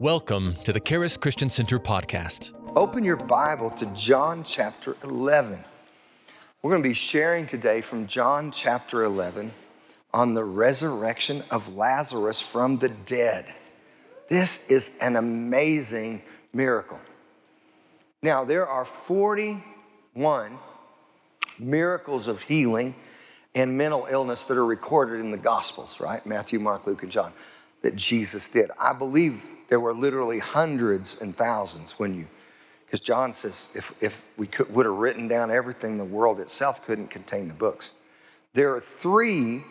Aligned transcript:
Welcome 0.00 0.54
to 0.62 0.72
the 0.72 0.78
Charis 0.78 1.16
Christian 1.16 1.50
Center 1.50 1.80
podcast. 1.80 2.52
Open 2.76 3.02
your 3.02 3.16
Bible 3.16 3.68
to 3.70 3.86
John 3.86 4.44
chapter 4.44 4.96
11. 5.02 5.58
We're 6.62 6.70
going 6.70 6.84
to 6.84 6.88
be 6.88 6.94
sharing 6.94 7.48
today 7.48 7.80
from 7.80 8.06
John 8.06 8.52
chapter 8.52 9.02
11 9.02 9.50
on 10.14 10.34
the 10.34 10.44
resurrection 10.44 11.42
of 11.50 11.74
Lazarus 11.74 12.40
from 12.40 12.78
the 12.78 12.90
dead. 12.90 13.52
This 14.28 14.64
is 14.68 14.92
an 15.00 15.16
amazing 15.16 16.22
miracle. 16.52 17.00
Now, 18.22 18.44
there 18.44 18.68
are 18.68 18.84
41 18.84 20.58
miracles 21.58 22.28
of 22.28 22.40
healing 22.42 22.94
and 23.52 23.76
mental 23.76 24.06
illness 24.08 24.44
that 24.44 24.56
are 24.56 24.64
recorded 24.64 25.18
in 25.18 25.32
the 25.32 25.36
Gospels, 25.36 25.98
right? 25.98 26.24
Matthew, 26.24 26.60
Mark, 26.60 26.86
Luke, 26.86 27.02
and 27.02 27.10
John, 27.10 27.32
that 27.82 27.96
Jesus 27.96 28.46
did. 28.46 28.70
I 28.78 28.92
believe 28.92 29.42
there 29.68 29.80
were 29.80 29.94
literally 29.94 30.38
hundreds 30.38 31.20
and 31.20 31.36
thousands 31.36 31.92
when 31.92 32.14
you, 32.14 32.26
because 32.84 33.00
John 33.00 33.34
says 33.34 33.68
if, 33.74 33.92
if 34.00 34.22
we 34.36 34.46
could, 34.46 34.72
would 34.74 34.86
have 34.86 34.94
written 34.94 35.28
down 35.28 35.50
everything, 35.50 35.98
the 35.98 36.04
world 36.04 36.40
itself 36.40 36.84
couldn't 36.84 37.08
contain 37.08 37.48
the 37.48 37.54
books. 37.54 37.92
There 38.54 38.74
are 38.74 38.80
three 38.80 39.62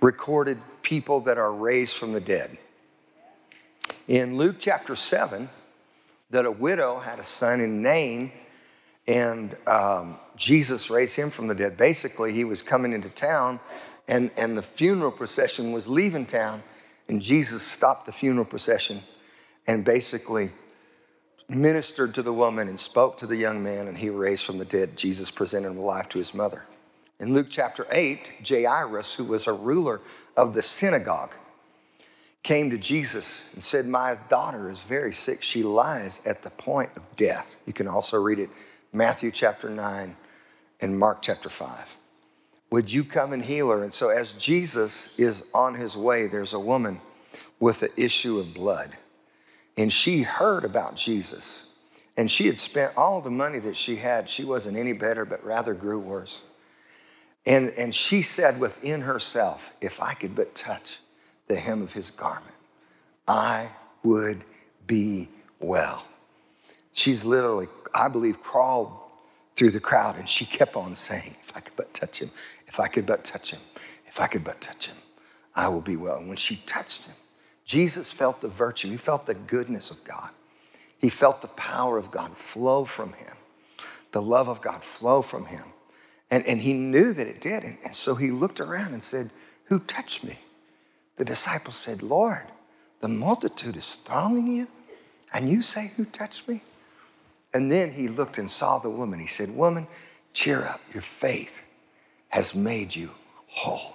recorded 0.00 0.58
people 0.82 1.20
that 1.20 1.38
are 1.38 1.52
raised 1.52 1.96
from 1.96 2.12
the 2.12 2.20
dead. 2.20 2.58
In 4.08 4.36
Luke 4.36 4.56
chapter 4.58 4.96
7, 4.96 5.48
that 6.30 6.44
a 6.44 6.50
widow 6.50 6.98
had 6.98 7.18
a 7.18 7.24
son 7.24 7.60
in 7.60 7.82
Nain, 7.82 8.32
and 9.06 9.56
um, 9.66 10.16
Jesus 10.36 10.90
raised 10.90 11.16
him 11.16 11.30
from 11.30 11.48
the 11.48 11.54
dead. 11.54 11.76
Basically, 11.76 12.32
he 12.32 12.44
was 12.44 12.62
coming 12.62 12.92
into 12.92 13.08
town, 13.08 13.60
and, 14.08 14.30
and 14.36 14.56
the 14.56 14.62
funeral 14.62 15.10
procession 15.10 15.72
was 15.72 15.86
leaving 15.88 16.26
town, 16.26 16.62
and 17.10 17.20
Jesus 17.20 17.64
stopped 17.64 18.06
the 18.06 18.12
funeral 18.12 18.44
procession 18.44 19.02
and 19.66 19.84
basically 19.84 20.52
ministered 21.48 22.14
to 22.14 22.22
the 22.22 22.32
woman 22.32 22.68
and 22.68 22.78
spoke 22.78 23.18
to 23.18 23.26
the 23.26 23.34
young 23.34 23.60
man, 23.64 23.88
and 23.88 23.98
he 23.98 24.08
raised 24.10 24.44
from 24.44 24.58
the 24.58 24.64
dead. 24.64 24.96
Jesus 24.96 25.28
presented 25.28 25.72
life 25.72 26.08
to 26.10 26.18
his 26.18 26.34
mother. 26.34 26.62
In 27.18 27.34
Luke 27.34 27.48
chapter 27.50 27.84
8, 27.90 28.46
Jairus, 28.48 29.12
who 29.12 29.24
was 29.24 29.48
a 29.48 29.52
ruler 29.52 30.00
of 30.36 30.54
the 30.54 30.62
synagogue, 30.62 31.34
came 32.44 32.70
to 32.70 32.78
Jesus 32.78 33.42
and 33.54 33.64
said, 33.64 33.88
My 33.88 34.16
daughter 34.28 34.70
is 34.70 34.78
very 34.78 35.12
sick. 35.12 35.42
She 35.42 35.64
lies 35.64 36.20
at 36.24 36.44
the 36.44 36.50
point 36.50 36.90
of 36.94 37.02
death. 37.16 37.56
You 37.66 37.72
can 37.72 37.88
also 37.88 38.22
read 38.22 38.38
it 38.38 38.50
Matthew 38.92 39.32
chapter 39.32 39.68
9 39.68 40.16
and 40.80 40.96
Mark 40.96 41.22
chapter 41.22 41.50
5. 41.50 41.76
Would 42.70 42.92
you 42.92 43.04
come 43.04 43.32
and 43.32 43.44
heal 43.44 43.70
her? 43.70 43.82
And 43.82 43.92
so, 43.92 44.10
as 44.10 44.32
Jesus 44.34 45.12
is 45.18 45.44
on 45.52 45.74
his 45.74 45.96
way, 45.96 46.26
there's 46.26 46.54
a 46.54 46.60
woman 46.60 47.00
with 47.58 47.82
an 47.82 47.90
issue 47.96 48.38
of 48.38 48.54
blood. 48.54 48.96
And 49.76 49.92
she 49.92 50.22
heard 50.22 50.64
about 50.64 50.96
Jesus. 50.96 51.66
And 52.16 52.30
she 52.30 52.46
had 52.46 52.60
spent 52.60 52.96
all 52.96 53.20
the 53.20 53.30
money 53.30 53.58
that 53.60 53.76
she 53.76 53.96
had. 53.96 54.28
She 54.28 54.44
wasn't 54.44 54.76
any 54.76 54.92
better, 54.92 55.24
but 55.24 55.44
rather 55.44 55.74
grew 55.74 55.98
worse. 55.98 56.42
And, 57.46 57.70
and 57.70 57.94
she 57.94 58.22
said 58.22 58.60
within 58.60 59.00
herself, 59.00 59.72
If 59.80 60.00
I 60.00 60.14
could 60.14 60.34
but 60.34 60.54
touch 60.54 60.98
the 61.48 61.56
hem 61.56 61.82
of 61.82 61.92
his 61.92 62.10
garment, 62.10 62.54
I 63.26 63.70
would 64.02 64.44
be 64.86 65.28
well. 65.58 66.04
She's 66.92 67.24
literally, 67.24 67.68
I 67.94 68.08
believe, 68.08 68.42
crawled 68.42 68.92
through 69.56 69.70
the 69.70 69.80
crowd 69.80 70.16
and 70.16 70.28
she 70.28 70.44
kept 70.44 70.76
on 70.76 70.96
saying, 70.96 71.34
If 71.46 71.56
I 71.56 71.60
could 71.60 71.76
but 71.76 71.92
touch 71.94 72.20
him, 72.20 72.30
if 72.70 72.78
I 72.78 72.86
could 72.86 73.04
but 73.04 73.24
touch 73.24 73.50
him, 73.50 73.60
if 74.06 74.20
I 74.20 74.28
could 74.28 74.44
but 74.44 74.60
touch 74.60 74.86
him, 74.86 74.96
I 75.56 75.68
will 75.68 75.80
be 75.80 75.96
well. 75.96 76.18
And 76.18 76.28
when 76.28 76.36
she 76.36 76.56
touched 76.66 77.04
him, 77.04 77.16
Jesus 77.64 78.12
felt 78.12 78.40
the 78.40 78.48
virtue, 78.48 78.88
he 78.88 78.96
felt 78.96 79.26
the 79.26 79.34
goodness 79.34 79.90
of 79.90 80.02
God. 80.04 80.30
He 80.98 81.08
felt 81.08 81.42
the 81.42 81.48
power 81.48 81.98
of 81.98 82.10
God 82.10 82.36
flow 82.36 82.84
from 82.84 83.12
him, 83.14 83.34
the 84.12 84.22
love 84.22 84.48
of 84.48 84.62
God 84.62 84.84
flow 84.84 85.20
from 85.20 85.46
him. 85.46 85.64
And, 86.30 86.46
and 86.46 86.60
he 86.60 86.74
knew 86.74 87.12
that 87.12 87.26
it 87.26 87.40
did. 87.40 87.64
And, 87.64 87.78
and 87.84 87.96
so 87.96 88.14
he 88.14 88.30
looked 88.30 88.60
around 88.60 88.94
and 88.94 89.02
said, 89.02 89.30
Who 89.64 89.80
touched 89.80 90.22
me? 90.22 90.38
The 91.16 91.24
disciples 91.24 91.76
said, 91.76 92.04
Lord, 92.04 92.46
the 93.00 93.08
multitude 93.08 93.76
is 93.76 93.96
thronging 94.04 94.46
you, 94.46 94.68
and 95.32 95.50
you 95.50 95.62
say, 95.62 95.92
Who 95.96 96.04
touched 96.04 96.46
me? 96.46 96.62
And 97.52 97.72
then 97.72 97.90
he 97.90 98.06
looked 98.06 98.38
and 98.38 98.48
saw 98.48 98.78
the 98.78 98.90
woman. 98.90 99.18
He 99.18 99.26
said, 99.26 99.56
Woman, 99.56 99.88
cheer 100.32 100.62
up. 100.62 100.80
Your 100.94 101.02
faith 101.02 101.64
has 102.30 102.54
made 102.54 102.94
you 102.94 103.10
whole. 103.46 103.94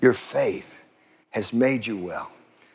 Your 0.00 0.12
faith 0.12 0.84
has 1.30 1.52
made 1.52 1.86
you 1.86 1.96
well. 1.96 2.30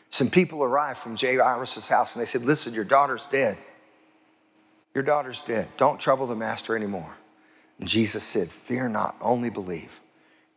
Some 0.10 0.30
people 0.30 0.64
arrived 0.64 1.00
from 1.00 1.16
Jairus' 1.16 1.88
house 1.88 2.16
and 2.16 2.22
they 2.22 2.26
said, 2.26 2.44
Listen, 2.44 2.74
your 2.74 2.84
daughter's 2.84 3.28
dead. 3.28 3.58
Your 4.96 5.04
daughter's 5.04 5.42
dead. 5.42 5.68
Don't 5.78 6.00
trouble 6.00 6.26
the 6.26 6.36
master 6.36 6.76
anymore. 6.76 7.16
And 7.78 7.88
Jesus 7.88 8.24
said, 8.24 8.50
Fear 8.50 8.90
not, 8.90 9.16
only 9.22 9.50
believe. 9.50 10.00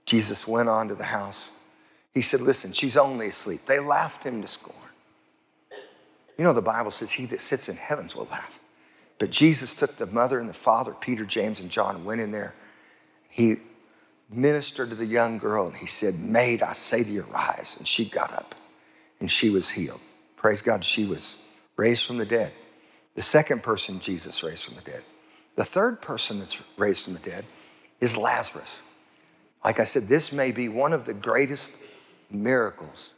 Jesus 0.06 0.48
went 0.48 0.68
on 0.68 0.88
to 0.88 0.94
the 0.94 1.04
house. 1.04 1.52
He 2.14 2.22
said, 2.22 2.40
Listen, 2.40 2.72
she's 2.72 2.96
only 2.96 3.26
asleep. 3.26 3.66
They 3.66 3.78
laughed 3.78 4.24
him 4.24 4.40
to 4.40 4.48
scorn. 4.48 4.76
You 6.38 6.44
know, 6.44 6.52
the 6.52 6.62
Bible 6.62 6.90
says, 6.90 7.12
He 7.12 7.26
that 7.26 7.40
sits 7.40 7.68
in 7.68 7.76
heavens 7.76 8.16
will 8.16 8.28
laugh. 8.30 8.58
But 9.18 9.30
Jesus 9.30 9.74
took 9.74 9.96
the 9.96 10.06
mother 10.06 10.40
and 10.40 10.48
the 10.48 10.54
father, 10.54 10.94
Peter, 10.98 11.24
James, 11.24 11.60
and 11.60 11.70
John, 11.70 12.04
went 12.04 12.20
in 12.20 12.32
there. 12.32 12.54
He 13.28 13.56
ministered 14.32 14.90
to 14.90 14.96
the 14.96 15.06
young 15.06 15.38
girl 15.38 15.66
and 15.66 15.76
he 15.76 15.86
said, 15.86 16.18
Maid, 16.18 16.62
I 16.62 16.72
say 16.72 17.02
to 17.02 17.10
you, 17.10 17.22
rise. 17.30 17.76
And 17.78 17.86
she 17.86 18.04
got 18.04 18.32
up 18.32 18.54
and 19.20 19.30
she 19.30 19.50
was 19.50 19.70
healed. 19.70 20.00
Praise 20.36 20.62
God, 20.62 20.84
she 20.84 21.04
was 21.04 21.36
raised 21.76 22.04
from 22.04 22.18
the 22.18 22.26
dead. 22.26 22.52
The 23.14 23.22
second 23.22 23.62
person 23.62 24.00
Jesus 24.00 24.42
raised 24.42 24.64
from 24.64 24.74
the 24.74 24.82
dead. 24.82 25.02
The 25.56 25.64
third 25.64 26.00
person 26.00 26.38
that's 26.38 26.56
raised 26.76 27.04
from 27.04 27.14
the 27.14 27.20
dead 27.20 27.44
is 28.00 28.16
Lazarus. 28.16 28.78
Like 29.64 29.78
I 29.78 29.84
said, 29.84 30.08
this 30.08 30.32
may 30.32 30.50
be 30.50 30.68
one 30.68 30.92
of 30.92 31.04
the 31.04 31.14
greatest 31.14 31.72
miracles 32.30 33.12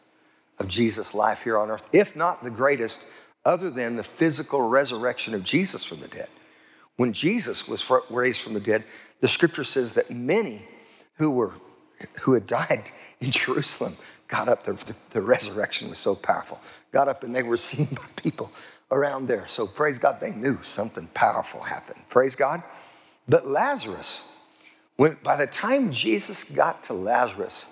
of 0.59 0.69
Jesus' 0.69 1.15
life 1.15 1.43
here 1.43 1.59
on 1.59 1.71
earth, 1.71 1.89
if 1.93 2.15
not 2.15 2.43
the 2.43 2.51
greatest, 2.51 3.07
other 3.45 3.71
than 3.71 3.97
the 3.97 4.05
physical 4.05 4.69
resurrection 4.69 5.35
of 5.35 5.43
Jesus 5.43 5.85
from 5.85 6.01
the 6.01 6.09
dead. 6.09 6.29
When 6.97 7.13
Jesus 7.13 7.67
was 7.67 7.91
raised 8.11 8.41
from 8.41 8.55
the 8.55 8.61
dead, 8.61 8.85
the 9.21 9.29
scripture 9.29 9.65
says 9.65 9.95
that 9.95 10.11
many 10.11 10.63
who 11.17 11.31
were 11.31 11.55
who 12.23 12.33
had 12.33 12.47
died 12.47 12.91
in 13.21 13.31
Jerusalem 13.31 13.97
got 14.29 14.49
up. 14.49 14.65
The, 14.65 14.95
the, 15.11 15.23
resurrection 15.23 15.89
was 15.89 15.99
so 15.99 16.15
powerful. 16.15 16.61
Got 16.93 17.09
up 17.09 17.23
and 17.23 17.35
they 17.35 17.43
were 17.43 17.57
seen 17.57 17.87
by 17.87 18.05
people 18.17 18.51
around 18.91 19.29
there. 19.29 19.47
So 19.49 19.67
praise 19.67 19.99
God, 19.99 20.21
they 20.21 20.33
knew 20.33 20.63
something 20.63 21.09
powerful 21.15 21.61
happened. 21.61 22.03
Praise 22.09 22.35
God. 22.35 22.63
But 23.29 23.47
Lazarus, 23.47 24.23
when 24.97 25.17
by 25.23 25.37
the 25.37 25.47
time 25.47 25.93
Jesus 25.93 26.45
got 26.45 26.85
to 26.85 26.95
Lazarus 26.95 27.67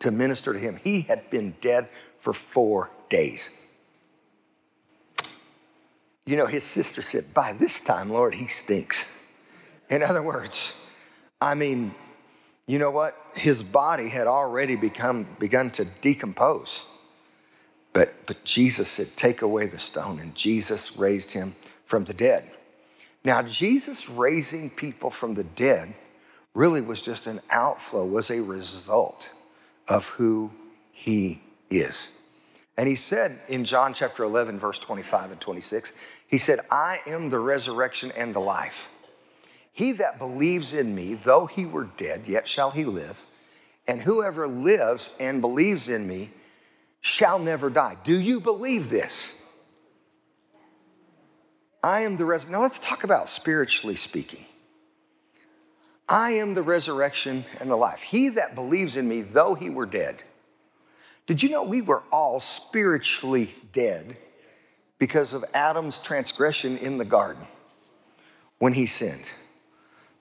to 0.00 0.10
minister 0.10 0.52
to 0.52 0.58
him, 0.58 0.76
he 0.82 1.02
had 1.02 1.30
been 1.30 1.54
dead 1.60 1.88
for 2.20 2.32
four 2.32 2.90
days. 3.08 3.50
You 6.26 6.36
know, 6.36 6.46
his 6.46 6.64
sister 6.64 7.02
said, 7.02 7.32
By 7.32 7.52
this 7.52 7.80
time, 7.80 8.10
Lord, 8.10 8.34
he 8.34 8.48
stinks. 8.48 9.04
In 9.88 10.02
other 10.02 10.22
words, 10.22 10.74
I 11.40 11.54
mean, 11.54 11.94
you 12.66 12.78
know 12.78 12.90
what? 12.90 13.14
His 13.34 13.62
body 13.62 14.08
had 14.08 14.26
already 14.26 14.76
become 14.76 15.26
begun 15.38 15.70
to 15.72 15.84
decompose. 15.84 16.84
But, 17.92 18.26
but 18.26 18.44
Jesus 18.44 18.88
said, 18.88 19.16
Take 19.16 19.42
away 19.42 19.66
the 19.66 19.78
stone, 19.78 20.18
and 20.18 20.34
Jesus 20.34 20.96
raised 20.96 21.32
him 21.32 21.54
from 21.84 22.04
the 22.04 22.14
dead. 22.14 22.50
Now, 23.24 23.42
Jesus 23.42 24.08
raising 24.08 24.70
people 24.70 25.10
from 25.10 25.34
the 25.34 25.44
dead 25.44 25.94
really 26.54 26.80
was 26.80 27.02
just 27.02 27.26
an 27.26 27.40
outflow, 27.50 28.04
was 28.04 28.30
a 28.30 28.40
result 28.40 29.30
of 29.88 30.08
who 30.08 30.50
he 30.92 31.42
is. 31.70 32.10
And 32.76 32.88
he 32.88 32.94
said 32.94 33.40
in 33.48 33.64
John 33.64 33.94
chapter 33.94 34.22
11, 34.24 34.58
verse 34.58 34.78
25 34.78 35.32
and 35.32 35.40
26, 35.40 35.92
he 36.28 36.38
said, 36.38 36.60
I 36.70 36.98
am 37.06 37.30
the 37.30 37.38
resurrection 37.38 38.12
and 38.16 38.34
the 38.34 38.40
life. 38.40 38.88
He 39.76 39.92
that 39.92 40.18
believes 40.18 40.72
in 40.72 40.94
me, 40.94 41.12
though 41.12 41.44
he 41.44 41.66
were 41.66 41.84
dead, 41.98 42.26
yet 42.26 42.48
shall 42.48 42.70
he 42.70 42.86
live. 42.86 43.22
And 43.86 44.00
whoever 44.00 44.48
lives 44.48 45.10
and 45.20 45.42
believes 45.42 45.90
in 45.90 46.08
me 46.08 46.30
shall 47.02 47.38
never 47.38 47.68
die. 47.68 47.98
Do 48.02 48.18
you 48.18 48.40
believe 48.40 48.88
this? 48.88 49.34
I 51.84 52.00
am 52.04 52.16
the 52.16 52.24
resurrection. 52.24 52.52
Now 52.52 52.62
let's 52.62 52.78
talk 52.78 53.04
about 53.04 53.28
spiritually 53.28 53.96
speaking. 53.96 54.46
I 56.08 56.30
am 56.30 56.54
the 56.54 56.62
resurrection 56.62 57.44
and 57.60 57.70
the 57.70 57.76
life. 57.76 58.00
He 58.00 58.30
that 58.30 58.54
believes 58.54 58.96
in 58.96 59.06
me, 59.06 59.20
though 59.20 59.54
he 59.54 59.68
were 59.68 59.84
dead. 59.84 60.22
Did 61.26 61.42
you 61.42 61.50
know 61.50 61.64
we 61.64 61.82
were 61.82 62.02
all 62.10 62.40
spiritually 62.40 63.54
dead 63.72 64.16
because 64.98 65.34
of 65.34 65.44
Adam's 65.52 65.98
transgression 65.98 66.78
in 66.78 66.96
the 66.96 67.04
garden 67.04 67.46
when 68.58 68.72
he 68.72 68.86
sinned? 68.86 69.30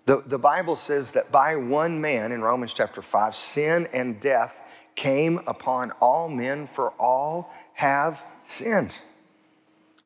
The, 0.06 0.22
the 0.26 0.38
Bible 0.38 0.76
says 0.76 1.12
that 1.12 1.32
by 1.32 1.56
one 1.56 2.00
man 2.00 2.32
in 2.32 2.42
Romans 2.42 2.74
chapter 2.74 3.02
5, 3.02 3.36
sin 3.36 3.88
and 3.92 4.20
death 4.20 4.62
came 4.96 5.42
upon 5.48 5.92
all 6.00 6.30
men, 6.30 6.68
for 6.68 6.92
all 6.92 7.52
have 7.74 8.24
sinned. 8.46 8.96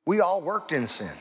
We 0.05 0.21
all 0.21 0.41
worked 0.41 0.71
in 0.71 0.87
sin. 0.87 1.11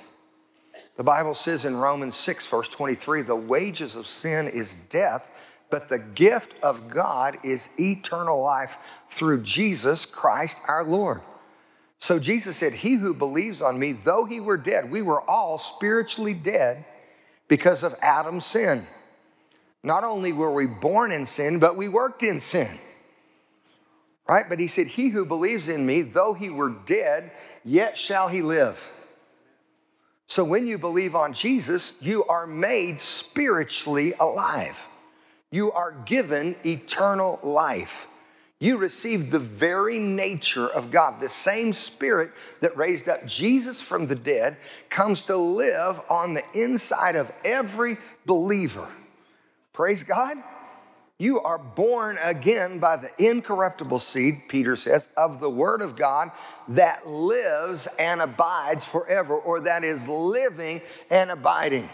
The 0.97 1.05
Bible 1.05 1.35
says 1.35 1.65
in 1.65 1.77
Romans 1.77 2.17
6, 2.17 2.47
verse 2.47 2.69
23, 2.69 3.23
the 3.23 3.37
wages 3.37 3.97
of 3.97 4.07
sin 4.07 4.49
is 4.49 4.77
death, 4.89 5.31
but 5.71 5.89
the 5.89 5.99
gift 5.99 6.55
of 6.63 6.89
God 6.89 7.39
is 7.45 7.71
eternal 7.79 8.41
life 8.41 8.77
through 9.11 9.43
Jesus 9.43 10.07
Christ 10.07 10.59
our 10.67 10.85
Lord. 10.85 11.21
So 11.99 12.19
Jesus 12.19 12.57
said, 12.57 12.73
He 12.73 12.95
who 12.95 13.13
believes 13.13 13.61
on 13.61 13.79
me, 13.79 13.93
though 13.93 14.25
he 14.25 14.41
were 14.41 14.57
dead, 14.57 14.91
we 14.91 15.03
were 15.03 15.21
all 15.29 15.59
spiritually 15.59 16.35
dead 16.35 16.85
because 17.49 17.83
of 17.83 17.97
Adam's 18.01 18.47
sin. 18.47 18.87
Not 19.83 20.05
only 20.05 20.33
were 20.33 20.53
we 20.53 20.67
born 20.67 21.13
in 21.13 21.27
sin, 21.27 21.59
but 21.59 21.77
we 21.77 21.89
worked 21.89 22.23
in 22.23 22.41
sin. 22.41 22.79
Right? 24.29 24.45
But 24.49 24.61
he 24.61 24.67
said, 24.67 24.87
He 24.87 25.09
who 25.09 25.25
believes 25.25 25.69
in 25.69 25.87
me, 25.87 26.03
though 26.03 26.35
he 26.35 26.51
were 26.51 26.71
dead, 26.71 27.33
yet 27.65 27.97
shall 27.97 28.29
he 28.29 28.43
live. 28.43 28.93
So 30.27 30.45
when 30.45 30.67
you 30.67 30.77
believe 30.77 31.15
on 31.15 31.33
Jesus, 31.33 31.95
you 32.01 32.25
are 32.25 32.47
made 32.47 33.01
spiritually 33.01 34.13
alive. 34.21 34.87
You 35.51 35.73
are 35.73 35.93
given 36.05 36.57
eternal 36.67 37.41
life. 37.43 38.07
You 38.61 38.77
receive 38.77 39.31
the 39.31 39.39
very 39.39 39.99
nature 40.01 40.67
of 40.67 40.91
God. 40.91 41.21
The 41.21 41.29
same 41.29 41.73
spirit 41.73 42.33
that 42.61 42.77
raised 42.77 43.09
up 43.09 43.25
Jesus 43.25 43.81
from 43.81 44.09
the 44.09 44.17
dead 44.17 44.57
comes 44.89 45.23
to 45.25 45.37
live 45.37 46.01
on 46.11 46.35
the 46.35 46.43
inside 46.55 47.15
of 47.15 47.31
every 47.45 47.99
believer. 48.27 48.89
Praise 49.73 50.03
God. 50.03 50.37
You 51.21 51.41
are 51.41 51.59
born 51.59 52.19
again 52.23 52.79
by 52.79 52.97
the 52.97 53.11
incorruptible 53.19 53.99
seed, 53.99 54.43
Peter 54.49 54.77
says, 54.77 55.09
of 55.17 55.41
the 55.41 55.51
Word 55.51 55.83
of 55.83 55.97
God 55.97 56.31
that 56.69 57.09
lives 57.09 57.89
and 57.99 58.21
abides 58.21 58.85
forever, 58.85 59.37
or 59.37 59.61
that 59.61 59.83
is 59.83 60.07
living 60.07 60.81
and 61.11 61.31
abiding. 61.31 61.89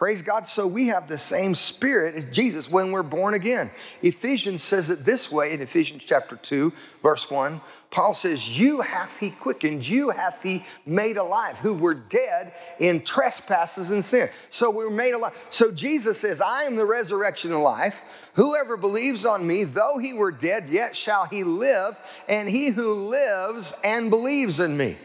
Praise 0.00 0.22
God. 0.22 0.48
So 0.48 0.66
we 0.66 0.86
have 0.86 1.08
the 1.08 1.18
same 1.18 1.54
spirit 1.54 2.14
as 2.14 2.24
Jesus 2.30 2.70
when 2.70 2.90
we're 2.90 3.02
born 3.02 3.34
again. 3.34 3.70
Ephesians 4.00 4.62
says 4.62 4.88
it 4.88 5.04
this 5.04 5.30
way 5.30 5.52
in 5.52 5.60
Ephesians 5.60 6.02
chapter 6.06 6.36
2, 6.36 6.72
verse 7.02 7.30
1. 7.30 7.60
Paul 7.90 8.14
says, 8.14 8.48
You 8.48 8.80
hath 8.80 9.18
he 9.18 9.28
quickened, 9.28 9.86
you 9.86 10.08
hath 10.08 10.42
he 10.42 10.64
made 10.86 11.18
alive, 11.18 11.58
who 11.58 11.74
were 11.74 11.92
dead 11.92 12.54
in 12.78 13.02
trespasses 13.02 13.90
and 13.90 14.02
sin. 14.02 14.30
So 14.48 14.70
we 14.70 14.84
were 14.84 14.90
made 14.90 15.12
alive. 15.12 15.34
So 15.50 15.70
Jesus 15.70 16.16
says, 16.18 16.40
I 16.40 16.62
am 16.62 16.76
the 16.76 16.86
resurrection 16.86 17.52
and 17.52 17.62
life. 17.62 18.00
Whoever 18.36 18.78
believes 18.78 19.26
on 19.26 19.46
me, 19.46 19.64
though 19.64 19.98
he 19.98 20.14
were 20.14 20.30
dead, 20.30 20.70
yet 20.70 20.96
shall 20.96 21.26
he 21.26 21.44
live, 21.44 21.94
and 22.26 22.48
he 22.48 22.68
who 22.68 22.94
lives 22.94 23.74
and 23.84 24.08
believes 24.08 24.60
in 24.60 24.78
me. 24.78 24.96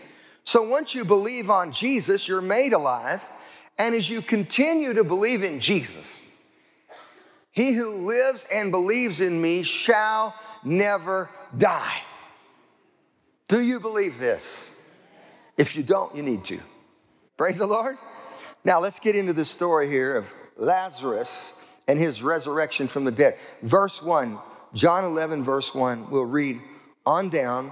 So 0.45 0.61
once 0.61 0.95
you 0.95 1.03
believe 1.03 1.49
on 1.49 1.73
Jesus, 1.73 2.29
you're 2.29 2.39
made 2.39 2.71
alive. 2.71 3.21
And 3.77 3.93
as 3.93 4.09
you 4.09 4.21
continue 4.21 4.93
to 4.93 5.03
believe 5.03 5.43
in 5.43 5.59
Jesus, 5.59 6.21
he 7.51 7.71
who 7.71 7.89
lives 7.89 8.45
and 8.51 8.71
believes 8.71 9.21
in 9.21 9.41
me 9.41 9.63
shall 9.63 10.35
never 10.63 11.29
die. 11.57 12.01
Do 13.47 13.61
you 13.61 13.79
believe 13.79 14.19
this? 14.19 14.69
If 15.57 15.75
you 15.75 15.83
don't, 15.83 16.15
you 16.15 16.23
need 16.23 16.43
to. 16.45 16.59
Praise 17.37 17.59
the 17.59 17.67
Lord. 17.67 17.97
Now 18.63 18.79
let's 18.79 18.99
get 18.99 19.15
into 19.15 19.33
the 19.33 19.45
story 19.45 19.89
here 19.89 20.17
of 20.17 20.33
Lazarus 20.57 21.53
and 21.87 21.99
his 21.99 22.23
resurrection 22.23 22.87
from 22.87 23.03
the 23.03 23.11
dead. 23.11 23.35
Verse 23.61 24.01
1, 24.01 24.39
John 24.73 25.03
11, 25.03 25.43
verse 25.43 25.73
1, 25.75 26.09
we'll 26.09 26.25
read 26.25 26.59
on 27.05 27.29
down 27.29 27.71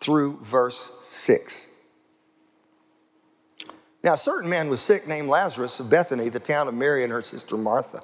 through 0.00 0.40
verse 0.42 0.92
6. 1.08 1.66
Now, 4.02 4.14
a 4.14 4.18
certain 4.18 4.50
man 4.50 4.68
was 4.68 4.80
sick 4.80 5.06
named 5.06 5.28
Lazarus 5.28 5.78
of 5.78 5.88
Bethany, 5.88 6.28
the 6.28 6.40
town 6.40 6.66
of 6.66 6.74
Mary 6.74 7.04
and 7.04 7.12
her 7.12 7.22
sister 7.22 7.56
Martha. 7.56 8.02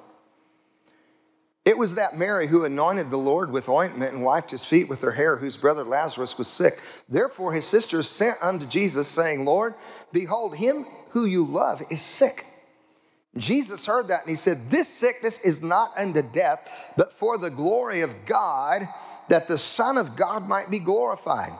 It 1.65 1.77
was 1.77 1.95
that 1.95 2.17
Mary 2.17 2.47
who 2.47 2.63
anointed 2.63 3.11
the 3.11 3.17
Lord 3.17 3.51
with 3.51 3.69
ointment 3.69 4.13
and 4.13 4.23
wiped 4.23 4.49
his 4.51 4.63
feet 4.63 4.87
with 4.87 5.01
her 5.01 5.11
hair, 5.11 5.35
whose 5.35 5.57
brother 5.57 5.83
Lazarus 5.83 6.37
was 6.37 6.47
sick. 6.47 6.81
Therefore, 7.09 7.53
his 7.53 7.65
sisters 7.65 8.09
sent 8.09 8.37
unto 8.41 8.65
Jesus, 8.65 9.07
saying, 9.07 9.45
Lord, 9.45 9.75
behold, 10.11 10.55
him 10.55 10.85
who 11.11 11.25
you 11.25 11.43
love 11.45 11.83
is 11.89 12.01
sick. 12.01 12.45
Jesus 13.37 13.85
heard 13.85 14.07
that 14.07 14.21
and 14.21 14.29
he 14.29 14.35
said, 14.35 14.69
This 14.69 14.87
sickness 14.87 15.39
is 15.39 15.61
not 15.61 15.95
unto 15.97 16.21
death, 16.21 16.93
but 16.97 17.13
for 17.13 17.37
the 17.37 17.51
glory 17.51 18.01
of 18.01 18.25
God, 18.25 18.87
that 19.27 19.47
the 19.47 19.57
Son 19.57 19.97
of 19.97 20.15
God 20.15 20.47
might 20.47 20.71
be 20.71 20.79
glorified. 20.79 21.53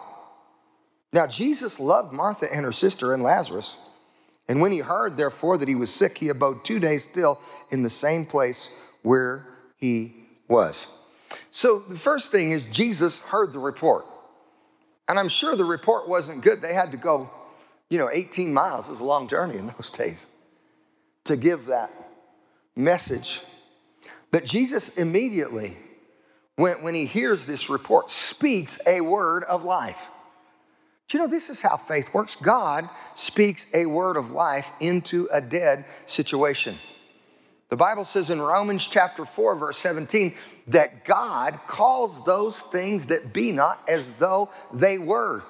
Now, 1.14 1.28
Jesus 1.28 1.80
loved 1.80 2.14
Martha 2.14 2.48
and 2.52 2.66
her 2.66 2.72
sister 2.72 3.14
and 3.14 3.22
Lazarus. 3.22 3.78
And 4.50 4.60
when 4.60 4.72
he 4.72 4.80
heard, 4.80 5.16
therefore, 5.16 5.60
that 5.60 5.68
he 5.68 5.76
was 5.76 5.94
sick, 5.94 6.18
he 6.18 6.30
abode 6.30 6.66
two 6.66 6.80
days 6.80 7.04
still 7.04 7.40
in 7.70 7.84
the 7.84 7.90
same 7.90 8.26
place 8.26 8.72
where 9.04 9.46
he 9.78 10.26
was. 10.48 10.88
So 11.52 11.84
the 11.88 11.98
first 11.98 12.32
thing 12.32 12.50
is 12.50 12.66
Jesus 12.66 13.20
heard 13.20 13.54
the 13.54 13.60
report. 13.60 14.06
And 15.08 15.20
I'm 15.20 15.30
sure 15.30 15.56
the 15.56 15.66
report 15.66 16.10
wasn't 16.10 16.42
good. 16.42 16.64
They 16.64 16.74
had 16.74 16.92
to 16.92 16.98
go, 16.98 17.30
you 17.90 18.00
know, 18.00 18.10
18 18.12 18.52
miles. 18.52 18.90
Was 18.90 19.00
a 19.00 19.06
long 19.06 19.28
journey 19.28 19.58
in 19.58 19.68
those 19.68 19.92
days 19.98 20.26
to 21.26 21.38
give 21.38 21.68
that 21.68 21.92
message. 22.76 23.42
But 24.32 24.46
Jesus 24.46 24.90
immediately, 24.90 25.78
when, 26.56 26.82
when 26.82 26.96
he 26.96 27.06
hears 27.06 27.46
this 27.46 27.70
report, 27.70 28.10
speaks 28.10 28.80
a 28.88 29.02
word 29.02 29.44
of 29.44 29.64
life. 29.64 30.08
Do 31.10 31.18
you 31.18 31.24
know 31.24 31.30
this 31.30 31.50
is 31.50 31.62
how 31.64 31.76
faith 31.76 32.14
works? 32.14 32.36
God 32.36 32.88
speaks 33.16 33.66
a 33.74 33.88
word 33.88 34.16
of 34.16 34.30
life 34.30 34.70
into 34.80 35.28
a 35.32 35.42
dead 35.42 35.86
situation. 36.06 36.78
The 37.70 37.76
Bible 37.76 38.06
says 38.06 38.30
in 38.30 38.40
Romans 38.40 38.88
chapter 38.88 39.26
4, 39.26 39.56
verse 39.56 39.78
17, 39.80 40.36
that 40.68 41.06
God 41.06 41.60
calls 41.66 42.24
those 42.26 42.60
things 42.62 43.08
that 43.08 43.34
be 43.34 43.52
not 43.52 43.80
as 43.90 44.14
though 44.14 44.50
they 44.72 45.00
were. 45.00 45.44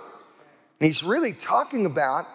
And 0.79 0.85
he's 0.85 1.03
really 1.03 1.33
talking 1.33 1.85
about 1.85 2.25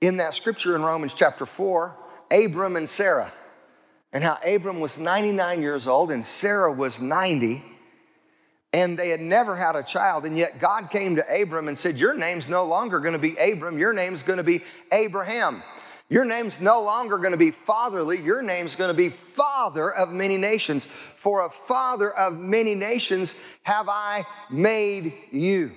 in 0.00 0.16
that 0.16 0.34
scripture 0.34 0.76
in 0.76 0.82
Romans 0.82 1.12
chapter 1.12 1.44
4, 1.44 1.94
Abram 2.30 2.76
and 2.76 2.88
Sarah, 2.88 3.32
and 4.14 4.24
how 4.24 4.38
Abram 4.46 4.80
was 4.80 4.98
99 4.98 5.60
years 5.60 5.86
old 5.86 6.10
and 6.10 6.24
Sarah 6.24 6.72
was 6.72 7.02
90 7.02 7.62
and 8.72 8.98
they 8.98 9.08
had 9.08 9.20
never 9.20 9.56
had 9.56 9.76
a 9.76 9.82
child. 9.82 10.24
And 10.24 10.36
yet 10.36 10.60
God 10.60 10.90
came 10.90 11.16
to 11.16 11.42
Abram 11.42 11.68
and 11.68 11.78
said, 11.78 11.98
Your 11.98 12.14
name's 12.14 12.48
no 12.48 12.64
longer 12.64 13.00
going 13.00 13.14
to 13.14 13.18
be 13.18 13.36
Abram, 13.36 13.78
your 13.78 13.92
name's 13.92 14.22
going 14.22 14.36
to 14.38 14.42
be 14.42 14.62
Abraham. 14.92 15.62
Your 16.10 16.24
name's 16.24 16.58
no 16.58 16.82
longer 16.82 17.18
going 17.18 17.32
to 17.32 17.36
be 17.38 17.50
fatherly, 17.50 18.18
your 18.20 18.40
name's 18.40 18.76
going 18.76 18.88
to 18.88 18.94
be 18.94 19.10
father 19.10 19.92
of 19.92 20.10
many 20.10 20.38
nations. 20.38 20.86
For 20.86 21.44
a 21.44 21.50
father 21.50 22.10
of 22.10 22.38
many 22.38 22.74
nations 22.74 23.36
have 23.62 23.88
I 23.88 24.24
made 24.50 25.12
you. 25.30 25.72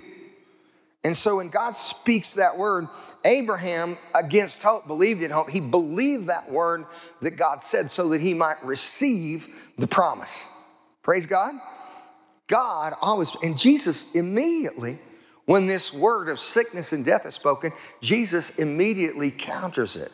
And 1.03 1.17
so 1.17 1.38
when 1.38 1.50
God 1.50 1.75
speaks 1.75 2.36
that 2.36 2.57
word, 2.57 2.88
Abraham, 3.25 3.98
against 4.15 4.62
hope, 4.62 4.88
believed 4.88 5.21
in 5.21 5.31
hope. 5.31 5.50
He 5.50 5.60
believed 5.60 6.27
that 6.27 6.50
word 6.50 6.86
that 7.21 7.31
God 7.31 7.62
said 7.62 7.91
so 7.91 8.10
that 8.10 8.21
he 8.21 8.33
might 8.33 8.63
receive 8.63 9.48
the 9.77 9.88
promise. 9.88 10.41
Praise 11.03 11.25
God. 11.25 11.53
God 12.51 12.93
always, 13.01 13.34
and 13.41 13.58
Jesus 13.58 14.12
immediately, 14.13 15.00
when 15.46 15.67
this 15.67 15.93
word 15.93 16.27
of 16.27 16.38
sickness 16.38 16.91
and 16.91 17.05
death 17.05 17.25
is 17.25 17.34
spoken, 17.34 17.72
Jesus 18.01 18.50
immediately 18.58 19.31
counters 19.31 19.96
it 19.96 20.12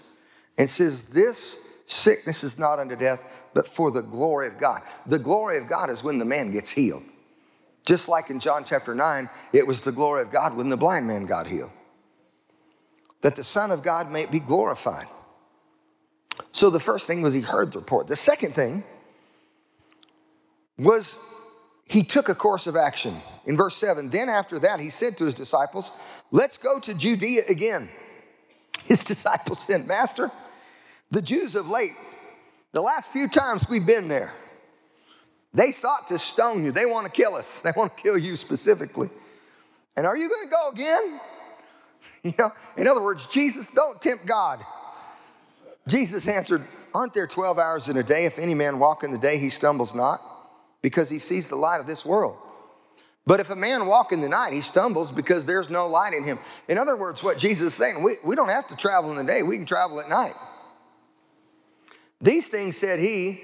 and 0.56 0.70
says, 0.70 1.08
This 1.08 1.58
sickness 1.88 2.44
is 2.44 2.60
not 2.60 2.77
unto 2.77 2.96
death, 2.96 3.20
but 3.56 3.67
for 3.67 3.89
the 3.89 4.03
glory 4.03 4.48
of 4.48 4.60
God. 4.60 4.84
The 5.08 5.17
glory 5.17 5.58
of 5.58 5.67
God 5.67 5.89
is 5.89 6.03
when 6.03 6.20
the 6.20 6.25
man 6.25 6.51
gets 6.51 6.70
healed. 6.70 7.03
Just 7.84 8.08
like 8.08 8.29
in 8.29 8.39
John 8.39 8.63
chapter 8.63 8.94
9, 8.94 9.29
it 9.51 9.65
was 9.65 9.82
the 9.82 9.91
glory 9.91 10.22
of 10.22 10.29
God 10.29 10.56
when 10.56 10.70
the 10.70 10.77
blind 10.77 11.08
man 11.08 11.25
got 11.25 11.48
healed. 11.48 11.72
That 13.22 13.36
the 13.36 13.44
Son 13.44 13.72
of 13.72 13.82
God 13.82 14.12
may 14.12 14.27
be 14.27 14.39
glorified. 14.39 15.08
So 16.51 16.70
the 16.70 16.79
first 16.79 17.08
thing 17.08 17.24
was 17.24 17.34
he 17.34 17.41
heard 17.41 17.74
the 17.74 17.79
report. 17.79 18.08
The 18.08 18.15
second 18.15 18.53
thing 18.53 18.84
was 20.77 21.17
he 21.88 22.03
took 22.03 22.29
a 22.29 22.36
course 22.36 22.67
of 22.67 22.75
action. 22.75 23.15
In 23.46 23.56
verse 23.56 23.75
7, 23.77 24.10
then 24.10 24.27
after 24.27 24.60
that, 24.60 24.79
he 24.79 24.89
said 24.89 25.17
to 25.17 25.25
his 25.25 25.34
disciples, 25.34 25.91
Let's 26.32 26.58
go 26.58 26.79
to 26.82 26.94
Judea 26.94 27.44
again. 27.48 27.89
His 28.84 29.03
disciples 29.03 29.60
said, 29.60 29.88
Master, 29.88 30.32
the 31.12 31.22
Jews 31.22 31.56
of 31.56 31.70
late, 31.70 31.94
the 32.74 32.82
last 32.82 33.10
few 33.12 33.29
times 33.29 33.67
we've 33.70 33.86
been 33.86 34.10
there, 34.10 34.34
they 35.53 35.72
sought 35.72 36.10
to 36.10 36.20
stone 36.20 36.65
you. 36.65 36.72
They 36.72 36.86
want 36.86 37.06
to 37.06 37.12
kill 37.12 37.36
us. 37.36 37.60
They 37.63 37.72
want 37.75 37.96
to 37.96 38.03
kill 38.03 38.17
you 38.17 38.36
specifically. 38.36 39.10
And 39.96 40.06
are 40.06 40.17
you 40.17 40.29
going 40.29 40.44
to 40.44 40.51
go 40.51 40.70
again? 40.70 41.20
You 42.24 42.34
know, 42.38 42.51
in 42.77 42.88
other 42.88 43.01
words, 43.01 43.27
Jesus, 43.27 43.70
don't 43.70 44.01
tempt 44.01 44.25
God. 44.25 44.60
Jesus 45.88 46.27
answered, 46.27 46.63
Aren't 46.94 47.13
there 47.13 47.27
12 47.27 47.60
hours 47.60 47.89
in 47.89 47.98
a 47.98 48.03
day? 48.03 48.25
If 48.25 48.39
any 48.39 48.53
man 48.53 48.79
walk 48.79 49.03
in 49.03 49.12
the 49.12 49.17
day, 49.17 49.38
he 49.38 49.50
stumbles 49.50 49.94
not 49.94 50.37
because 50.81 51.10
he 51.10 51.19
sees 51.19 51.50
the 51.50 51.55
light 51.55 51.79
of 51.79 51.88
this 51.88 52.05
world. 52.05 52.38
But 53.25 53.41
if 53.41 53.50
a 53.50 53.55
man 53.55 53.88
walk 53.88 54.13
in 54.13 54.22
the 54.22 54.29
night, 54.29 54.53
he 54.53 54.62
stumbles 54.62 55.12
because 55.12 55.46
there's 55.46 55.69
no 55.69 55.88
light 55.88 56.13
in 56.13 56.24
him. 56.24 56.39
In 56.69 56.77
other 56.77 56.96
words, 56.96 57.22
what 57.22 57.38
Jesus 57.38 57.74
is 57.74 57.74
saying, 57.74 58.01
we, 58.01 58.15
we 58.24 58.36
don't 58.38 58.48
have 58.48 58.67
to 58.69 58.75
travel 58.77 59.12
in 59.12 59.17
the 59.17 59.24
day, 59.24 59.43
we 59.43 59.57
can 59.57 59.65
travel 59.65 60.00
at 60.00 60.07
night. 60.07 60.34
These 62.22 62.48
things 62.48 62.77
said 62.77 63.00
he, 63.00 63.43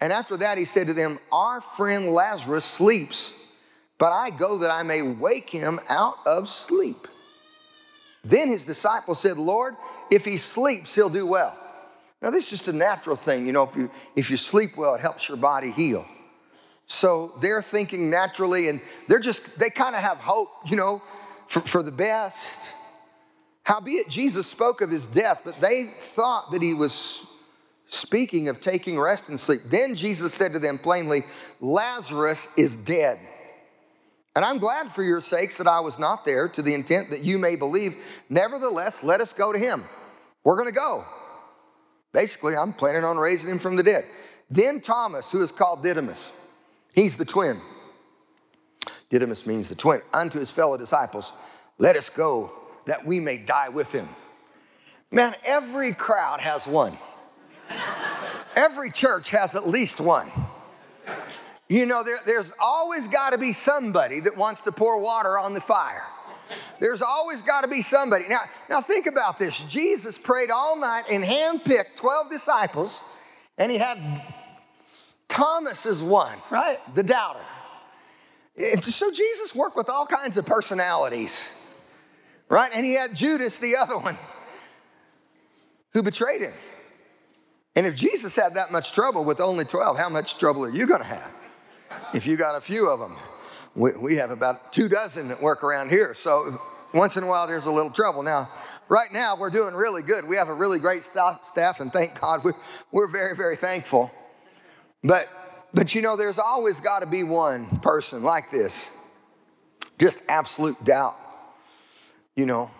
and 0.00 0.12
after 0.12 0.36
that 0.38 0.58
he 0.58 0.64
said 0.64 0.88
to 0.88 0.94
them, 0.94 1.20
Our 1.30 1.60
friend 1.60 2.12
Lazarus 2.12 2.64
sleeps, 2.64 3.32
but 3.98 4.12
I 4.12 4.30
go 4.30 4.58
that 4.58 4.70
I 4.72 4.82
may 4.82 5.02
wake 5.02 5.48
him 5.48 5.78
out 5.88 6.16
of 6.26 6.48
sleep. 6.48 7.06
Then 8.24 8.48
his 8.48 8.64
disciples 8.64 9.20
said, 9.20 9.38
Lord, 9.38 9.76
if 10.10 10.24
he 10.24 10.38
sleeps, 10.38 10.94
he'll 10.94 11.10
do 11.10 11.26
well. 11.26 11.56
Now, 12.20 12.30
this 12.30 12.44
is 12.44 12.50
just 12.50 12.68
a 12.68 12.72
natural 12.72 13.16
thing. 13.16 13.46
You 13.46 13.52
know, 13.52 13.64
if 13.64 13.76
you, 13.76 13.90
if 14.16 14.30
you 14.30 14.38
sleep 14.38 14.76
well, 14.76 14.94
it 14.94 15.00
helps 15.00 15.28
your 15.28 15.36
body 15.36 15.70
heal. 15.70 16.06
So 16.86 17.32
they're 17.40 17.62
thinking 17.62 18.10
naturally, 18.10 18.68
and 18.68 18.80
they're 19.08 19.18
just, 19.18 19.58
they 19.58 19.70
kind 19.70 19.94
of 19.94 20.02
have 20.02 20.18
hope, 20.18 20.50
you 20.66 20.76
know, 20.76 21.02
for, 21.48 21.60
for 21.60 21.82
the 21.82 21.92
best. 21.92 22.46
Howbeit, 23.62 24.08
Jesus 24.08 24.46
spoke 24.46 24.80
of 24.82 24.90
his 24.90 25.06
death, 25.06 25.40
but 25.44 25.60
they 25.60 25.86
thought 25.98 26.50
that 26.52 26.60
he 26.60 26.74
was 26.74 27.26
speaking 27.86 28.48
of 28.48 28.60
taking 28.60 28.98
rest 28.98 29.28
and 29.28 29.40
sleep. 29.40 29.62
Then 29.66 29.94
Jesus 29.94 30.34
said 30.34 30.52
to 30.52 30.58
them 30.58 30.78
plainly, 30.78 31.24
Lazarus 31.60 32.48
is 32.56 32.76
dead. 32.76 33.18
And 34.36 34.44
I'm 34.44 34.58
glad 34.58 34.92
for 34.92 35.02
your 35.02 35.20
sakes 35.20 35.58
that 35.58 35.68
I 35.68 35.80
was 35.80 35.98
not 35.98 36.24
there 36.24 36.48
to 36.48 36.62
the 36.62 36.74
intent 36.74 37.10
that 37.10 37.20
you 37.20 37.38
may 37.38 37.56
believe. 37.56 38.04
Nevertheless, 38.28 39.02
let 39.02 39.20
us 39.20 39.32
go 39.32 39.52
to 39.52 39.58
him. 39.58 39.84
We're 40.42 40.56
going 40.56 40.68
to 40.68 40.74
go. 40.74 41.04
Basically, 42.12 42.56
I'm 42.56 42.72
planning 42.72 43.04
on 43.04 43.16
raising 43.16 43.50
him 43.50 43.58
from 43.58 43.76
the 43.76 43.82
dead. 43.82 44.04
Then 44.50 44.80
Thomas, 44.80 45.30
who 45.30 45.42
is 45.42 45.52
called 45.52 45.82
Didymus, 45.82 46.32
He's 46.94 47.16
the 47.16 47.24
twin. 47.24 47.60
Didymus 49.10 49.46
means 49.46 49.68
the 49.68 49.74
twin. 49.74 50.00
Unto 50.12 50.38
his 50.38 50.50
fellow 50.50 50.76
disciples, 50.76 51.32
let 51.78 51.96
us 51.96 52.08
go 52.08 52.52
that 52.86 53.04
we 53.04 53.20
may 53.20 53.36
die 53.36 53.68
with 53.68 53.92
him. 53.92 54.08
Man, 55.10 55.34
every 55.44 55.92
crowd 55.92 56.40
has 56.40 56.66
one. 56.66 56.96
every 58.56 58.90
church 58.90 59.30
has 59.30 59.56
at 59.56 59.68
least 59.68 60.00
one. 60.00 60.30
You 61.68 61.86
know, 61.86 62.02
there, 62.02 62.20
there's 62.26 62.52
always 62.60 63.08
got 63.08 63.30
to 63.30 63.38
be 63.38 63.52
somebody 63.52 64.20
that 64.20 64.36
wants 64.36 64.60
to 64.62 64.72
pour 64.72 64.98
water 64.98 65.38
on 65.38 65.54
the 65.54 65.60
fire. 65.60 66.04
There's 66.78 67.02
always 67.02 67.42
got 67.42 67.62
to 67.62 67.68
be 67.68 67.80
somebody. 67.80 68.28
Now, 68.28 68.42
now 68.68 68.80
think 68.80 69.06
about 69.06 69.38
this. 69.38 69.60
Jesus 69.62 70.18
prayed 70.18 70.50
all 70.50 70.76
night 70.76 71.04
and 71.10 71.24
handpicked 71.24 71.96
12 71.96 72.30
disciples, 72.30 73.02
and 73.56 73.72
he 73.72 73.78
had 73.78 73.98
Thomas 75.34 75.84
is 75.84 76.00
one, 76.00 76.38
right? 76.48 76.78
The 76.94 77.02
doubter. 77.02 77.44
And 78.56 78.84
so 78.84 79.10
Jesus 79.10 79.52
worked 79.52 79.76
with 79.76 79.88
all 79.88 80.06
kinds 80.06 80.36
of 80.36 80.46
personalities, 80.46 81.48
right? 82.48 82.70
And 82.72 82.86
he 82.86 82.92
had 82.92 83.16
Judas, 83.16 83.58
the 83.58 83.76
other 83.76 83.98
one, 83.98 84.16
who 85.92 86.04
betrayed 86.04 86.42
him. 86.42 86.52
And 87.74 87.84
if 87.84 87.96
Jesus 87.96 88.36
had 88.36 88.54
that 88.54 88.70
much 88.70 88.92
trouble 88.92 89.24
with 89.24 89.40
only 89.40 89.64
12, 89.64 89.98
how 89.98 90.08
much 90.08 90.38
trouble 90.38 90.64
are 90.64 90.70
you 90.70 90.86
going 90.86 91.00
to 91.00 91.06
have 91.06 91.32
if 92.14 92.28
you 92.28 92.36
got 92.36 92.54
a 92.54 92.60
few 92.60 92.88
of 92.88 93.00
them? 93.00 93.16
We, 93.74 93.90
we 94.00 94.14
have 94.14 94.30
about 94.30 94.72
two 94.72 94.88
dozen 94.88 95.26
that 95.28 95.42
work 95.42 95.64
around 95.64 95.90
here. 95.90 96.14
So 96.14 96.60
once 96.92 97.16
in 97.16 97.24
a 97.24 97.26
while, 97.26 97.48
there's 97.48 97.66
a 97.66 97.72
little 97.72 97.90
trouble. 97.90 98.22
Now, 98.22 98.48
right 98.88 99.12
now, 99.12 99.34
we're 99.36 99.50
doing 99.50 99.74
really 99.74 100.02
good. 100.02 100.28
We 100.28 100.36
have 100.36 100.48
a 100.48 100.54
really 100.54 100.78
great 100.78 101.02
staff, 101.02 101.80
and 101.80 101.92
thank 101.92 102.20
God 102.20 102.44
we're, 102.44 102.54
we're 102.92 103.08
very, 103.08 103.34
very 103.34 103.56
thankful. 103.56 104.12
But, 105.04 105.28
but 105.74 105.94
you 105.94 106.00
know, 106.00 106.16
there's 106.16 106.38
always 106.38 106.80
got 106.80 107.00
to 107.00 107.06
be 107.06 107.22
one 107.22 107.66
person 107.80 108.22
like 108.22 108.50
this, 108.50 108.88
just 109.98 110.22
absolute 110.28 110.82
doubt, 110.82 111.16
you 112.34 112.46
know, 112.46 112.70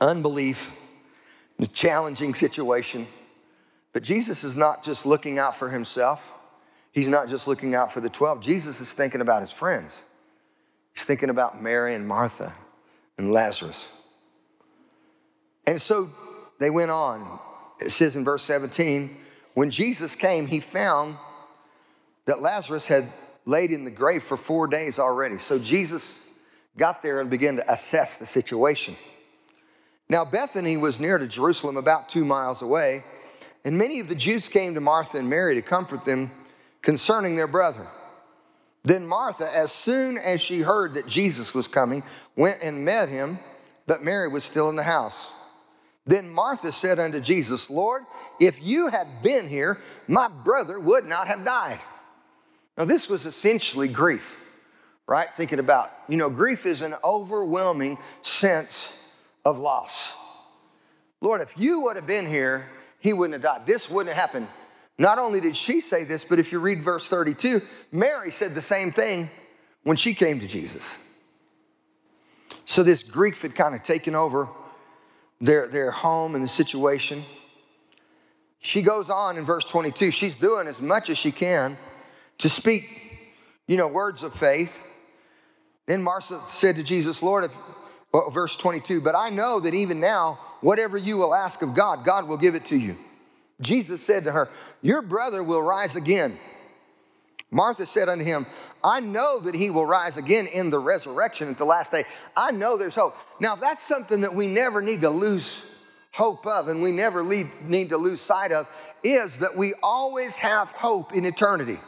unbelief, 0.00 0.70
a 1.60 1.66
challenging 1.66 2.34
situation. 2.34 3.06
But 3.92 4.02
Jesus 4.02 4.42
is 4.42 4.56
not 4.56 4.82
just 4.82 5.04
looking 5.04 5.38
out 5.38 5.56
for 5.56 5.68
himself. 5.68 6.32
He's 6.90 7.08
not 7.08 7.28
just 7.28 7.46
looking 7.46 7.74
out 7.74 7.92
for 7.92 8.00
the 8.00 8.08
12. 8.08 8.40
Jesus 8.40 8.80
is 8.80 8.92
thinking 8.92 9.20
about 9.20 9.42
his 9.42 9.50
friends. 9.50 10.02
He's 10.94 11.04
thinking 11.04 11.28
about 11.28 11.60
Mary 11.62 11.94
and 11.94 12.06
Martha 12.08 12.54
and 13.18 13.30
Lazarus. 13.30 13.88
And 15.66 15.80
so 15.80 16.10
they 16.58 16.70
went 16.70 16.90
on. 16.90 17.38
It 17.80 17.90
says 17.90 18.16
in 18.16 18.24
verse 18.24 18.42
17, 18.44 19.16
when 19.54 19.70
Jesus 19.70 20.14
came, 20.14 20.46
he 20.46 20.60
found 20.60 21.16
that 22.26 22.42
Lazarus 22.42 22.86
had 22.86 23.12
laid 23.44 23.70
in 23.70 23.84
the 23.84 23.90
grave 23.90 24.22
for 24.22 24.36
four 24.36 24.66
days 24.66 24.98
already. 24.98 25.38
So 25.38 25.58
Jesus 25.58 26.20
got 26.76 27.02
there 27.02 27.20
and 27.20 27.30
began 27.30 27.56
to 27.56 27.72
assess 27.72 28.16
the 28.16 28.26
situation. 28.26 28.96
Now, 30.08 30.24
Bethany 30.24 30.76
was 30.76 31.00
near 31.00 31.18
to 31.18 31.26
Jerusalem, 31.26 31.76
about 31.76 32.08
two 32.08 32.24
miles 32.24 32.62
away, 32.62 33.04
and 33.64 33.78
many 33.78 34.00
of 34.00 34.08
the 34.08 34.14
Jews 34.14 34.48
came 34.48 34.74
to 34.74 34.80
Martha 34.80 35.18
and 35.18 35.30
Mary 35.30 35.54
to 35.54 35.62
comfort 35.62 36.04
them 36.04 36.30
concerning 36.82 37.36
their 37.36 37.46
brother. 37.46 37.86
Then 38.82 39.06
Martha, 39.06 39.50
as 39.54 39.72
soon 39.72 40.18
as 40.18 40.42
she 40.42 40.60
heard 40.60 40.94
that 40.94 41.06
Jesus 41.06 41.54
was 41.54 41.66
coming, 41.66 42.02
went 42.36 42.62
and 42.62 42.84
met 42.84 43.08
him, 43.08 43.38
but 43.86 44.04
Mary 44.04 44.28
was 44.28 44.44
still 44.44 44.68
in 44.68 44.76
the 44.76 44.82
house. 44.82 45.30
Then 46.06 46.28
Martha 46.28 46.70
said 46.70 46.98
unto 46.98 47.20
Jesus, 47.20 47.70
Lord, 47.70 48.04
if 48.38 48.56
you 48.60 48.88
had 48.88 49.22
been 49.22 49.48
here, 49.48 49.78
my 50.06 50.28
brother 50.28 50.78
would 50.78 51.06
not 51.06 51.28
have 51.28 51.44
died. 51.44 51.80
Now, 52.76 52.84
this 52.84 53.08
was 53.08 53.24
essentially 53.24 53.88
grief, 53.88 54.38
right? 55.06 55.32
Thinking 55.34 55.60
about, 55.60 55.90
you 56.08 56.16
know, 56.16 56.28
grief 56.28 56.66
is 56.66 56.82
an 56.82 56.94
overwhelming 57.02 57.98
sense 58.22 58.88
of 59.44 59.58
loss. 59.58 60.12
Lord, 61.20 61.40
if 61.40 61.54
you 61.56 61.80
would 61.80 61.96
have 61.96 62.06
been 62.06 62.26
here, 62.26 62.66
he 62.98 63.12
wouldn't 63.12 63.32
have 63.34 63.42
died. 63.42 63.66
This 63.66 63.88
wouldn't 63.88 64.14
have 64.14 64.20
happened. 64.20 64.48
Not 64.98 65.18
only 65.18 65.40
did 65.40 65.56
she 65.56 65.80
say 65.80 66.04
this, 66.04 66.24
but 66.24 66.38
if 66.38 66.52
you 66.52 66.58
read 66.58 66.82
verse 66.82 67.08
32, 67.08 67.62
Mary 67.92 68.30
said 68.30 68.54
the 68.54 68.62
same 68.62 68.92
thing 68.92 69.30
when 69.84 69.96
she 69.96 70.14
came 70.14 70.38
to 70.40 70.46
Jesus. 70.46 70.94
So 72.66 72.82
this 72.82 73.02
grief 73.02 73.42
had 73.42 73.54
kind 73.54 73.74
of 73.74 73.82
taken 73.82 74.14
over 74.14 74.48
their, 75.40 75.68
their 75.68 75.90
home 75.90 76.34
and 76.34 76.44
the 76.44 76.48
situation. 76.48 77.24
She 78.60 78.82
goes 78.82 79.10
on 79.10 79.36
in 79.36 79.44
verse 79.44 79.64
22, 79.66 80.10
she's 80.10 80.34
doing 80.34 80.66
as 80.66 80.80
much 80.80 81.10
as 81.10 81.18
she 81.18 81.30
can 81.30 81.76
to 82.38 82.48
speak, 82.48 82.88
you 83.66 83.76
know, 83.76 83.86
words 83.86 84.22
of 84.22 84.34
faith. 84.34 84.78
Then 85.86 86.02
Martha 86.02 86.40
said 86.48 86.76
to 86.76 86.82
Jesus, 86.82 87.22
Lord, 87.22 87.44
if, 87.44 87.50
well, 88.12 88.30
verse 88.30 88.56
22, 88.56 89.00
but 89.00 89.14
I 89.14 89.28
know 89.28 89.60
that 89.60 89.74
even 89.74 90.00
now, 90.00 90.38
whatever 90.62 90.96
you 90.96 91.18
will 91.18 91.34
ask 91.34 91.60
of 91.60 91.74
God, 91.74 92.04
God 92.04 92.26
will 92.26 92.38
give 92.38 92.54
it 92.54 92.64
to 92.66 92.76
you. 92.76 92.96
Jesus 93.60 94.02
said 94.02 94.24
to 94.24 94.32
her, 94.32 94.48
Your 94.82 95.02
brother 95.02 95.42
will 95.42 95.62
rise 95.62 95.94
again. 95.94 96.38
Martha 97.50 97.86
said 97.86 98.08
unto 98.08 98.24
him, 98.24 98.46
I 98.82 99.00
know 99.00 99.38
that 99.40 99.54
he 99.54 99.70
will 99.70 99.86
rise 99.86 100.16
again 100.16 100.46
in 100.46 100.70
the 100.70 100.78
resurrection 100.78 101.48
at 101.48 101.56
the 101.56 101.64
last 101.64 101.92
day. 101.92 102.04
I 102.36 102.50
know 102.50 102.76
there's 102.76 102.96
hope. 102.96 103.16
Now, 103.40 103.54
that's 103.54 103.82
something 103.82 104.22
that 104.22 104.34
we 104.34 104.46
never 104.46 104.82
need 104.82 105.02
to 105.02 105.10
lose 105.10 105.62
hope 106.12 106.46
of 106.46 106.68
and 106.68 106.82
we 106.82 106.92
never 106.92 107.22
lead, 107.22 107.48
need 107.62 107.90
to 107.90 107.96
lose 107.96 108.20
sight 108.20 108.52
of 108.52 108.68
is 109.02 109.38
that 109.38 109.56
we 109.56 109.74
always 109.82 110.36
have 110.38 110.68
hope 110.68 111.12
in 111.12 111.24
eternity. 111.24 111.78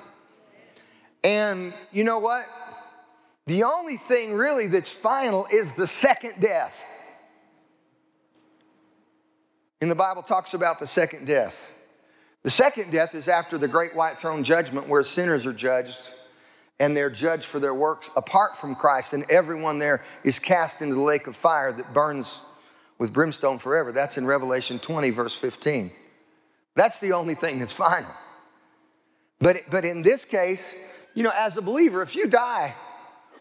And 1.22 1.72
you 1.92 2.04
know 2.04 2.18
what? 2.18 2.46
The 3.46 3.62
only 3.62 3.96
thing 3.96 4.34
really 4.34 4.66
that's 4.66 4.90
final 4.90 5.46
is 5.50 5.72
the 5.72 5.86
second 5.86 6.40
death. 6.40 6.84
And 9.80 9.90
the 9.90 9.94
Bible 9.94 10.22
talks 10.22 10.54
about 10.54 10.80
the 10.80 10.86
second 10.86 11.26
death. 11.26 11.70
The 12.46 12.50
second 12.50 12.92
death 12.92 13.16
is 13.16 13.26
after 13.26 13.58
the 13.58 13.66
great 13.66 13.96
white 13.96 14.20
throne 14.20 14.44
judgment 14.44 14.86
where 14.86 15.02
sinners 15.02 15.46
are 15.46 15.52
judged 15.52 16.12
and 16.78 16.96
they're 16.96 17.10
judged 17.10 17.46
for 17.46 17.58
their 17.58 17.74
works 17.74 18.08
apart 18.14 18.56
from 18.56 18.76
Christ, 18.76 19.14
and 19.14 19.28
everyone 19.28 19.80
there 19.80 20.04
is 20.22 20.38
cast 20.38 20.80
into 20.80 20.94
the 20.94 21.00
lake 21.00 21.26
of 21.26 21.34
fire 21.34 21.72
that 21.72 21.92
burns 21.92 22.42
with 22.98 23.12
brimstone 23.12 23.58
forever. 23.58 23.90
That's 23.90 24.16
in 24.16 24.24
Revelation 24.24 24.78
20, 24.78 25.10
verse 25.10 25.34
15. 25.34 25.90
That's 26.76 27.00
the 27.00 27.14
only 27.14 27.34
thing 27.34 27.58
that's 27.58 27.72
final. 27.72 28.12
But, 29.40 29.62
but 29.68 29.84
in 29.84 30.02
this 30.02 30.24
case, 30.24 30.72
you 31.14 31.24
know, 31.24 31.32
as 31.36 31.56
a 31.56 31.62
believer, 31.62 32.00
if 32.00 32.14
you 32.14 32.28
die, 32.28 32.76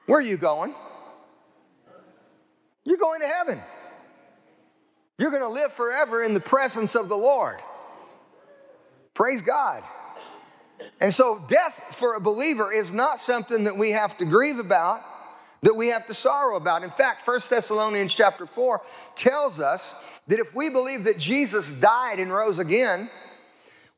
where 0.08 0.18
are 0.18 0.24
you 0.24 0.38
going? 0.38 0.74
You're 2.84 2.98
going 2.98 3.22
to 3.22 3.28
heaven. 3.28 3.62
You're 5.20 5.30
going 5.30 5.44
to 5.44 5.48
live 5.48 5.74
forever 5.74 6.24
in 6.24 6.34
the 6.34 6.40
presence 6.40 6.96
of 6.96 7.08
the 7.08 7.18
Lord. 7.18 7.60
Praise 9.16 9.42
God. 9.42 9.84
And 11.02 11.12
so, 11.12 11.44
death 11.48 11.82
for 11.94 12.14
a 12.14 12.20
believer 12.20 12.72
is 12.72 12.92
not 12.92 13.20
something 13.20 13.64
that 13.64 13.76
we 13.76 13.92
have 13.92 14.18
to 14.20 14.26
grieve 14.26 14.60
about, 14.60 15.02
that 15.62 15.74
we 15.74 15.88
have 15.88 16.06
to 16.08 16.14
sorrow 16.14 16.58
about. 16.58 16.84
In 16.84 16.92
fact, 16.92 17.28
1 17.28 17.40
Thessalonians 17.50 18.14
chapter 18.14 18.46
4 18.46 18.82
tells 19.16 19.60
us 19.60 19.96
that 20.28 20.40
if 20.40 20.54
we 20.54 20.70
believe 20.70 21.06
that 21.06 21.18
Jesus 21.18 21.72
died 21.72 22.20
and 22.20 22.32
rose 22.32 22.60
again, 22.60 23.10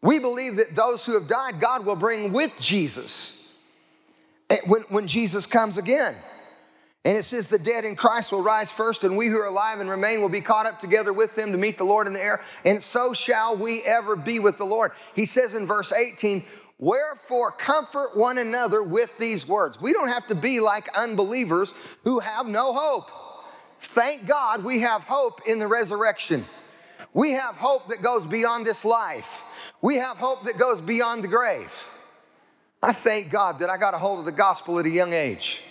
we 0.02 0.20
believe 0.20 0.56
that 0.58 0.76
those 0.76 1.06
who 1.06 1.14
have 1.16 1.28
died, 1.28 1.60
God 1.60 1.86
will 1.86 1.96
bring 1.96 2.32
with 2.32 2.54
Jesus. 2.60 3.52
Eh, 4.50 4.60
when, 4.68 4.84
when 4.90 5.08
Jesus 5.08 5.46
comes 5.46 5.78
again. 5.78 6.16
And 7.08 7.16
it 7.16 7.24
says, 7.24 7.48
The 7.48 7.58
dead 7.58 7.86
in 7.86 7.96
Christ 7.96 8.34
will 8.34 8.42
rise 8.42 8.70
first, 8.70 9.06
and 9.06 9.16
we 9.16 9.28
who 9.28 9.40
are 9.40 9.46
alive 9.46 9.80
and 9.80 9.90
remain 9.90 10.20
will 10.20 10.28
be 10.28 10.42
caught 10.42 10.66
up 10.66 10.78
together 10.78 11.14
with 11.14 11.36
them 11.36 11.54
to 11.54 11.58
meet 11.58 11.78
the 11.78 11.86
Lord 11.86 12.06
in 12.06 12.12
the 12.12 12.22
air, 12.22 12.42
and 12.66 12.84
so 12.84 13.14
shall 13.14 13.56
we 13.56 13.82
ever 13.84 14.18
be 14.18 14.40
with 14.40 14.58
the 14.58 14.66
Lord. 14.66 14.92
He 15.16 15.26
says 15.26 15.56
in 15.56 15.66
verse 15.66 15.94
18, 15.94 16.44
Wherefore, 16.80 17.54
comfort 17.54 18.18
one 18.18 18.40
another 18.40 18.84
with 18.84 19.18
these 19.18 19.48
words. 19.48 19.80
We 19.80 19.94
don't 19.94 20.10
have 20.10 20.28
to 20.28 20.36
be 20.36 20.60
like 20.60 20.90
unbelievers 20.98 21.74
who 22.04 22.20
have 22.20 22.46
no 22.46 22.74
hope. 22.74 23.10
Thank 23.80 24.28
God 24.28 24.66
we 24.66 24.82
have 24.82 25.04
hope 25.04 25.48
in 25.48 25.60
the 25.60 25.68
resurrection. 25.68 26.46
We 27.14 27.32
have 27.32 27.56
hope 27.56 27.88
that 27.88 28.02
goes 28.02 28.28
beyond 28.28 28.68
this 28.68 28.84
life. 28.84 29.40
We 29.82 29.96
have 29.96 30.18
hope 30.18 30.44
that 30.44 30.58
goes 30.58 30.82
beyond 30.82 31.24
the 31.24 31.30
grave. 31.30 31.72
I 32.84 32.92
thank 32.92 33.32
God 33.32 33.60
that 33.60 33.70
I 33.70 33.78
got 33.78 33.94
a 33.94 33.98
hold 33.98 34.20
of 34.20 34.26
the 34.26 34.34
gospel 34.34 34.78
at 34.78 34.86
a 34.86 34.90
young 34.90 35.14
age. 35.14 35.62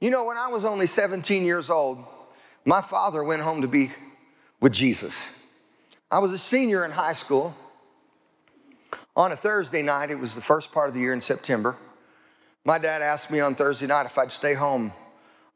You 0.00 0.10
know, 0.10 0.24
when 0.24 0.36
I 0.36 0.48
was 0.48 0.64
only 0.64 0.86
17 0.86 1.44
years 1.44 1.70
old, 1.70 2.04
my 2.64 2.82
father 2.82 3.24
went 3.24 3.42
home 3.42 3.62
to 3.62 3.68
be 3.68 3.92
with 4.60 4.72
Jesus. 4.72 5.26
I 6.10 6.18
was 6.18 6.32
a 6.32 6.38
senior 6.38 6.84
in 6.84 6.90
high 6.90 7.14
school. 7.14 7.54
On 9.16 9.32
a 9.32 9.36
Thursday 9.36 9.82
night, 9.82 10.10
it 10.10 10.18
was 10.18 10.34
the 10.34 10.42
first 10.42 10.72
part 10.72 10.88
of 10.88 10.94
the 10.94 11.00
year 11.00 11.14
in 11.14 11.20
September. 11.20 11.76
My 12.64 12.78
dad 12.78 13.00
asked 13.00 13.30
me 13.30 13.40
on 13.40 13.54
Thursday 13.54 13.86
night 13.86 14.04
if 14.04 14.18
I'd 14.18 14.30
stay 14.30 14.52
home 14.52 14.92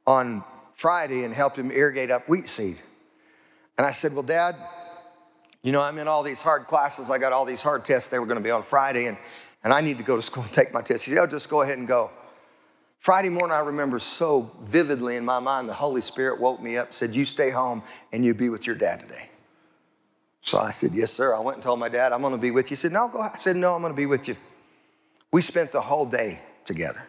on 0.07 0.43
Friday 0.75 1.25
and 1.25 1.35
help 1.35 1.57
him 1.57 1.71
irrigate 1.71 2.11
up 2.11 2.27
wheat 2.27 2.49
seed. 2.49 2.79
And 3.77 3.87
I 3.87 3.93
said, 3.93 4.15
Well, 4.15 4.23
Dad, 4.23 4.57
you 5.63 5.73
know, 5.73 5.83
I'm 5.83 5.99
in 5.99 6.09
all 6.09 6.23
these 6.23 6.41
hard 6.41 6.67
classes. 6.67 7.11
I 7.11 7.19
got 7.19 7.33
all 7.33 7.45
these 7.45 7.61
hard 7.61 7.85
tests. 7.85 8.09
They 8.09 8.19
were 8.19 8.27
going 8.27 8.39
to 8.39 8.45
be 8.45 8.51
on 8.51 8.63
Friday, 8.63 9.07
and, 9.07 9.19
and 9.63 9.73
I 9.73 9.83
need 9.83 9.99
to 9.99 10.05
go 10.05 10.17
to 10.17 10.23
school 10.23 10.43
and 10.43 10.53
take 10.53 10.73
my 10.73 10.81
test. 10.81 11.05
He 11.05 11.11
said, 11.11 11.19
Oh, 11.19 11.27
just 11.27 11.51
go 11.51 11.61
ahead 11.61 11.77
and 11.77 11.87
go. 11.87 12.11
Friday 13.01 13.31
morning, 13.31 13.57
I 13.57 13.61
remember 13.61 13.99
so 13.99 14.51
vividly 14.61 15.17
in 15.17 15.25
my 15.25 15.39
mind, 15.39 15.67
the 15.67 15.75
Holy 15.75 16.03
Spirit 16.03 16.39
woke 16.39 16.61
me 16.61 16.77
up, 16.77 16.93
said, 16.93 17.17
You 17.17 17.25
stay 17.25 17.49
home 17.49 17.83
and 18.13 18.23
you 18.23 18.35
be 18.35 18.51
with 18.51 18.67
your 18.67 18.77
dad 18.77 19.01
today. 19.01 19.31
So 20.43 20.59
I 20.59 20.71
said, 20.71 20.93
Yes, 20.95 21.11
sir. 21.11 21.35
I 21.35 21.41
went 21.41 21.57
and 21.57 21.63
told 21.63 21.81
my 21.81 21.89
dad, 21.89 22.13
I'm 22.13 22.21
going 22.21 22.35
to 22.35 22.39
be 22.39 22.51
with 22.51 22.67
you. 22.67 22.71
He 22.71 22.77
said, 22.77 22.93
No, 22.93 23.09
go. 23.09 23.21
I 23.21 23.39
said, 23.39 23.57
No, 23.57 23.75
I'm 23.75 23.81
going 23.81 23.95
to 23.95 23.97
be 23.97 24.05
with 24.05 24.29
you. 24.29 24.37
We 25.33 25.41
spent 25.41 25.73
the 25.73 25.81
whole 25.81 26.05
day 26.05 26.41
together. 26.67 27.03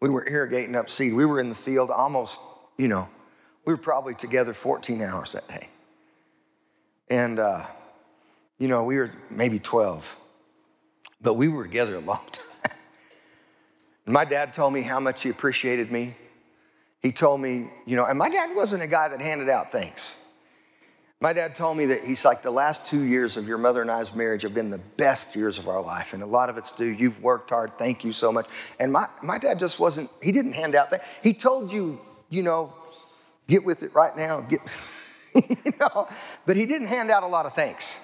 We 0.00 0.10
were 0.10 0.28
irrigating 0.28 0.74
up 0.74 0.90
seed. 0.90 1.14
We 1.14 1.26
were 1.26 1.38
in 1.38 1.48
the 1.48 1.54
field 1.54 1.90
almost, 1.90 2.40
you 2.76 2.88
know, 2.88 3.08
we 3.64 3.72
were 3.72 3.78
probably 3.78 4.14
together 4.14 4.52
14 4.52 5.00
hours 5.00 5.32
that 5.32 5.46
day. 5.46 5.68
And, 7.08 7.38
uh, 7.38 7.66
you 8.58 8.66
know, 8.66 8.82
we 8.82 8.96
were 8.96 9.12
maybe 9.30 9.60
12, 9.60 10.16
but 11.20 11.34
we 11.34 11.46
were 11.46 11.64
together 11.64 11.94
a 11.94 12.00
long 12.00 12.24
time. 12.32 12.47
My 14.12 14.24
dad 14.24 14.52
told 14.52 14.72
me 14.72 14.82
how 14.82 15.00
much 15.00 15.22
he 15.22 15.30
appreciated 15.30 15.92
me. 15.92 16.16
He 17.00 17.12
told 17.12 17.40
me, 17.40 17.70
you 17.86 17.96
know, 17.96 18.04
and 18.04 18.18
my 18.18 18.28
dad 18.28 18.54
wasn't 18.56 18.82
a 18.82 18.86
guy 18.86 19.08
that 19.08 19.20
handed 19.20 19.48
out 19.48 19.70
things. 19.70 20.14
My 21.20 21.32
dad 21.32 21.54
told 21.56 21.76
me 21.76 21.86
that 21.86 22.04
he's 22.04 22.24
like, 22.24 22.42
the 22.42 22.50
last 22.50 22.84
two 22.84 23.02
years 23.02 23.36
of 23.36 23.48
your 23.48 23.58
mother 23.58 23.82
and 23.82 23.90
I's 23.90 24.14
marriage 24.14 24.42
have 24.42 24.54
been 24.54 24.70
the 24.70 24.78
best 24.78 25.34
years 25.34 25.58
of 25.58 25.68
our 25.68 25.82
life. 25.82 26.12
And 26.12 26.22
a 26.22 26.26
lot 26.26 26.48
of 26.48 26.56
it's 26.56 26.70
due, 26.70 26.86
you've 26.86 27.20
worked 27.20 27.50
hard, 27.50 27.76
thank 27.76 28.04
you 28.04 28.12
so 28.12 28.30
much. 28.30 28.46
And 28.78 28.92
my, 28.92 29.08
my 29.20 29.36
dad 29.36 29.58
just 29.58 29.80
wasn't, 29.80 30.10
he 30.22 30.30
didn't 30.30 30.52
hand 30.52 30.76
out 30.76 30.90
things. 30.90 31.02
He 31.22 31.34
told 31.34 31.72
you, 31.72 32.00
you 32.30 32.42
know, 32.42 32.72
get 33.48 33.64
with 33.64 33.82
it 33.82 33.92
right 33.94 34.16
now, 34.16 34.42
get, 34.42 34.60
you 35.64 35.72
know, 35.80 36.08
but 36.46 36.56
he 36.56 36.66
didn't 36.66 36.86
hand 36.86 37.10
out 37.10 37.24
a 37.24 37.26
lot 37.26 37.46
of 37.46 37.54
thanks. 37.54 37.98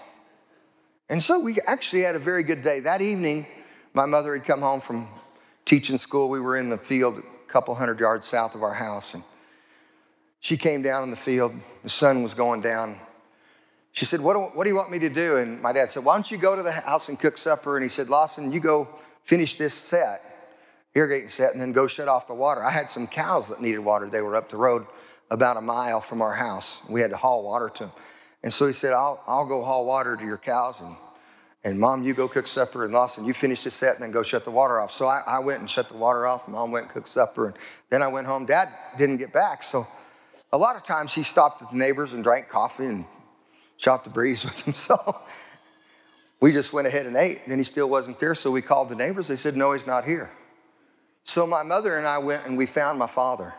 And 1.09 1.23
so 1.23 1.39
we 1.39 1.61
actually 1.67 2.03
had 2.03 2.17
a 2.17 2.21
very 2.21 2.43
good 2.43 2.63
day. 2.63 2.81
That 2.81 3.01
evening, 3.01 3.47
my 3.93 4.07
mother 4.07 4.35
had 4.37 4.45
come 4.45 4.61
home 4.61 4.81
from 4.81 5.09
teaching 5.65 5.99
school. 5.99 6.29
We 6.29 6.41
were 6.41 6.57
in 6.57 6.69
the 6.69 6.79
field 6.79 7.19
a 7.19 7.51
couple 7.51 7.75
hundred 7.75 8.01
yards 8.01 8.27
south 8.27 8.55
of 8.55 8.63
our 8.63 8.75
house. 8.75 9.15
And 9.15 9.23
she 10.41 10.57
came 10.57 10.83
down 10.83 11.03
in 11.05 11.11
the 11.11 11.17
field. 11.17 11.55
The 11.83 11.89
sun 11.89 12.23
was 12.23 12.35
going 12.35 12.61
down. 12.61 12.99
She 13.93 14.05
said, 14.05 14.21
what 14.21 14.35
do, 14.35 14.41
what 14.41 14.65
do 14.65 14.71
you 14.71 14.77
want 14.77 14.91
me 14.91 14.99
to 14.99 15.09
do? 15.09 15.37
And 15.37 15.63
my 15.63 15.73
dad 15.73 15.91
said, 15.91 16.05
Why 16.05 16.17
don't 16.17 16.29
you 16.29 16.37
go 16.37 16.57
to 16.57 16.63
the 16.63 16.73
house 16.73 17.09
and 17.09 17.19
cook 17.19 17.39
supper? 17.39 17.77
And 17.77 17.85
he 17.85 17.89
said, 17.89 18.11
Lawson, 18.11 18.53
you 18.53 18.59
go 18.59 18.89
finish 19.23 19.55
this 19.55 19.73
set, 19.73 20.21
irrigating 20.95 21.29
set, 21.29 21.53
and 21.53 21.63
then 21.63 21.73
go 21.73 21.87
shut 21.87 22.09
off 22.09 22.27
the 22.27 22.35
water. 22.35 22.63
I 22.63 22.71
had 22.71 22.91
some 22.91 23.07
cows 23.07 23.49
that 23.49 23.61
needed 23.63 23.79
water. 23.79 24.11
They 24.11 24.21
were 24.21 24.35
up 24.35 24.51
the 24.51 24.57
road 24.57 24.87
about 25.31 25.57
a 25.57 25.61
mile 25.61 26.01
from 26.01 26.23
our 26.23 26.35
house. 26.35 26.83
We 26.89 27.01
had 27.01 27.11
to 27.11 27.17
haul 27.17 27.45
water 27.45 27.69
to 27.69 27.85
them. 27.85 27.93
And 28.43 28.53
so 28.53 28.67
he 28.67 28.73
said, 28.73 28.93
I'll, 28.93 29.23
I'll 29.27 29.47
go 29.47 29.63
haul 29.63 29.87
water 29.87 30.17
to 30.17 30.25
your 30.25 30.39
cows, 30.39 30.81
and, 30.81 30.97
and 31.65 31.81
mom, 31.81 32.03
you 32.03 32.13
go 32.13 32.29
cook 32.29 32.47
supper, 32.47 32.85
and 32.85 32.93
Lawson, 32.93 33.25
you 33.25 33.33
finish 33.33 33.65
this 33.65 33.75
set, 33.75 33.95
and 33.95 34.03
then 34.03 34.11
go 34.11 34.23
shut 34.23 34.45
the 34.45 34.51
water 34.51 34.79
off. 34.79 34.93
So 34.93 35.07
I, 35.07 35.23
I 35.27 35.39
went 35.39 35.61
and 35.61 35.69
shut 35.69 35.89
the 35.89 35.97
water 35.97 36.27
off, 36.27 36.47
mom 36.47 36.71
went 36.71 36.85
and 36.87 36.93
cooked 36.93 37.09
supper, 37.09 37.47
and 37.47 37.57
then 37.89 38.03
I 38.03 38.09
went 38.09 38.27
home. 38.27 38.45
Dad 38.45 38.69
didn't 38.99 39.17
get 39.17 39.33
back, 39.33 39.63
so 39.63 39.87
a 40.53 40.59
lot 40.59 40.77
of 40.77 40.83
times 40.83 41.15
he 41.15 41.23
stopped 41.23 41.63
at 41.63 41.71
the 41.71 41.77
neighbors 41.77 42.13
and 42.13 42.23
drank 42.23 42.49
coffee 42.49 42.87
and 42.87 43.07
shot 43.79 44.05
the 44.05 44.11
breeze 44.11 44.45
with 44.45 44.65
them. 44.65 44.75
So 44.75 45.21
we 46.41 46.53
just 46.53 46.73
went 46.73 46.87
ahead 46.87 47.07
and 47.07 47.17
ate, 47.17 47.41
and 47.43 47.51
then 47.51 47.59
he 47.59 47.65
still 47.65 47.89
wasn't 47.89 48.19
there. 48.21 48.35
So 48.35 48.51
we 48.51 48.61
called 48.61 48.91
the 48.91 48.95
neighbors. 48.95 49.29
They 49.29 49.37
said, 49.37 49.57
No, 49.57 49.73
he's 49.73 49.87
not 49.87 50.05
here. 50.05 50.31
So 51.25 51.47
my 51.47 51.63
mother 51.63 51.97
and 51.97 52.07
I 52.07 52.19
went 52.19 52.45
and 52.45 52.57
we 52.57 52.67
found 52.67 52.99
my 52.99 53.07
father. 53.07 53.55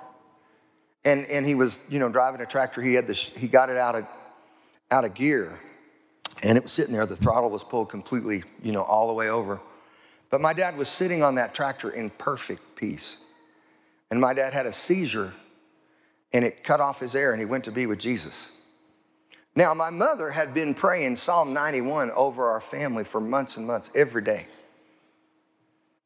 And, 1.04 1.26
and 1.26 1.46
he 1.46 1.56
was, 1.56 1.80
you 1.90 2.00
know, 2.00 2.10
driving 2.10 2.42
a 2.42 2.46
tractor. 2.46 2.82
He 2.82 2.94
had 2.94 3.08
this, 3.08 3.30
he 3.30 3.48
got 3.48 3.70
it 3.70 3.78
out 3.78 3.96
of, 3.96 4.08
out 4.92 5.04
of 5.04 5.14
gear. 5.16 5.60
And 6.44 6.58
it 6.58 6.64
was 6.64 6.72
sitting 6.72 6.94
there. 6.94 7.06
The 7.06 7.16
throttle 7.16 7.50
was 7.50 7.64
pulled 7.64 7.90
completely, 7.90 8.44
you 8.62 8.72
know, 8.72 8.84
all 8.84 9.08
the 9.08 9.14
way 9.14 9.30
over. 9.30 9.60
But 10.30 10.42
my 10.42 10.54
dad 10.54 10.78
was 10.78 10.90
sitting 10.90 11.24
on 11.24 11.36
that 11.36 11.54
tractor 11.54 11.90
in 11.90 12.10
perfect 12.10 12.76
peace. 12.76 13.18
And 14.12 14.20
my 14.20 14.34
dad 14.34 14.54
had 14.54 14.66
a 14.66 14.72
seizure 14.72 15.34
and 16.34 16.44
it 16.44 16.64
cut 16.64 16.82
off 16.82 17.00
his 17.00 17.16
air 17.16 17.32
and 17.32 17.40
he 17.40 17.46
went 17.46 17.64
to 17.66 17.72
be 17.72 17.86
with 17.86 18.00
Jesus. 18.00 18.50
Now, 19.56 19.74
my 19.74 19.90
mother 19.90 20.32
had 20.32 20.54
been 20.54 20.74
praying 20.74 21.16
Psalm 21.16 21.54
91 21.54 22.12
over 22.12 22.50
our 22.50 22.60
family 22.60 23.06
for 23.06 23.22
months 23.22 23.56
and 23.56 23.66
months, 23.66 23.90
every 23.96 24.22
day. 24.22 24.48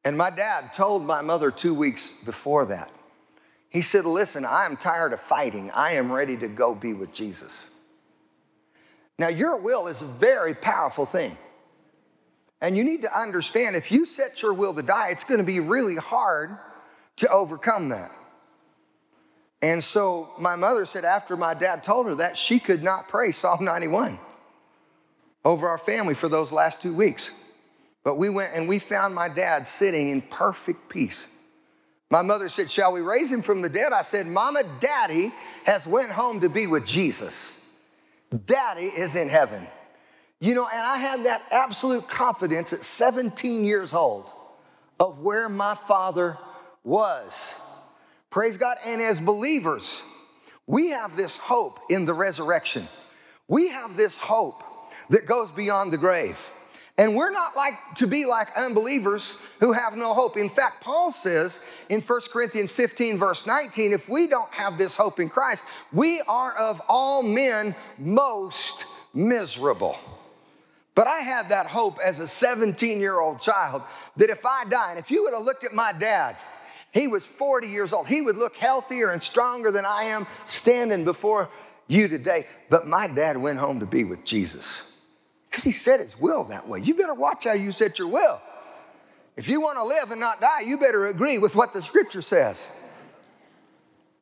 And 0.04 0.16
my 0.16 0.30
dad 0.30 0.72
told 0.72 1.04
my 1.04 1.20
mother 1.20 1.50
two 1.50 1.74
weeks 1.74 2.14
before 2.24 2.66
that, 2.66 2.90
he 3.68 3.82
said, 3.82 4.04
Listen, 4.04 4.44
I 4.44 4.66
am 4.66 4.76
tired 4.76 5.12
of 5.12 5.20
fighting. 5.20 5.70
I 5.72 5.92
am 5.92 6.10
ready 6.10 6.36
to 6.38 6.48
go 6.48 6.74
be 6.74 6.92
with 6.92 7.12
Jesus. 7.12 7.68
Now, 9.20 9.28
your 9.28 9.58
will 9.58 9.86
is 9.86 10.00
a 10.00 10.06
very 10.06 10.54
powerful 10.54 11.04
thing. 11.04 11.36
And 12.62 12.74
you 12.74 12.82
need 12.82 13.02
to 13.02 13.18
understand 13.18 13.76
if 13.76 13.92
you 13.92 14.06
set 14.06 14.40
your 14.40 14.54
will 14.54 14.72
to 14.72 14.80
die, 14.80 15.10
it's 15.10 15.24
going 15.24 15.40
to 15.40 15.44
be 15.44 15.60
really 15.60 15.96
hard 15.96 16.56
to 17.16 17.28
overcome 17.28 17.90
that. 17.90 18.12
And 19.60 19.84
so 19.84 20.30
my 20.38 20.56
mother 20.56 20.86
said, 20.86 21.04
after 21.04 21.36
my 21.36 21.52
dad 21.52 21.84
told 21.84 22.06
her 22.06 22.14
that, 22.14 22.38
she 22.38 22.58
could 22.58 22.82
not 22.82 23.08
pray 23.08 23.30
Psalm 23.30 23.62
91 23.62 24.18
over 25.44 25.68
our 25.68 25.76
family 25.76 26.14
for 26.14 26.30
those 26.30 26.50
last 26.50 26.80
two 26.80 26.94
weeks. 26.94 27.28
But 28.02 28.16
we 28.16 28.30
went 28.30 28.54
and 28.54 28.66
we 28.66 28.78
found 28.78 29.14
my 29.14 29.28
dad 29.28 29.66
sitting 29.66 30.08
in 30.08 30.22
perfect 30.22 30.88
peace. 30.88 31.26
My 32.08 32.22
mother 32.22 32.48
said, 32.48 32.70
Shall 32.70 32.90
we 32.90 33.02
raise 33.02 33.30
him 33.30 33.42
from 33.42 33.60
the 33.60 33.68
dead? 33.68 33.92
I 33.92 34.00
said, 34.00 34.26
Mama, 34.26 34.62
Daddy 34.80 35.30
has 35.64 35.86
went 35.86 36.10
home 36.10 36.40
to 36.40 36.48
be 36.48 36.66
with 36.66 36.86
Jesus. 36.86 37.54
Daddy 38.46 38.86
is 38.86 39.16
in 39.16 39.28
heaven. 39.28 39.66
You 40.38 40.54
know, 40.54 40.66
and 40.66 40.80
I 40.80 40.96
had 40.96 41.24
that 41.24 41.42
absolute 41.50 42.08
confidence 42.08 42.72
at 42.72 42.82
17 42.82 43.64
years 43.64 43.92
old 43.92 44.26
of 44.98 45.18
where 45.18 45.48
my 45.48 45.74
father 45.74 46.38
was. 46.84 47.52
Praise 48.30 48.56
God. 48.56 48.78
And 48.84 49.02
as 49.02 49.20
believers, 49.20 50.02
we 50.66 50.90
have 50.90 51.16
this 51.16 51.36
hope 51.36 51.80
in 51.90 52.04
the 52.04 52.14
resurrection. 52.14 52.88
We 53.48 53.68
have 53.68 53.96
this 53.96 54.16
hope 54.16 54.62
that 55.08 55.26
goes 55.26 55.50
beyond 55.50 55.92
the 55.92 55.98
grave. 55.98 56.38
And 57.00 57.16
we're 57.16 57.30
not 57.30 57.56
like 57.56 57.94
to 57.94 58.06
be 58.06 58.26
like 58.26 58.54
unbelievers 58.58 59.38
who 59.58 59.72
have 59.72 59.96
no 59.96 60.12
hope. 60.12 60.36
In 60.36 60.50
fact, 60.50 60.82
Paul 60.82 61.10
says 61.10 61.60
in 61.88 62.02
1 62.02 62.20
Corinthians 62.30 62.70
15, 62.72 63.16
verse 63.16 63.46
19, 63.46 63.94
if 63.94 64.10
we 64.10 64.26
don't 64.26 64.52
have 64.52 64.76
this 64.76 64.96
hope 64.96 65.18
in 65.18 65.30
Christ, 65.30 65.64
we 65.94 66.20
are 66.20 66.52
of 66.52 66.82
all 66.90 67.22
men 67.22 67.74
most 67.96 68.84
miserable. 69.14 69.96
But 70.94 71.06
I 71.06 71.20
had 71.20 71.48
that 71.48 71.66
hope 71.66 71.96
as 72.04 72.20
a 72.20 72.28
17 72.28 73.00
year 73.00 73.18
old 73.18 73.40
child 73.40 73.80
that 74.18 74.28
if 74.28 74.44
I 74.44 74.66
die, 74.66 74.90
and 74.90 74.98
if 74.98 75.10
you 75.10 75.22
would 75.22 75.32
have 75.32 75.44
looked 75.44 75.64
at 75.64 75.72
my 75.72 75.94
dad, 75.94 76.36
he 76.92 77.08
was 77.08 77.24
40 77.24 77.66
years 77.66 77.94
old. 77.94 78.08
He 78.08 78.20
would 78.20 78.36
look 78.36 78.58
healthier 78.58 79.08
and 79.08 79.22
stronger 79.22 79.70
than 79.70 79.86
I 79.86 80.02
am 80.02 80.26
standing 80.44 81.06
before 81.06 81.48
you 81.88 82.08
today. 82.08 82.46
But 82.68 82.86
my 82.86 83.06
dad 83.06 83.38
went 83.38 83.58
home 83.58 83.80
to 83.80 83.86
be 83.86 84.04
with 84.04 84.22
Jesus 84.22 84.82
because 85.50 85.64
he 85.64 85.72
said 85.72 86.00
his 86.00 86.18
will 86.18 86.44
that 86.44 86.68
way. 86.68 86.80
You 86.80 86.94
better 86.94 87.14
watch 87.14 87.44
how 87.44 87.52
you 87.52 87.72
set 87.72 87.98
your 87.98 88.08
will. 88.08 88.40
If 89.36 89.48
you 89.48 89.60
want 89.60 89.78
to 89.78 89.84
live 89.84 90.10
and 90.10 90.20
not 90.20 90.40
die, 90.40 90.60
you 90.60 90.78
better 90.78 91.06
agree 91.06 91.38
with 91.38 91.54
what 91.54 91.72
the 91.72 91.82
scripture 91.82 92.22
says. 92.22 92.68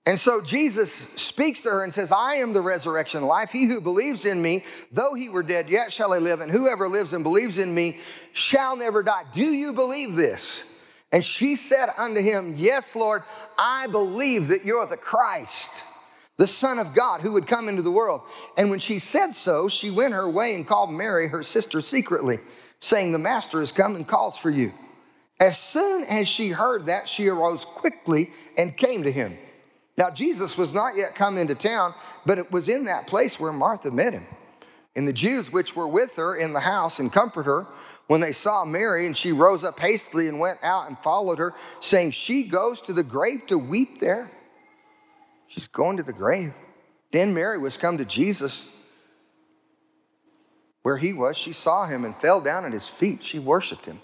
And 0.06 0.18
so 0.18 0.40
Jesus 0.40 0.90
speaks 0.90 1.60
to 1.62 1.70
her 1.70 1.84
and 1.84 1.92
says, 1.92 2.10
I 2.10 2.36
am 2.36 2.54
the 2.54 2.62
resurrection 2.62 3.24
life. 3.24 3.50
He 3.50 3.66
who 3.66 3.78
believes 3.78 4.24
in 4.24 4.40
me, 4.40 4.64
though 4.90 5.12
he 5.12 5.28
were 5.28 5.42
dead, 5.42 5.68
yet 5.68 5.92
shall 5.92 6.14
he 6.14 6.20
live. 6.20 6.40
And 6.40 6.50
whoever 6.50 6.88
lives 6.88 7.12
and 7.12 7.22
believes 7.22 7.58
in 7.58 7.74
me 7.74 8.00
shall 8.32 8.74
never 8.74 9.02
die. 9.02 9.24
Do 9.32 9.44
you 9.44 9.74
believe 9.74 10.16
this? 10.16 10.62
And 11.12 11.22
she 11.22 11.56
said 11.56 11.92
unto 11.98 12.22
him, 12.22 12.54
Yes, 12.56 12.96
Lord, 12.96 13.22
I 13.58 13.86
believe 13.86 14.48
that 14.48 14.64
you're 14.64 14.86
the 14.86 14.96
Christ, 14.96 15.82
the 16.38 16.46
Son 16.46 16.78
of 16.78 16.94
God, 16.94 17.20
who 17.20 17.32
would 17.32 17.46
come 17.46 17.68
into 17.68 17.82
the 17.82 17.90
world. 17.90 18.22
And 18.56 18.70
when 18.70 18.78
she 18.78 18.98
said 18.98 19.36
so, 19.36 19.68
she 19.68 19.90
went 19.90 20.14
her 20.14 20.28
way 20.28 20.54
and 20.54 20.66
called 20.66 20.92
Mary, 20.92 21.28
her 21.28 21.42
sister, 21.42 21.80
secretly, 21.80 22.38
saying, 22.78 23.12
The 23.12 23.18
Master 23.18 23.60
has 23.60 23.72
come 23.72 23.96
and 23.96 24.06
calls 24.06 24.38
for 24.38 24.48
you. 24.48 24.72
As 25.40 25.58
soon 25.58 26.04
as 26.04 26.26
she 26.26 26.48
heard 26.48 26.86
that, 26.86 27.08
she 27.08 27.28
arose 27.28 27.64
quickly 27.64 28.30
and 28.56 28.76
came 28.76 29.02
to 29.02 29.12
him. 29.12 29.36
Now, 29.96 30.10
Jesus 30.10 30.56
was 30.56 30.72
not 30.72 30.96
yet 30.96 31.16
come 31.16 31.38
into 31.38 31.56
town, 31.56 31.92
but 32.24 32.38
it 32.38 32.50
was 32.52 32.68
in 32.68 32.84
that 32.84 33.08
place 33.08 33.38
where 33.38 33.52
Martha 33.52 33.90
met 33.90 34.12
him. 34.12 34.26
And 34.94 35.06
the 35.06 35.12
Jews 35.12 35.52
which 35.52 35.74
were 35.74 35.88
with 35.88 36.16
her 36.16 36.36
in 36.36 36.52
the 36.52 36.60
house 36.60 37.00
and 37.00 37.12
comforted 37.12 37.46
her, 37.46 37.66
when 38.06 38.20
they 38.20 38.32
saw 38.32 38.64
Mary, 38.64 39.06
and 39.06 39.16
she 39.16 39.32
rose 39.32 39.64
up 39.64 39.78
hastily 39.78 40.28
and 40.28 40.40
went 40.40 40.58
out 40.62 40.88
and 40.88 40.98
followed 41.00 41.38
her, 41.38 41.52
saying, 41.80 42.12
She 42.12 42.44
goes 42.44 42.80
to 42.82 42.92
the 42.92 43.02
grave 43.02 43.46
to 43.48 43.58
weep 43.58 44.00
there. 44.00 44.30
She's 45.48 45.66
going 45.66 45.96
to 45.96 46.02
the 46.02 46.12
grave. 46.12 46.54
Then 47.10 47.34
Mary 47.34 47.58
was 47.58 47.76
come 47.76 47.98
to 47.98 48.04
Jesus 48.04 48.68
where 50.82 50.96
he 50.96 51.12
was. 51.12 51.36
She 51.36 51.52
saw 51.52 51.86
him 51.86 52.04
and 52.04 52.14
fell 52.16 52.40
down 52.40 52.64
at 52.64 52.72
his 52.72 52.86
feet. 52.86 53.22
She 53.22 53.38
worshiped 53.38 53.86
him, 53.86 54.00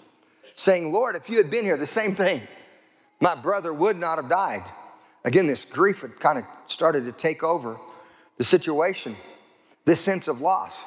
saying, 0.55 0.91
Lord, 0.91 1.15
if 1.15 1.29
you 1.29 1.37
had 1.37 1.49
been 1.49 1.63
here, 1.63 1.77
the 1.77 1.85
same 1.85 2.15
thing, 2.15 2.41
my 3.19 3.35
brother 3.35 3.73
would 3.73 3.97
not 3.97 4.17
have 4.17 4.29
died. 4.29 4.63
Again, 5.23 5.47
this 5.47 5.65
grief 5.65 6.01
had 6.01 6.19
kind 6.19 6.37
of 6.37 6.45
started 6.65 7.05
to 7.05 7.11
take 7.11 7.43
over 7.43 7.77
the 8.37 8.43
situation, 8.43 9.15
this 9.85 10.01
sense 10.01 10.27
of 10.27 10.41
loss. 10.41 10.83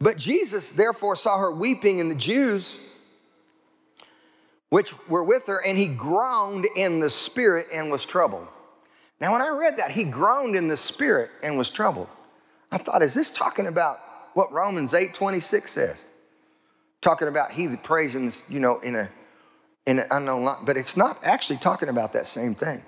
But 0.00 0.18
Jesus 0.18 0.70
therefore 0.70 1.16
saw 1.16 1.38
her 1.38 1.50
weeping, 1.50 2.00
and 2.00 2.10
the 2.10 2.16
Jews 2.16 2.78
which 4.68 4.94
were 5.08 5.24
with 5.24 5.46
her, 5.46 5.64
and 5.64 5.78
he 5.78 5.86
groaned 5.86 6.66
in 6.76 6.98
the 6.98 7.08
spirit 7.08 7.68
and 7.72 7.90
was 7.90 8.04
troubled. 8.04 8.48
Now, 9.20 9.32
when 9.32 9.42
I 9.42 9.48
read 9.48 9.78
that, 9.78 9.90
he 9.90 10.04
groaned 10.04 10.56
in 10.56 10.68
the 10.68 10.76
spirit 10.76 11.30
and 11.42 11.56
was 11.56 11.70
troubled. 11.70 12.08
I 12.70 12.78
thought, 12.78 13.02
is 13.02 13.14
this 13.14 13.30
talking 13.30 13.66
about 13.66 14.00
what 14.34 14.52
Romans 14.52 14.92
8 14.92 15.14
26 15.14 15.70
says? 15.70 16.02
Talking 17.00 17.28
about 17.28 17.52
he 17.52 17.66
that 17.68 17.82
prays 17.82 18.14
in, 18.14 18.32
you 18.48 18.60
know, 18.60 18.80
in 18.80 18.96
a 18.96 19.08
in 19.86 20.00
an 20.00 20.06
unknown 20.10 20.42
line, 20.42 20.64
but 20.64 20.76
it's 20.76 20.96
not 20.96 21.18
actually 21.22 21.58
talking 21.58 21.88
about 21.88 22.12
that 22.12 22.26
same 22.26 22.54
thing. 22.54 22.82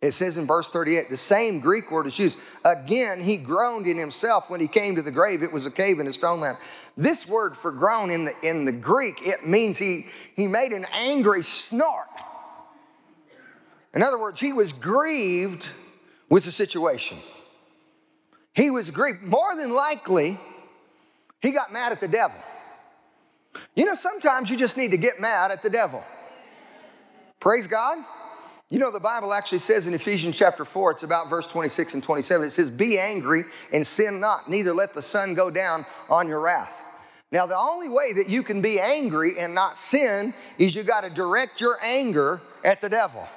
It 0.00 0.12
says 0.12 0.36
in 0.36 0.46
verse 0.46 0.68
38, 0.68 1.10
the 1.10 1.16
same 1.16 1.58
Greek 1.58 1.90
word 1.90 2.06
is 2.06 2.16
used. 2.18 2.38
Again, 2.64 3.20
he 3.20 3.36
groaned 3.36 3.88
in 3.88 3.96
himself 3.96 4.48
when 4.48 4.60
he 4.60 4.68
came 4.68 4.94
to 4.94 5.02
the 5.02 5.10
grave. 5.10 5.42
It 5.42 5.50
was 5.50 5.66
a 5.66 5.72
cave 5.72 5.98
in 5.98 6.06
a 6.06 6.12
stone 6.12 6.38
land. 6.38 6.58
This 6.96 7.26
word 7.26 7.56
for 7.56 7.72
groan 7.72 8.10
in 8.10 8.26
the, 8.26 8.34
in 8.42 8.64
the 8.64 8.70
Greek, 8.70 9.26
it 9.26 9.44
means 9.44 9.76
he, 9.76 10.06
he 10.36 10.46
made 10.46 10.72
an 10.72 10.86
angry 10.92 11.42
snort. 11.42 12.06
In 13.98 14.04
other 14.04 14.16
words, 14.16 14.38
he 14.38 14.52
was 14.52 14.72
grieved 14.72 15.68
with 16.28 16.44
the 16.44 16.52
situation. 16.52 17.18
He 18.54 18.70
was 18.70 18.92
grieved. 18.92 19.24
More 19.24 19.56
than 19.56 19.72
likely, 19.72 20.38
he 21.42 21.50
got 21.50 21.72
mad 21.72 21.90
at 21.90 21.98
the 21.98 22.06
devil. 22.06 22.36
You 23.74 23.86
know, 23.86 23.94
sometimes 23.94 24.50
you 24.50 24.56
just 24.56 24.76
need 24.76 24.92
to 24.92 24.98
get 24.98 25.18
mad 25.18 25.50
at 25.50 25.64
the 25.64 25.68
devil. 25.68 26.04
Praise 27.40 27.66
God. 27.66 27.98
You 28.68 28.78
know, 28.78 28.92
the 28.92 29.00
Bible 29.00 29.32
actually 29.32 29.58
says 29.58 29.88
in 29.88 29.94
Ephesians 29.94 30.38
chapter 30.38 30.64
4, 30.64 30.92
it's 30.92 31.02
about 31.02 31.28
verse 31.28 31.48
26 31.48 31.94
and 31.94 32.02
27, 32.02 32.46
it 32.46 32.50
says, 32.50 32.70
Be 32.70 33.00
angry 33.00 33.46
and 33.72 33.84
sin 33.84 34.20
not, 34.20 34.48
neither 34.48 34.72
let 34.72 34.94
the 34.94 35.02
sun 35.02 35.34
go 35.34 35.50
down 35.50 35.84
on 36.08 36.28
your 36.28 36.38
wrath. 36.38 36.84
Now, 37.32 37.46
the 37.46 37.58
only 37.58 37.88
way 37.88 38.12
that 38.12 38.28
you 38.28 38.44
can 38.44 38.62
be 38.62 38.78
angry 38.78 39.40
and 39.40 39.56
not 39.56 39.76
sin 39.76 40.34
is 40.56 40.76
you 40.76 40.84
got 40.84 41.00
to 41.00 41.10
direct 41.10 41.60
your 41.60 41.78
anger 41.82 42.40
at 42.62 42.80
the 42.80 42.88
devil. 42.88 43.28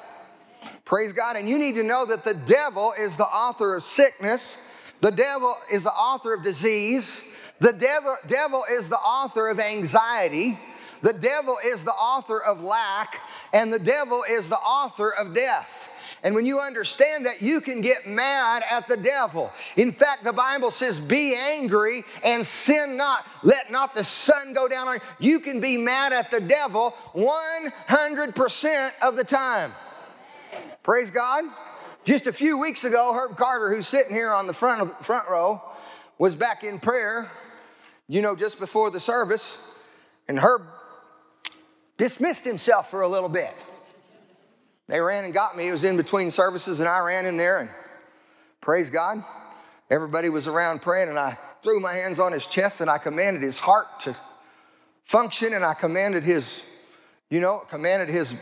Praise 0.86 1.14
God. 1.14 1.36
And 1.36 1.48
you 1.48 1.58
need 1.58 1.76
to 1.76 1.84
know 1.84 2.06
that 2.06 2.24
the 2.24 2.34
devil 2.34 2.94
is 2.98 3.16
the 3.16 3.26
author 3.26 3.76
of 3.76 3.84
sickness, 3.84 4.58
the 5.02 5.12
devil 5.12 5.58
is 5.72 5.84
the 5.84 5.94
author 5.94 6.34
of 6.34 6.44
disease, 6.44 7.24
the 7.60 7.74
devil, 7.74 8.16
devil 8.28 8.66
is 8.72 8.90
the 8.90 8.98
author 8.98 9.48
of 9.48 9.60
anxiety. 9.60 10.60
The 11.02 11.14
devil 11.14 11.58
is 11.66 11.84
the 11.84 11.94
author 11.94 12.42
of 12.42 12.62
lack, 12.62 13.20
and 13.54 13.74
the 13.74 13.80
devil 13.80 14.24
is 14.30 14.50
the 14.50 14.58
author 14.58 15.12
of 15.12 15.34
death. 15.34 15.90
And 16.24 16.36
when 16.36 16.46
you 16.46 16.60
understand 16.60 17.26
that, 17.26 17.42
you 17.42 17.62
can 17.62 17.82
get 17.82 18.08
mad 18.08 18.64
at 18.70 18.88
the 18.88 18.98
devil. 18.98 19.52
In 19.76 19.92
fact, 19.92 20.24
the 20.24 20.34
Bible 20.34 20.70
says, 20.70 21.00
Be 21.00 21.36
angry 21.36 22.04
and 22.24 22.46
sin 22.46 22.96
not. 22.96 23.26
Let 23.42 23.72
not 23.72 23.96
the 23.96 24.04
sun 24.04 24.54
go 24.54 24.68
down 24.68 24.88
on 24.88 25.00
you. 25.20 25.32
You 25.32 25.40
can 25.40 25.60
be 25.60 25.78
mad 25.78 26.14
at 26.14 26.30
the 26.30 26.40
devil 26.40 26.96
100% 27.16 28.92
of 29.02 29.16
the 29.16 29.24
time. 29.24 29.74
Praise 30.84 31.12
God. 31.12 31.44
Just 32.06 32.26
a 32.26 32.34
few 32.34 32.58
weeks 32.58 32.86
ago, 32.86 33.14
Herb 33.14 33.38
Carter, 33.38 33.72
who's 33.72 33.88
sitting 33.88 34.16
here 34.16 34.32
on 34.32 34.48
the 34.48 34.54
front, 34.54 35.06
front 35.06 35.30
row, 35.30 35.62
was 36.18 36.36
back 36.36 36.64
in 36.64 36.80
prayer, 36.80 37.30
you 38.08 38.24
know, 38.24 38.36
just 38.36 38.60
before 38.60 38.90
the 38.90 39.00
service. 39.00 39.56
And 40.28 40.40
Herb 40.40 40.64
dismissed 41.98 42.44
himself 42.44 42.90
for 42.90 43.02
a 43.02 43.08
little 43.08 43.30
bit. 43.30 43.54
They 44.88 45.00
ran 45.00 45.24
and 45.24 45.36
got 45.36 45.56
me. 45.56 45.68
It 45.68 45.72
was 45.72 45.84
in 45.84 45.98
between 45.98 46.32
services, 46.32 46.80
and 46.80 46.90
I 46.90 47.00
ran 47.02 47.28
in 47.28 47.38
there 47.38 47.60
and 47.60 47.70
praise 48.60 48.90
God. 48.90 49.24
Everybody 49.92 50.30
was 50.30 50.48
around 50.48 50.82
praying, 50.82 51.10
and 51.10 51.20
I 51.20 51.38
threw 51.62 51.80
my 51.80 51.94
hands 51.94 52.20
on 52.20 52.32
his 52.32 52.48
chest 52.48 52.82
and 52.82 52.90
I 52.90 52.98
commanded 52.98 53.44
his 53.44 53.60
heart 53.60 54.00
to 54.02 54.16
function, 55.04 55.54
and 55.54 55.64
I 55.64 55.76
commanded 55.76 56.24
his, 56.24 56.64
you 57.30 57.40
know, 57.40 57.60
commanded 57.70 58.10
his 58.10 58.34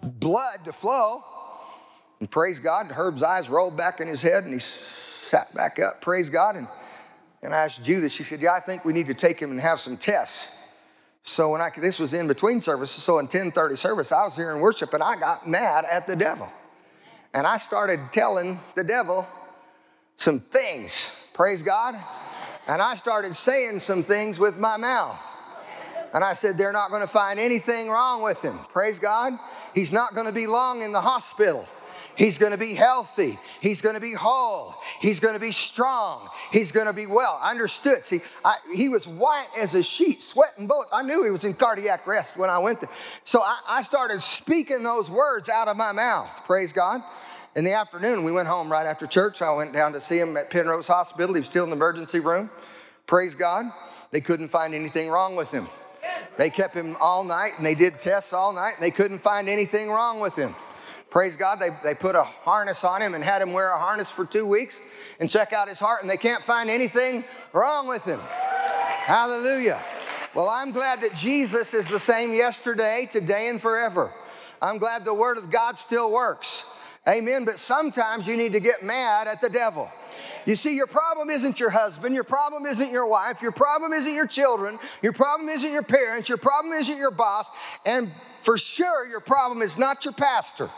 blood 0.00 0.60
to 0.64 0.72
flow. 0.72 1.22
And 2.20 2.30
praise 2.30 2.58
God, 2.58 2.86
Herb's 2.86 3.22
eyes 3.22 3.48
rolled 3.48 3.76
back 3.76 4.00
in 4.00 4.08
his 4.08 4.22
head 4.22 4.44
and 4.44 4.52
he 4.52 4.58
sat 4.58 5.54
back 5.54 5.78
up. 5.78 6.00
Praise 6.00 6.30
God. 6.30 6.56
And, 6.56 6.66
and 7.42 7.54
I 7.54 7.64
asked 7.64 7.84
Judith, 7.84 8.12
she 8.12 8.22
said, 8.22 8.40
Yeah, 8.40 8.52
I 8.52 8.60
think 8.60 8.84
we 8.84 8.92
need 8.92 9.06
to 9.06 9.14
take 9.14 9.40
him 9.40 9.50
and 9.50 9.60
have 9.60 9.80
some 9.80 9.96
tests. 9.96 10.46
So 11.22 11.50
when 11.50 11.60
I 11.60 11.70
this 11.76 11.98
was 11.98 12.14
in 12.14 12.26
between 12.26 12.60
services, 12.60 13.02
so 13.02 13.18
in 13.18 13.26
1030 13.26 13.76
service, 13.76 14.10
I 14.12 14.24
was 14.24 14.34
here 14.34 14.50
in 14.50 14.60
worship 14.60 14.94
and 14.94 15.02
I 15.02 15.14
got 15.16 15.46
mad 15.46 15.84
at 15.84 16.06
the 16.06 16.16
devil. 16.16 16.50
And 17.34 17.46
I 17.46 17.58
started 17.58 18.00
telling 18.12 18.58
the 18.74 18.82
devil 18.82 19.26
some 20.16 20.40
things. 20.40 21.06
Praise 21.34 21.62
God. 21.62 21.96
And 22.66 22.82
I 22.82 22.96
started 22.96 23.36
saying 23.36 23.80
some 23.80 24.02
things 24.02 24.38
with 24.38 24.56
my 24.56 24.76
mouth. 24.76 25.32
And 26.14 26.24
I 26.24 26.32
said, 26.32 26.56
they're 26.56 26.72
not 26.72 26.90
going 26.90 27.02
to 27.02 27.06
find 27.06 27.38
anything 27.38 27.88
wrong 27.88 28.22
with 28.22 28.40
him. 28.42 28.58
Praise 28.72 28.98
God. 28.98 29.34
He's 29.74 29.92
not 29.92 30.14
going 30.14 30.26
to 30.26 30.32
be 30.32 30.46
long 30.46 30.82
in 30.82 30.92
the 30.92 31.00
hospital. 31.00 31.68
He's 32.18 32.36
going 32.36 32.50
to 32.50 32.58
be 32.58 32.74
healthy. 32.74 33.38
He's 33.60 33.80
going 33.80 33.94
to 33.94 34.00
be 34.00 34.12
whole. 34.12 34.74
He's 35.00 35.20
going 35.20 35.34
to 35.34 35.40
be 35.40 35.52
strong. 35.52 36.28
He's 36.50 36.72
going 36.72 36.88
to 36.88 36.92
be 36.92 37.06
well. 37.06 37.38
I 37.40 37.52
understood. 37.52 38.04
See, 38.04 38.22
I, 38.44 38.56
he 38.74 38.88
was 38.88 39.06
white 39.06 39.46
as 39.56 39.76
a 39.76 39.84
sheet, 39.84 40.20
sweating 40.20 40.66
both. 40.66 40.86
I 40.92 41.04
knew 41.04 41.22
he 41.22 41.30
was 41.30 41.44
in 41.44 41.54
cardiac 41.54 42.08
arrest 42.08 42.36
when 42.36 42.50
I 42.50 42.58
went 42.58 42.80
there. 42.80 42.90
So 43.22 43.42
I, 43.42 43.60
I 43.68 43.82
started 43.82 44.20
speaking 44.20 44.82
those 44.82 45.08
words 45.08 45.48
out 45.48 45.68
of 45.68 45.76
my 45.76 45.92
mouth. 45.92 46.42
Praise 46.44 46.72
God. 46.72 47.02
In 47.54 47.64
the 47.64 47.74
afternoon, 47.74 48.24
we 48.24 48.32
went 48.32 48.48
home 48.48 48.70
right 48.70 48.86
after 48.86 49.06
church. 49.06 49.40
I 49.40 49.52
went 49.52 49.72
down 49.72 49.92
to 49.92 50.00
see 50.00 50.18
him 50.18 50.36
at 50.36 50.50
Penrose 50.50 50.88
Hospital. 50.88 51.34
He 51.34 51.40
was 51.40 51.46
still 51.46 51.62
in 51.62 51.70
the 51.70 51.76
emergency 51.76 52.18
room. 52.18 52.50
Praise 53.06 53.36
God. 53.36 53.66
They 54.10 54.20
couldn't 54.20 54.48
find 54.48 54.74
anything 54.74 55.08
wrong 55.08 55.36
with 55.36 55.52
him. 55.52 55.68
They 56.36 56.50
kept 56.50 56.74
him 56.74 56.96
all 57.00 57.22
night 57.22 57.52
and 57.58 57.64
they 57.64 57.76
did 57.76 58.00
tests 58.00 58.32
all 58.32 58.52
night 58.52 58.74
and 58.74 58.82
they 58.82 58.90
couldn't 58.90 59.20
find 59.20 59.48
anything 59.48 59.88
wrong 59.88 60.18
with 60.18 60.34
him. 60.34 60.56
Praise 61.10 61.36
God, 61.36 61.58
they, 61.58 61.70
they 61.82 61.94
put 61.94 62.16
a 62.16 62.22
harness 62.22 62.84
on 62.84 63.00
him 63.00 63.14
and 63.14 63.24
had 63.24 63.40
him 63.40 63.52
wear 63.52 63.70
a 63.70 63.78
harness 63.78 64.10
for 64.10 64.26
two 64.26 64.44
weeks 64.44 64.82
and 65.20 65.30
check 65.30 65.52
out 65.52 65.68
his 65.68 65.78
heart, 65.78 66.02
and 66.02 66.10
they 66.10 66.18
can't 66.18 66.42
find 66.42 66.68
anything 66.68 67.24
wrong 67.52 67.86
with 67.86 68.04
him. 68.04 68.20
Hallelujah. 68.20 69.80
Well, 70.34 70.50
I'm 70.50 70.70
glad 70.70 71.00
that 71.00 71.14
Jesus 71.14 71.72
is 71.72 71.88
the 71.88 71.98
same 71.98 72.34
yesterday, 72.34 73.08
today, 73.10 73.48
and 73.48 73.60
forever. 73.60 74.12
I'm 74.60 74.76
glad 74.76 75.04
the 75.04 75.14
Word 75.14 75.38
of 75.38 75.50
God 75.50 75.78
still 75.78 76.10
works. 76.10 76.62
Amen. 77.08 77.46
But 77.46 77.58
sometimes 77.58 78.26
you 78.26 78.36
need 78.36 78.52
to 78.52 78.60
get 78.60 78.82
mad 78.82 79.28
at 79.28 79.40
the 79.40 79.48
devil. 79.48 79.90
You 80.44 80.56
see, 80.56 80.74
your 80.74 80.86
problem 80.86 81.30
isn't 81.30 81.58
your 81.58 81.70
husband, 81.70 82.14
your 82.14 82.24
problem 82.24 82.66
isn't 82.66 82.90
your 82.90 83.06
wife, 83.06 83.40
your 83.40 83.52
problem 83.52 83.92
isn't 83.92 84.12
your 84.12 84.26
children, 84.26 84.78
your 85.02 85.12
problem 85.12 85.48
isn't 85.48 85.72
your 85.72 85.82
parents, 85.82 86.28
your 86.28 86.38
problem 86.38 86.74
isn't 86.74 86.96
your 86.96 87.10
boss, 87.10 87.48
and 87.86 88.10
for 88.42 88.58
sure, 88.58 89.06
your 89.08 89.20
problem 89.20 89.62
is 89.62 89.78
not 89.78 90.04
your 90.04 90.14
pastor. 90.14 90.70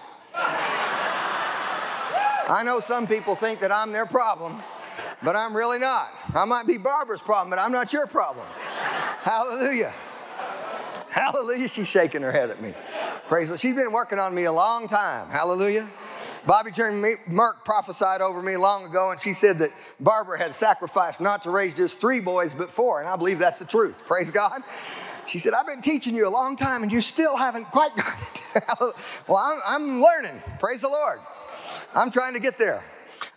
I 2.50 2.62
know 2.64 2.80
some 2.80 3.06
people 3.06 3.36
think 3.36 3.60
that 3.60 3.70
I'm 3.70 3.92
their 3.92 4.06
problem, 4.06 4.60
but 5.22 5.36
I'm 5.36 5.56
really 5.56 5.78
not. 5.78 6.10
I 6.34 6.44
might 6.44 6.66
be 6.66 6.76
Barbara's 6.78 7.20
problem, 7.20 7.50
but 7.50 7.58
I'm 7.58 7.72
not 7.72 7.92
your 7.92 8.06
problem. 8.06 8.46
Hallelujah. 9.22 9.94
Hallelujah. 11.10 11.68
She's 11.68 11.88
shaking 11.88 12.22
her 12.22 12.32
head 12.32 12.50
at 12.50 12.60
me. 12.62 12.74
Praise 13.28 13.48
the 13.48 13.58
She's 13.58 13.74
been 13.74 13.92
working 13.92 14.18
on 14.18 14.34
me 14.34 14.44
a 14.44 14.52
long 14.52 14.88
time. 14.88 15.28
Hallelujah. 15.28 15.88
Bobbie 16.46 16.70
Jean 16.70 17.02
Merck 17.28 17.64
prophesied 17.64 18.22
over 18.22 18.40
me 18.40 18.56
long 18.56 18.86
ago, 18.86 19.10
and 19.10 19.20
she 19.20 19.34
said 19.34 19.58
that 19.58 19.70
Barbara 20.00 20.38
had 20.38 20.54
sacrificed 20.54 21.20
not 21.20 21.42
to 21.42 21.50
raise 21.50 21.74
just 21.74 22.00
three 22.00 22.20
boys, 22.20 22.54
but 22.54 22.72
four. 22.72 23.00
And 23.00 23.08
I 23.08 23.16
believe 23.16 23.38
that's 23.38 23.58
the 23.58 23.66
truth. 23.66 24.02
Praise 24.06 24.30
God. 24.30 24.62
She 25.30 25.38
said, 25.38 25.54
I've 25.54 25.66
been 25.66 25.80
teaching 25.80 26.16
you 26.16 26.26
a 26.26 26.28
long 26.28 26.56
time 26.56 26.82
and 26.82 26.90
you 26.90 27.00
still 27.00 27.36
haven't 27.36 27.66
quite 27.66 27.94
got 27.96 28.18
it. 28.56 28.94
well, 29.28 29.36
I'm, 29.36 29.60
I'm 29.64 30.02
learning. 30.02 30.42
Praise 30.58 30.80
the 30.80 30.88
Lord. 30.88 31.20
I'm 31.94 32.10
trying 32.10 32.32
to 32.32 32.40
get 32.40 32.58
there. 32.58 32.82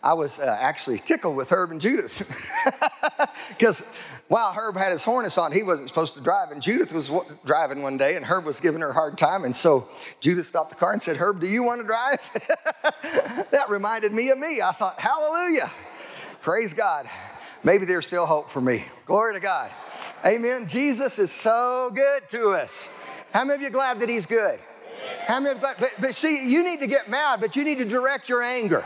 I 0.01 0.15
was 0.15 0.39
uh, 0.39 0.57
actually 0.59 0.97
tickled 0.97 1.35
with 1.35 1.51
Herb 1.51 1.69
and 1.69 1.79
Judith 1.79 2.27
because 3.49 3.83
while 4.27 4.51
Herb 4.53 4.75
had 4.75 4.91
his 4.91 5.03
harness 5.03 5.37
on, 5.37 5.51
he 5.51 5.61
wasn't 5.61 5.87
supposed 5.87 6.15
to 6.15 6.21
drive, 6.21 6.49
and 6.51 6.61
Judith 6.61 6.91
was 6.91 7.09
w- 7.09 7.37
driving 7.45 7.83
one 7.83 7.97
day, 7.97 8.15
and 8.15 8.25
Herb 8.25 8.45
was 8.45 8.59
giving 8.59 8.81
her 8.81 8.89
a 8.89 8.93
hard 8.93 9.17
time, 9.17 9.43
and 9.43 9.55
so 9.55 9.87
Judith 10.19 10.47
stopped 10.47 10.71
the 10.71 10.75
car 10.75 10.93
and 10.93 11.01
said, 11.01 11.17
"Herb, 11.17 11.39
do 11.39 11.47
you 11.47 11.63
want 11.63 11.81
to 11.81 11.87
drive?" 11.87 12.19
that 13.51 13.69
reminded 13.69 14.11
me 14.13 14.29
of 14.31 14.37
me. 14.39 14.61
I 14.61 14.71
thought, 14.71 14.99
"Hallelujah, 14.99 15.71
praise 16.41 16.73
God." 16.73 17.09
Maybe 17.63 17.85
there's 17.85 18.05
still 18.05 18.25
hope 18.25 18.49
for 18.49 18.59
me. 18.59 18.85
Glory 19.05 19.33
to 19.35 19.39
God. 19.39 19.69
Amen. 20.25 20.67
Jesus 20.67 21.19
is 21.19 21.31
so 21.31 21.91
good 21.93 22.29
to 22.29 22.51
us. 22.51 22.87
How 23.33 23.43
many 23.43 23.55
of 23.55 23.61
you 23.61 23.69
glad 23.69 23.99
that 23.99 24.07
He's 24.07 24.25
good? 24.25 24.57
How 25.25 25.41
many? 25.41 25.59
But, 25.59 25.77
but, 25.79 25.91
but 25.99 26.15
see, 26.15 26.49
you 26.49 26.63
need 26.63 26.79
to 26.79 26.87
get 26.87 27.09
mad, 27.09 27.41
but 27.41 27.57
you 27.57 27.65
need 27.65 27.79
to 27.79 27.85
direct 27.85 28.29
your 28.29 28.41
anger. 28.41 28.85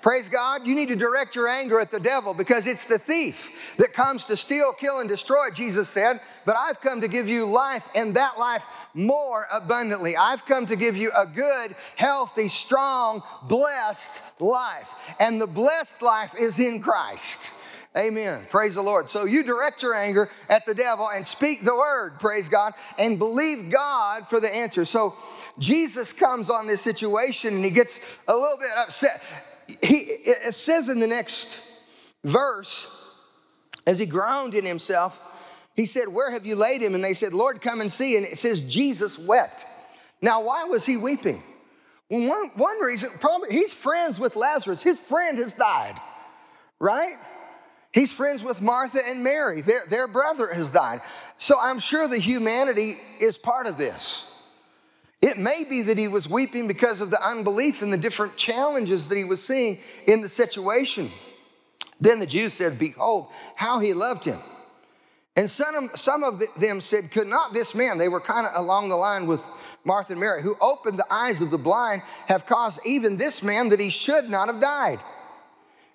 Praise 0.00 0.28
God. 0.28 0.66
You 0.66 0.74
need 0.74 0.88
to 0.88 0.96
direct 0.96 1.36
your 1.36 1.46
anger 1.46 1.78
at 1.78 1.90
the 1.90 2.00
devil 2.00 2.34
because 2.34 2.66
it's 2.66 2.86
the 2.86 2.98
thief 2.98 3.36
that 3.76 3.92
comes 3.92 4.24
to 4.24 4.36
steal, 4.36 4.72
kill, 4.72 4.98
and 4.98 5.08
destroy, 5.08 5.50
Jesus 5.50 5.88
said. 5.88 6.20
But 6.44 6.56
I've 6.56 6.80
come 6.80 7.02
to 7.02 7.08
give 7.08 7.28
you 7.28 7.44
life 7.44 7.84
and 7.94 8.16
that 8.16 8.36
life 8.36 8.64
more 8.94 9.46
abundantly. 9.52 10.16
I've 10.16 10.44
come 10.46 10.66
to 10.66 10.76
give 10.76 10.96
you 10.96 11.12
a 11.16 11.24
good, 11.24 11.76
healthy, 11.94 12.48
strong, 12.48 13.22
blessed 13.44 14.22
life. 14.40 14.90
And 15.20 15.40
the 15.40 15.46
blessed 15.46 16.02
life 16.02 16.34
is 16.36 16.58
in 16.58 16.82
Christ. 16.82 17.52
Amen. 17.96 18.46
Praise 18.48 18.76
the 18.76 18.82
Lord. 18.82 19.08
So 19.08 19.26
you 19.26 19.42
direct 19.42 19.82
your 19.82 19.94
anger 19.94 20.30
at 20.48 20.64
the 20.64 20.74
devil 20.74 21.08
and 21.10 21.26
speak 21.26 21.62
the 21.62 21.74
word, 21.74 22.18
praise 22.18 22.48
God, 22.48 22.72
and 22.98 23.18
believe 23.18 23.70
God 23.70 24.28
for 24.28 24.40
the 24.40 24.54
answer. 24.54 24.86
So 24.86 25.14
Jesus 25.58 26.12
comes 26.12 26.48
on 26.48 26.66
this 26.66 26.80
situation 26.80 27.54
and 27.54 27.64
he 27.64 27.70
gets 27.70 28.00
a 28.26 28.34
little 28.34 28.56
bit 28.56 28.70
upset 28.74 29.22
he, 29.66 29.96
it 29.96 30.54
says 30.54 30.88
in 30.88 31.00
the 31.00 31.06
next 31.06 31.60
verse, 32.24 32.86
as 33.86 33.98
he 33.98 34.06
groaned 34.06 34.54
in 34.54 34.64
himself, 34.64 35.20
he 35.74 35.86
said, 35.86 36.08
Where 36.08 36.30
have 36.30 36.46
you 36.46 36.56
laid 36.56 36.82
him? 36.82 36.94
And 36.94 37.02
they 37.02 37.14
said, 37.14 37.32
Lord, 37.32 37.60
come 37.62 37.80
and 37.80 37.90
see. 37.90 38.16
And 38.16 38.26
it 38.26 38.38
says, 38.38 38.60
Jesus 38.60 39.18
wept. 39.18 39.64
Now, 40.20 40.42
why 40.42 40.64
was 40.64 40.84
he 40.84 40.96
weeping? 40.96 41.42
Well, 42.08 42.28
one, 42.28 42.50
one 42.54 42.80
reason, 42.80 43.10
probably 43.20 43.50
he's 43.50 43.72
friends 43.72 44.20
with 44.20 44.36
Lazarus. 44.36 44.82
His 44.82 45.00
friend 45.00 45.38
has 45.38 45.54
died, 45.54 45.98
right? 46.78 47.16
He's 47.92 48.10
friends 48.10 48.42
with 48.42 48.62
Martha 48.62 49.00
and 49.06 49.22
Mary. 49.22 49.60
Their, 49.60 49.82
their 49.88 50.08
brother 50.08 50.52
has 50.52 50.70
died. 50.70 51.02
So 51.36 51.56
I'm 51.60 51.78
sure 51.78 52.08
the 52.08 52.18
humanity 52.18 52.98
is 53.20 53.36
part 53.36 53.66
of 53.66 53.76
this. 53.76 54.24
It 55.20 55.38
may 55.38 55.64
be 55.64 55.82
that 55.82 55.98
he 55.98 56.08
was 56.08 56.28
weeping 56.28 56.66
because 56.66 57.00
of 57.00 57.10
the 57.10 57.24
unbelief 57.24 57.82
and 57.82 57.92
the 57.92 57.98
different 57.98 58.36
challenges 58.36 59.06
that 59.06 59.16
he 59.16 59.24
was 59.24 59.42
seeing 59.42 59.78
in 60.06 60.22
the 60.22 60.28
situation. 60.28 61.12
Then 62.00 62.18
the 62.18 62.26
Jews 62.26 62.54
said, 62.54 62.78
Behold, 62.78 63.28
how 63.54 63.78
he 63.78 63.94
loved 63.94 64.24
him. 64.24 64.40
And 65.36 65.48
some 65.50 65.90
some 65.94 66.24
of 66.24 66.42
them 66.58 66.80
said, 66.80 67.10
Could 67.10 67.28
not 67.28 67.54
this 67.54 67.74
man, 67.74 67.98
they 67.98 68.08
were 68.08 68.20
kind 68.20 68.46
of 68.46 68.52
along 68.54 68.88
the 68.88 68.96
line 68.96 69.26
with 69.26 69.40
Martha 69.84 70.12
and 70.12 70.20
Mary, 70.20 70.42
who 70.42 70.56
opened 70.60 70.98
the 70.98 71.06
eyes 71.10 71.40
of 71.40 71.50
the 71.50 71.58
blind, 71.58 72.02
have 72.26 72.44
caused 72.46 72.80
even 72.84 73.16
this 73.16 73.42
man 73.42 73.68
that 73.68 73.80
he 73.80 73.90
should 73.90 74.28
not 74.28 74.48
have 74.48 74.60
died? 74.60 74.98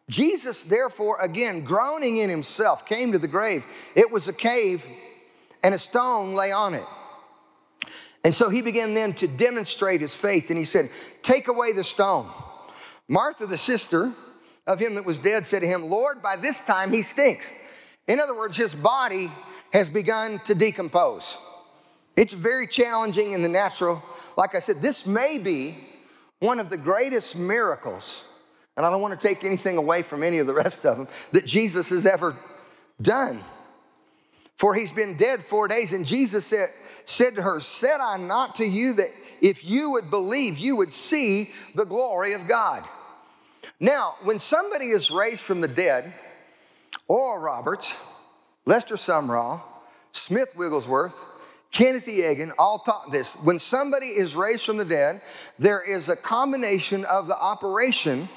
Jesus, 0.09 0.63
therefore, 0.63 1.17
again, 1.21 1.63
groaning 1.63 2.17
in 2.17 2.29
himself, 2.29 2.85
came 2.85 3.11
to 3.11 3.19
the 3.19 3.27
grave. 3.27 3.63
It 3.95 4.11
was 4.11 4.27
a 4.27 4.33
cave, 4.33 4.83
and 5.63 5.75
a 5.75 5.79
stone 5.79 6.33
lay 6.33 6.51
on 6.51 6.73
it. 6.73 6.85
And 8.23 8.33
so 8.33 8.49
he 8.49 8.61
began 8.61 8.93
then 8.93 9.13
to 9.15 9.27
demonstrate 9.27 10.01
his 10.01 10.15
faith, 10.15 10.49
and 10.49 10.57
he 10.57 10.65
said, 10.65 10.89
Take 11.21 11.47
away 11.47 11.73
the 11.73 11.83
stone. 11.83 12.29
Martha, 13.07 13.45
the 13.45 13.57
sister 13.57 14.13
of 14.65 14.79
him 14.79 14.95
that 14.95 15.05
was 15.05 15.19
dead, 15.19 15.45
said 15.45 15.61
to 15.61 15.67
him, 15.67 15.89
Lord, 15.89 16.21
by 16.21 16.35
this 16.35 16.61
time 16.61 16.91
he 16.91 17.01
stinks. 17.01 17.51
In 18.07 18.19
other 18.19 18.35
words, 18.35 18.57
his 18.57 18.75
body 18.75 19.31
has 19.71 19.89
begun 19.89 20.39
to 20.45 20.55
decompose. 20.55 21.37
It's 22.15 22.33
very 22.33 22.67
challenging 22.67 23.33
in 23.33 23.41
the 23.41 23.49
natural. 23.49 24.03
Like 24.37 24.55
I 24.55 24.59
said, 24.59 24.81
this 24.81 25.05
may 25.05 25.37
be 25.37 25.77
one 26.39 26.59
of 26.59 26.69
the 26.69 26.77
greatest 26.77 27.35
miracles, 27.35 28.23
and 28.77 28.85
I 28.85 28.91
don't 28.91 29.01
want 29.01 29.19
to 29.19 29.27
take 29.27 29.43
anything 29.43 29.77
away 29.77 30.03
from 30.03 30.23
any 30.23 30.37
of 30.37 30.47
the 30.47 30.53
rest 30.53 30.85
of 30.85 30.97
them, 30.97 31.07
that 31.31 31.45
Jesus 31.45 31.89
has 31.89 32.05
ever 32.05 32.37
done. 33.01 33.43
For 34.55 34.73
he's 34.73 34.91
been 34.91 35.17
dead 35.17 35.43
four 35.43 35.67
days, 35.67 35.93
and 35.93 36.05
Jesus 36.05 36.45
said, 36.45 36.69
said 37.05 37.35
to 37.35 37.41
her, 37.41 37.59
Said 37.59 37.99
I 37.99 38.17
not 38.17 38.55
to 38.55 38.65
you 38.65 38.93
that 38.93 39.09
if 39.41 39.63
you 39.63 39.91
would 39.91 40.09
believe, 40.09 40.57
you 40.57 40.75
would 40.75 40.93
see 40.93 41.51
the 41.75 41.85
glory 41.85 42.33
of 42.33 42.47
God? 42.47 42.83
Now, 43.79 44.15
when 44.23 44.39
somebody 44.39 44.87
is 44.87 45.11
raised 45.11 45.41
from 45.41 45.61
the 45.61 45.67
dead, 45.67 46.13
Oral 47.07 47.41
Roberts, 47.41 47.95
Lester 48.65 48.95
Sumrall, 48.95 49.61
Smith 50.11 50.49
Wigglesworth, 50.55 51.23
Kenneth 51.71 52.07
E. 52.07 52.21
Hagin 52.21 52.51
all 52.57 52.79
taught 52.79 53.11
this. 53.11 53.35
When 53.35 53.59
somebody 53.59 54.07
is 54.07 54.35
raised 54.35 54.65
from 54.65 54.77
the 54.77 54.85
dead, 54.85 55.21
there 55.59 55.81
is 55.81 56.09
a 56.09 56.15
combination 56.15 57.05
of 57.05 57.27
the 57.27 57.37
operation 57.37 58.27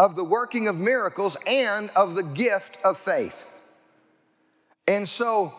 of 0.00 0.16
the 0.16 0.24
working 0.24 0.66
of 0.66 0.76
miracles 0.76 1.36
and 1.46 1.90
of 1.90 2.14
the 2.14 2.22
gift 2.22 2.78
of 2.82 2.98
faith. 2.98 3.44
And 4.88 5.06
so, 5.06 5.52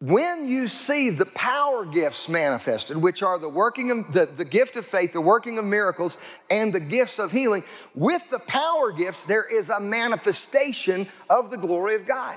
when 0.00 0.48
you 0.48 0.66
see 0.66 1.10
the 1.10 1.26
power 1.26 1.84
gifts 1.84 2.28
manifested, 2.28 2.96
which 2.96 3.22
are 3.22 3.38
the 3.38 3.48
working 3.48 3.92
of 3.92 4.12
the, 4.12 4.26
the 4.26 4.44
gift 4.44 4.74
of 4.74 4.84
faith, 4.84 5.12
the 5.12 5.20
working 5.20 5.58
of 5.58 5.64
miracles, 5.64 6.18
and 6.50 6.72
the 6.72 6.80
gifts 6.80 7.20
of 7.20 7.30
healing, 7.30 7.62
with 7.94 8.20
the 8.32 8.40
power 8.40 8.90
gifts, 8.90 9.22
there 9.22 9.44
is 9.44 9.70
a 9.70 9.78
manifestation 9.78 11.06
of 11.30 11.52
the 11.52 11.56
glory 11.56 11.94
of 11.94 12.08
God. 12.08 12.36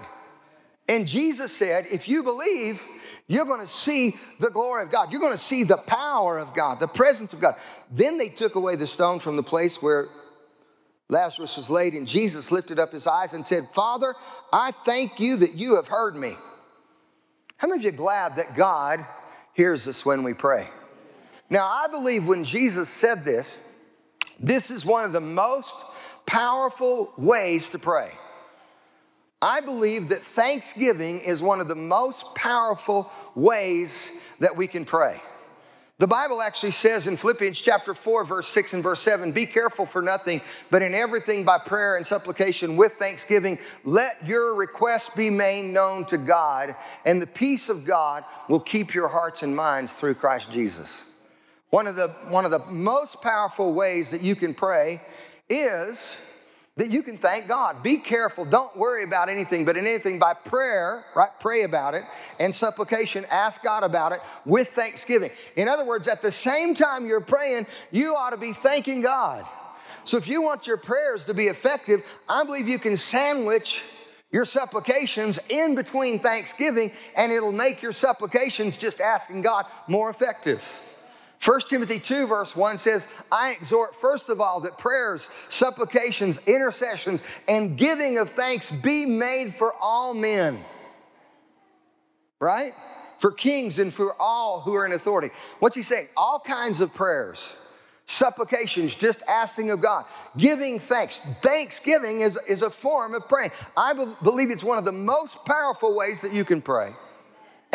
And 0.88 1.08
Jesus 1.08 1.52
said, 1.52 1.88
if 1.92 2.08
you 2.08 2.22
believe, 2.22 2.84
you're 3.26 3.46
going 3.46 3.62
to 3.62 3.68
see 3.68 4.16
the 4.40 4.52
glory 4.52 4.84
of 4.84 4.92
God. 4.92 5.12
You're 5.12 5.22
going 5.22 5.34
to 5.34 5.40
see 5.40 5.64
the 5.64 5.78
power 5.78 6.38
of 6.38 6.54
God, 6.54 6.80
the 6.80 6.88
presence 6.88 7.34
of 7.34 7.42
God. 7.42 7.56
Then 7.92 8.20
they 8.20 8.30
took 8.30 8.54
away 8.54 8.76
the 8.76 8.88
stone 8.88 9.20
from 9.20 9.38
the 9.38 9.44
place 9.44 9.82
where 9.82 10.08
Lazarus 11.10 11.56
was 11.56 11.70
laid, 11.70 11.94
and 11.94 12.06
Jesus 12.06 12.52
lifted 12.52 12.80
up 12.80 12.92
his 12.92 13.08
eyes 13.08 13.34
and 13.34 13.46
said, 13.46 13.68
Father, 13.74 14.14
I 14.52 14.72
thank 14.86 15.20
you 15.20 15.38
that 15.38 15.54
you 15.54 15.76
have 15.76 15.88
heard 15.88 16.16
me. 16.16 16.36
How 17.56 17.68
many 17.68 17.80
of 17.80 17.86
you 17.86 17.92
glad 17.92 18.36
that 18.36 18.56
God 18.56 19.06
hears 19.54 19.88
us 19.88 20.06
when 20.06 20.24
we 20.24 20.34
pray? 20.34 20.68
Now, 21.50 21.66
I 21.66 21.88
believe 21.88 22.26
when 22.26 22.44
Jesus 22.44 22.90
said 22.90 23.24
this, 23.24 23.58
this 24.40 24.70
is 24.70 24.86
one 24.86 25.06
of 25.06 25.14
the 25.14 25.22
most 25.22 25.76
powerful 26.26 27.14
ways 27.18 27.70
to 27.70 27.80
pray. 27.80 28.12
I 29.42 29.62
believe 29.62 30.10
that 30.10 30.24
thanksgiving 30.24 31.22
is 31.22 31.42
one 31.42 31.62
of 31.62 31.68
the 31.68 31.76
most 31.76 32.36
powerful 32.36 33.10
ways 33.34 34.12
that 34.40 34.58
we 34.58 34.68
can 34.68 34.84
pray. 34.84 35.22
The 36.00 36.06
Bible 36.06 36.44
actually 36.44 36.72
says 36.72 37.08
in 37.08 37.18
Philippians 37.18 37.60
chapter 37.60 37.96
4, 37.96 38.24
verse 38.24 38.48
6 38.50 38.74
and 38.74 38.84
verse 38.84 39.02
7 39.02 39.32
Be 39.32 39.48
careful 39.48 39.88
for 39.88 40.04
nothing, 40.04 40.42
but 40.70 40.84
in 40.84 40.94
everything 40.94 41.44
by 41.44 41.58
prayer 41.58 41.96
and 41.96 42.06
supplication 42.06 42.76
with 42.76 42.94
thanksgiving, 42.94 43.58
let 43.84 44.24
your 44.24 44.54
requests 44.54 45.10
be 45.10 45.32
made 45.32 45.64
known 45.64 46.06
to 46.06 46.20
God, 46.20 46.76
and 47.04 47.20
the 47.20 47.26
peace 47.26 47.68
of 47.68 47.84
God 47.84 48.24
will 48.48 48.60
keep 48.60 48.94
your 48.94 49.08
hearts 49.08 49.42
and 49.42 49.56
minds 49.56 49.94
through 49.94 50.14
Christ 50.14 50.52
Jesus. 50.52 51.04
One 51.72 51.88
of 51.88 51.96
the, 51.96 52.10
one 52.30 52.46
of 52.46 52.52
the 52.52 52.66
most 52.68 53.24
powerful 53.24 53.74
ways 53.74 54.12
that 54.12 54.22
you 54.22 54.36
can 54.36 54.54
pray 54.54 55.02
is 55.50 56.16
that 56.78 56.90
you 56.90 57.04
can 57.04 57.18
thank 57.18 57.48
God. 57.48 57.84
Be 57.84 57.98
careful. 57.98 58.46
Don't 58.46 58.76
worry 58.78 59.04
about 59.04 59.30
anything, 59.30 59.66
but 59.66 59.76
in 59.76 59.86
anything 59.86 60.20
by 60.20 60.34
prayer, 60.34 61.04
right? 61.16 61.32
Pray 61.40 61.64
about 61.64 61.96
it 61.96 62.04
and 62.40 62.54
supplication, 62.54 63.26
ask 63.30 63.64
God 63.64 63.84
about 63.84 64.12
it 64.14 64.22
with 64.46 64.70
thanksgiving. 64.70 65.32
In 65.56 65.68
other 65.68 65.84
words, 65.84 66.08
at 66.08 66.22
the 66.22 66.32
same 66.32 66.76
time 66.76 67.06
you're 67.06 67.20
praying, 67.20 67.68
you 67.92 68.16
ought 68.16 68.30
to 68.30 68.38
be 68.38 68.54
thanking 68.54 69.02
God. 69.02 69.46
So 70.04 70.18
if 70.18 70.28
you 70.28 70.42
want 70.42 70.68
your 70.68 70.78
prayers 70.78 71.26
to 71.26 71.34
be 71.34 71.48
effective, 71.48 72.06
I 72.30 72.44
believe 72.44 72.68
you 72.68 72.80
can 72.80 72.96
sandwich 72.96 73.82
your 74.32 74.46
supplications 74.46 75.40
in 75.50 75.76
between 75.76 76.20
thanksgiving 76.20 76.92
and 77.16 77.32
it'll 77.32 77.52
make 77.52 77.82
your 77.82 77.92
supplications 77.92 78.78
just 78.78 79.02
asking 79.02 79.42
God 79.42 79.66
more 79.88 80.10
effective. 80.10 80.64
1 81.44 81.60
Timothy 81.62 82.00
2, 82.00 82.28
verse 82.28 82.56
1 82.56 82.78
says, 82.78 83.08
I 83.32 83.52
exhort 83.52 83.96
first 84.02 84.30
of 84.30 84.42
all 84.42 84.62
that 84.62 84.78
prayers, 84.78 85.30
supplications, 85.50 86.40
intercessions, 86.48 87.22
and 87.48 87.78
giving 87.78 88.18
of 88.18 88.32
thanks 88.32 88.72
be 88.72 89.06
made 89.06 89.54
for 89.56 89.74
all 89.80 90.14
men. 90.14 90.64
Right? 92.40 92.74
For 93.20 93.32
kings 93.32 93.80
and 93.80 93.94
for 93.94 94.16
all 94.20 94.62
who 94.62 94.76
are 94.76 94.86
in 94.86 94.94
authority. 94.94 95.30
What's 95.60 95.76
he 95.76 95.84
saying? 95.84 96.08
All 96.18 96.40
kinds 96.40 96.82
of 96.82 96.94
prayers, 96.94 97.56
supplications, 98.08 98.96
just 98.96 99.22
asking 99.28 99.70
of 99.70 99.80
God, 99.80 100.06
giving 100.38 100.80
thanks. 100.80 101.22
Thanksgiving 101.42 102.22
is, 102.22 102.38
is 102.48 102.62
a 102.62 102.70
form 102.70 103.14
of 103.14 103.28
praying. 103.30 103.52
I 103.76 103.94
be- 103.94 104.08
believe 104.24 104.50
it's 104.50 104.64
one 104.64 104.78
of 104.78 104.86
the 104.86 104.92
most 104.92 105.38
powerful 105.46 105.96
ways 105.96 106.22
that 106.22 106.34
you 106.34 106.46
can 106.46 106.62
pray. 106.62 106.94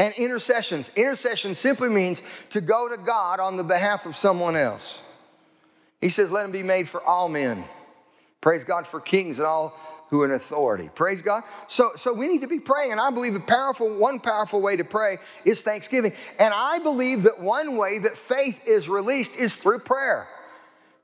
And 0.03 0.13
intercessions. 0.15 0.91
Intercession 0.97 1.55
simply 1.55 1.89
means 1.89 2.25
to 2.51 2.61
go 2.61 2.89
to 2.89 2.97
God 2.97 3.39
on 3.39 3.57
the 3.57 3.63
behalf 3.63 4.05
of 4.05 4.17
someone 4.17 4.57
else. 4.57 5.01
He 6.01 6.09
says, 6.09 6.33
Let 6.33 6.43
them 6.43 6.51
be 6.51 6.65
made 6.65 6.89
for 6.89 7.01
all 7.05 7.29
men. 7.29 7.65
Praise 8.41 8.65
God 8.65 8.85
for 8.85 9.01
kings 9.01 9.39
and 9.39 9.47
all 9.47 9.79
who 10.11 10.21
are 10.23 10.25
in 10.25 10.33
authority. 10.33 10.91
Praise 10.97 11.23
God. 11.23 11.45
So, 11.69 11.93
so 11.95 12.13
we 12.13 12.27
need 12.27 12.41
to 12.41 12.49
be 12.49 12.59
praying. 12.59 12.99
I 12.99 13.11
believe 13.11 13.37
a 13.37 13.41
powerful, 13.41 13.89
one 13.89 14.19
powerful 14.19 14.61
way 14.61 14.75
to 14.75 14.83
pray 14.83 15.19
is 15.45 15.63
thanksgiving. 15.63 16.13
And 16.41 16.53
I 16.53 16.81
believe 16.81 17.23
that 17.23 17.41
one 17.41 17.77
way 17.77 18.01
that 18.01 18.19
faith 18.19 18.61
is 18.67 18.89
released 18.89 19.37
is 19.37 19.55
through 19.55 19.79
prayer. 19.79 20.27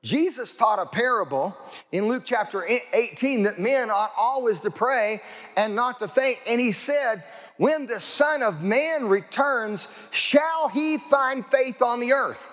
Jesus 0.02 0.52
taught 0.52 0.78
a 0.80 0.86
parable 0.86 1.56
in 1.92 2.08
Luke 2.08 2.22
chapter 2.24 2.64
18 2.92 3.44
that 3.44 3.58
men 3.58 3.90
ought 3.90 4.12
always 4.16 4.60
to 4.60 4.70
pray 4.70 5.22
and 5.56 5.74
not 5.74 6.00
to 6.00 6.08
faint. 6.08 6.38
And 6.46 6.60
he 6.60 6.72
said, 6.72 7.22
When 7.58 7.86
the 7.86 8.00
Son 8.00 8.42
of 8.42 8.62
Man 8.62 9.08
returns, 9.08 9.88
shall 10.10 10.68
he 10.68 10.96
find 10.98 11.44
faith 11.44 11.82
on 11.82 12.00
the 12.00 12.12
earth? 12.12 12.48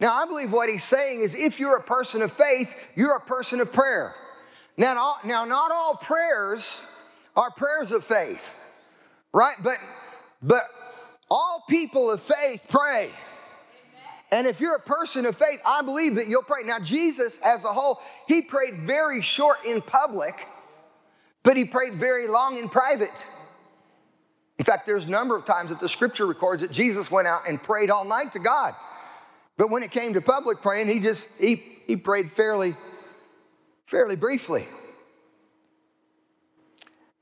Now, 0.00 0.14
I 0.14 0.26
believe 0.26 0.52
what 0.52 0.68
he's 0.68 0.84
saying 0.84 1.20
is 1.20 1.34
if 1.34 1.58
you're 1.58 1.76
a 1.76 1.82
person 1.82 2.22
of 2.22 2.32
faith, 2.32 2.76
you're 2.94 3.16
a 3.16 3.20
person 3.20 3.60
of 3.60 3.72
prayer. 3.72 4.14
Now, 4.76 5.16
now 5.24 5.44
not 5.44 5.70
all 5.72 5.94
prayers 5.94 6.80
are 7.36 7.50
prayers 7.50 7.92
of 7.92 8.04
faith, 8.04 8.54
right? 9.32 9.56
But, 9.62 9.78
but 10.42 10.64
all 11.30 11.64
people 11.68 12.10
of 12.10 12.20
faith 12.20 12.62
pray. 12.68 13.10
And 14.30 14.46
if 14.46 14.60
you're 14.60 14.74
a 14.74 14.80
person 14.80 15.26
of 15.26 15.36
faith, 15.36 15.60
I 15.64 15.82
believe 15.82 16.16
that 16.16 16.26
you'll 16.26 16.42
pray. 16.42 16.62
Now, 16.64 16.80
Jesus 16.80 17.38
as 17.44 17.64
a 17.64 17.72
whole, 17.72 18.00
he 18.26 18.42
prayed 18.42 18.80
very 18.80 19.22
short 19.22 19.64
in 19.64 19.80
public, 19.80 20.46
but 21.44 21.56
he 21.56 21.64
prayed 21.64 21.94
very 21.94 22.26
long 22.26 22.56
in 22.58 22.68
private. 22.68 23.26
In 24.58 24.64
fact, 24.64 24.86
there's 24.86 25.06
a 25.06 25.10
number 25.10 25.36
of 25.36 25.44
times 25.44 25.70
that 25.70 25.80
the 25.80 25.88
scripture 25.88 26.26
records 26.26 26.62
that 26.62 26.72
Jesus 26.72 27.10
went 27.10 27.28
out 27.28 27.48
and 27.48 27.62
prayed 27.62 27.90
all 27.90 28.04
night 28.04 28.32
to 28.32 28.40
God. 28.40 28.74
But 29.56 29.70
when 29.70 29.82
it 29.82 29.90
came 29.90 30.14
to 30.14 30.20
public 30.20 30.62
praying, 30.62 30.88
he 30.88 31.00
just 31.00 31.28
he, 31.38 31.62
he 31.86 31.96
prayed 31.96 32.30
fairly 32.32 32.76
fairly 33.86 34.16
briefly. 34.16 34.66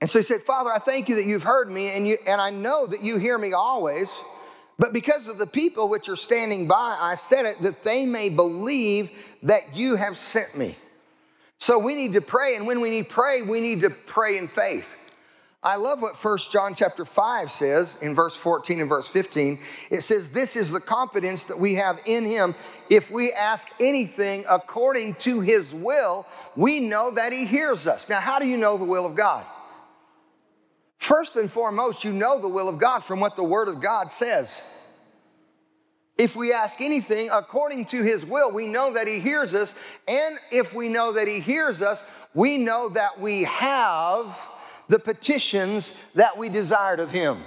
And 0.01 0.11
so 0.11 0.19
he 0.19 0.23
said, 0.23 0.43
Father, 0.43 0.71
I 0.71 0.79
thank 0.79 1.09
you 1.09 1.15
that 1.17 1.25
you've 1.25 1.43
heard 1.43 1.71
me, 1.71 1.89
and, 1.89 2.07
you, 2.07 2.19
and 2.27 2.41
I 2.41 2.51
know 2.51 2.87
that 2.87 3.03
you 3.03 3.17
hear 3.17 3.39
me 3.39 3.55
always. 3.55 4.21
But 4.79 4.93
because 4.93 5.29
of 5.29 5.39
the 5.39 5.47
people 5.47 5.89
which 5.89 6.09
are 6.11 6.17
standing 6.17 6.69
by, 6.69 6.99
I 7.01 7.15
said 7.15 7.47
it 7.47 7.63
that 7.63 7.83
they 7.83 8.05
may 8.05 8.29
believe 8.29 9.11
that 9.45 9.75
you 9.75 9.97
have 9.97 10.19
sent 10.19 10.57
me. 10.57 10.77
So 11.59 11.79
we 11.79 11.95
need 11.95 12.13
to 12.13 12.21
pray, 12.21 12.57
and 12.57 12.67
when 12.67 12.83
we 12.83 12.91
need 12.91 13.09
to 13.09 13.15
pray, 13.15 13.41
we 13.41 13.61
need 13.61 13.81
to 13.81 13.91
pray 13.91 14.37
in 14.37 14.49
faith. 14.49 14.97
I 15.67 15.75
love 15.75 16.01
what 16.01 16.15
1 16.15 16.39
John 16.53 16.77
chapter 16.77 17.05
5 17.05 17.51
says 17.51 17.99
in 18.01 18.15
verse 18.15 18.37
14 18.37 18.79
and 18.79 18.89
verse 18.89 19.09
15. 19.09 19.59
It 19.91 20.03
says, 20.03 20.31
This 20.31 20.55
is 20.55 20.71
the 20.71 20.79
confidence 20.79 21.43
that 21.43 21.59
we 21.59 21.75
have 21.75 21.99
in 22.07 22.25
him. 22.25 22.55
If 22.89 23.11
we 23.11 23.33
ask 23.33 23.69
anything 23.81 24.45
according 24.49 25.17
to 25.17 25.41
his 25.41 25.75
will, 25.75 26.25
we 26.55 26.79
know 26.79 27.11
that 27.11 27.33
he 27.33 27.47
hears 27.47 27.89
us. 27.89 28.09
Now, 28.09 28.21
how 28.21 28.39
do 28.39 28.47
you 28.47 28.57
know 28.57 28.77
the 28.77 28.85
will 28.85 29.05
of 29.05 29.17
God? 29.17 29.45
First 30.99 31.35
and 31.35 31.51
foremost, 31.51 32.05
you 32.05 32.13
know 32.13 32.39
the 32.39 32.47
will 32.47 32.69
of 32.69 32.79
God 32.79 33.01
from 33.01 33.19
what 33.19 33.35
the 33.35 33.43
word 33.43 33.67
of 33.67 33.81
God 33.81 34.13
says. 34.13 34.63
If 36.17 36.37
we 36.37 36.53
ask 36.53 36.81
anything 36.81 37.29
according 37.33 37.87
to 37.87 38.05
his 38.05 38.25
will, 38.25 38.53
we 38.53 38.69
know 38.69 38.93
that 38.93 39.09
he 39.09 39.19
hears 39.19 39.53
us. 39.53 39.75
And 40.07 40.39
if 40.53 40.73
we 40.73 40.89
know 40.89 41.11
that 41.15 41.27
he 41.27 41.41
hears 41.41 41.83
us, 41.83 42.05
we 42.35 42.57
know 42.57 42.89
that 42.91 43.21
we 43.21 43.43
have 43.43 44.49
the 44.89 44.99
petitions 44.99 45.95
that 46.15 46.37
we 46.37 46.49
desired 46.49 47.01
of 47.01 47.11
Him. 47.11 47.43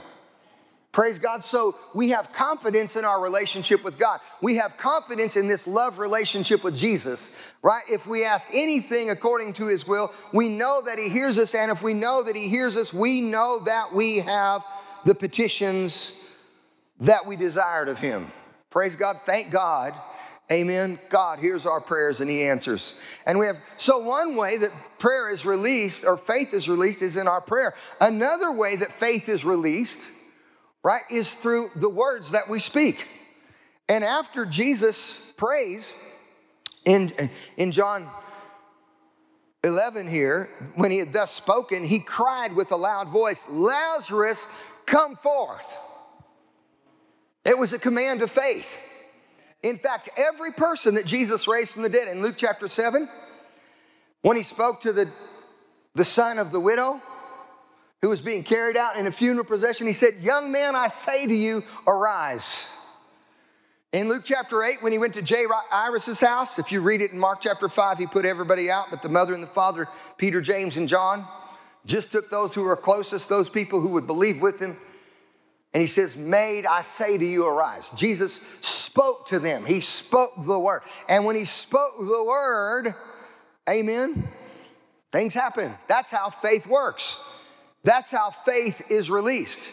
Praise 0.92 1.20
God. 1.20 1.46
So 1.46 1.76
we 1.94 2.10
have 2.10 2.34
confidence 2.34 2.96
in 2.96 3.06
our 3.06 3.22
relationship 3.22 3.84
with 3.84 4.00
God. 4.00 4.20
We 4.42 4.56
have 4.56 4.76
confidence 4.78 5.38
in 5.38 5.48
this 5.48 5.68
love 5.68 6.00
relationship 6.00 6.64
with 6.64 6.76
Jesus, 6.76 7.32
right? 7.62 7.84
If 7.90 8.08
we 8.08 8.26
ask 8.26 8.48
anything 8.52 9.12
according 9.12 9.54
to 9.54 9.68
His 9.68 9.88
will, 9.88 10.12
we 10.34 10.50
know 10.50 10.82
that 10.82 10.98
He 10.98 11.08
hears 11.08 11.38
us. 11.38 11.54
And 11.54 11.72
if 11.72 11.84
we 11.84 11.94
know 11.94 12.24
that 12.24 12.36
He 12.36 12.50
hears 12.50 12.76
us, 12.76 12.92
we 12.92 13.22
know 13.22 13.60
that 13.66 13.94
we 13.94 14.18
have 14.18 14.64
the 15.06 15.14
petitions 15.14 16.14
that 17.00 17.26
we 17.26 17.36
desired 17.36 17.88
of 17.88 18.00
Him. 18.00 18.32
Praise 18.72 18.96
God. 18.96 19.20
Thank 19.26 19.52
God 19.52 19.94
Amen. 20.52 20.98
God 21.10 21.38
hears 21.38 21.68
our 21.68 21.80
prayers 21.80 22.22
and 22.22 22.30
He 22.30 22.44
answers. 22.44 22.96
And 23.26 23.38
we 23.38 23.46
have, 23.46 23.58
so 23.78 24.00
one 24.00 24.36
way 24.36 24.58
that 24.58 24.72
prayer 24.98 25.30
is 25.30 25.46
released 25.46 26.04
or 26.04 26.18
faith 26.18 26.54
is 26.54 26.68
released 26.68 27.04
is 27.04 27.18
in 27.18 27.28
our 27.28 27.42
prayer. 27.42 27.76
Another 28.02 28.52
way 28.52 28.76
that 28.76 28.92
faith 28.94 29.30
is 29.30 29.46
released, 29.46 30.08
right, 30.84 31.04
is 31.12 31.36
through 31.36 31.70
the 31.76 31.90
words 31.90 32.32
that 32.32 32.50
we 32.50 32.60
speak. 32.60 33.08
And 33.88 34.04
after 34.04 34.46
Jesus 34.46 35.20
prays 35.38 35.94
in, 36.84 37.30
in 37.58 37.72
John 37.72 38.10
11 39.64 40.08
here, 40.08 40.50
when 40.76 40.90
he 40.90 40.98
had 40.98 41.14
thus 41.14 41.32
spoken, 41.32 41.84
he 41.84 42.00
cried 42.00 42.56
with 42.56 42.72
a 42.72 42.76
loud 42.76 43.10
voice, 43.10 43.46
Lazarus, 43.50 44.48
come 44.88 45.16
forth. 45.16 45.78
It 47.46 47.58
was 47.58 47.74
a 47.74 47.80
command 47.80 48.24
of 48.24 48.32
faith. 48.32 48.80
In 49.62 49.78
fact, 49.78 50.10
every 50.18 50.52
person 50.52 50.96
that 50.96 51.06
Jesus 51.06 51.48
raised 51.48 51.72
from 51.72 51.84
the 51.84 51.90
dead 51.90 52.08
in 52.08 52.22
Luke 52.22 52.36
chapter 52.38 52.68
7, 52.68 53.10
when 54.22 54.38
he 54.38 54.44
spoke 54.44 54.82
to 54.82 54.94
the, 54.94 55.12
the 55.96 56.06
son 56.06 56.38
of 56.38 56.52
the 56.52 56.60
widow 56.60 57.02
who 58.02 58.08
was 58.08 58.22
being 58.22 58.44
carried 58.44 58.78
out 58.78 58.96
in 58.96 59.06
a 59.06 59.12
funeral 59.12 59.46
procession, 59.46 59.86
he 59.86 59.94
said, 59.94 60.16
Young 60.22 60.52
man, 60.52 60.76
I 60.76 60.88
say 60.88 61.28
to 61.28 61.36
you, 61.36 61.64
arise. 61.86 62.68
In 63.92 64.08
Luke 64.08 64.22
chapter 64.24 64.64
8, 64.64 64.82
when 64.82 64.92
he 64.92 64.98
went 64.98 65.16
to 65.16 65.22
Jairus' 65.24 66.22
house, 66.22 66.60
if 66.60 66.72
you 66.72 66.80
read 66.80 67.02
it 67.02 67.12
in 67.12 67.20
Mark 67.20 67.42
chapter 67.42 67.68
5, 67.68 67.98
he 67.98 68.06
put 68.06 68.24
everybody 68.24 68.70
out, 68.70 68.86
but 68.92 69.02
the 69.02 69.10
mother 69.10 69.34
and 69.34 69.42
the 69.42 69.48
father, 69.48 69.88
Peter, 70.18 70.42
James, 70.42 70.78
and 70.78 70.88
John, 70.88 71.28
just 71.86 72.12
took 72.12 72.30
those 72.30 72.54
who 72.54 72.62
were 72.62 72.76
closest, 72.78 73.28
those 73.30 73.50
people 73.50 73.82
who 73.82 73.90
would 73.90 74.06
believe 74.06 74.42
with 74.42 74.60
him, 74.60 74.78
and 75.74 75.82
he 75.82 75.88
says, 75.88 76.18
Maid, 76.18 76.66
I 76.66 76.82
say 76.82 77.18
to 77.18 77.26
you, 77.26 77.46
arise. 77.46 77.92
Jesus 77.96 78.42
spoke 78.62 79.28
to 79.28 79.40
them. 79.40 79.66
He 79.66 79.82
spoke 79.82 80.34
the 80.46 80.58
word. 80.58 80.82
And 81.08 81.26
when 81.26 81.36
he 81.36 81.46
spoke 81.46 81.98
the 82.00 82.24
word, 82.24 82.96
amen, 83.70 84.28
things 85.12 85.34
happen. 85.34 85.76
That's 85.88 86.10
how 86.10 86.32
faith 86.32 86.66
works. 86.66 87.18
That's 87.84 88.12
how 88.12 88.32
faith 88.46 88.82
is 88.90 89.12
released. 89.12 89.70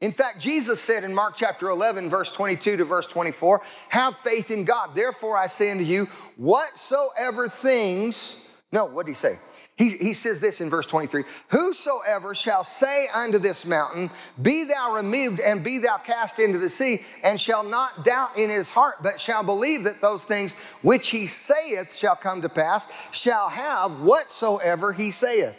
In 0.00 0.12
fact, 0.12 0.40
Jesus 0.40 0.80
said 0.80 1.02
in 1.02 1.14
Mark 1.14 1.34
chapter 1.36 1.70
11, 1.70 2.10
verse 2.10 2.30
22 2.30 2.76
to 2.76 2.84
verse 2.84 3.06
24, 3.06 3.62
have 3.88 4.16
faith 4.18 4.50
in 4.50 4.64
God. 4.64 4.94
Therefore, 4.94 5.36
I 5.36 5.46
say 5.46 5.70
unto 5.70 5.84
you, 5.84 6.06
whatsoever 6.36 7.48
things, 7.48 8.36
no, 8.70 8.84
what 8.84 9.06
did 9.06 9.12
he 9.12 9.16
say? 9.16 9.38
He, 9.78 9.90
he 9.90 10.12
says 10.12 10.40
this 10.40 10.60
in 10.60 10.68
verse 10.68 10.86
23 10.86 11.22
Whosoever 11.48 12.34
shall 12.34 12.64
say 12.64 13.06
unto 13.14 13.38
this 13.38 13.64
mountain, 13.64 14.10
Be 14.42 14.64
thou 14.64 14.92
removed 14.92 15.38
and 15.38 15.62
be 15.62 15.78
thou 15.78 15.98
cast 15.98 16.40
into 16.40 16.58
the 16.58 16.68
sea, 16.68 17.02
and 17.22 17.40
shall 17.40 17.62
not 17.62 18.04
doubt 18.04 18.36
in 18.36 18.50
his 18.50 18.70
heart, 18.70 18.96
but 19.04 19.20
shall 19.20 19.44
believe 19.44 19.84
that 19.84 20.02
those 20.02 20.24
things 20.24 20.54
which 20.82 21.10
he 21.10 21.28
saith 21.28 21.94
shall 21.94 22.16
come 22.16 22.42
to 22.42 22.48
pass, 22.48 22.88
shall 23.12 23.48
have 23.48 24.00
whatsoever 24.00 24.92
he 24.92 25.12
saith. 25.12 25.56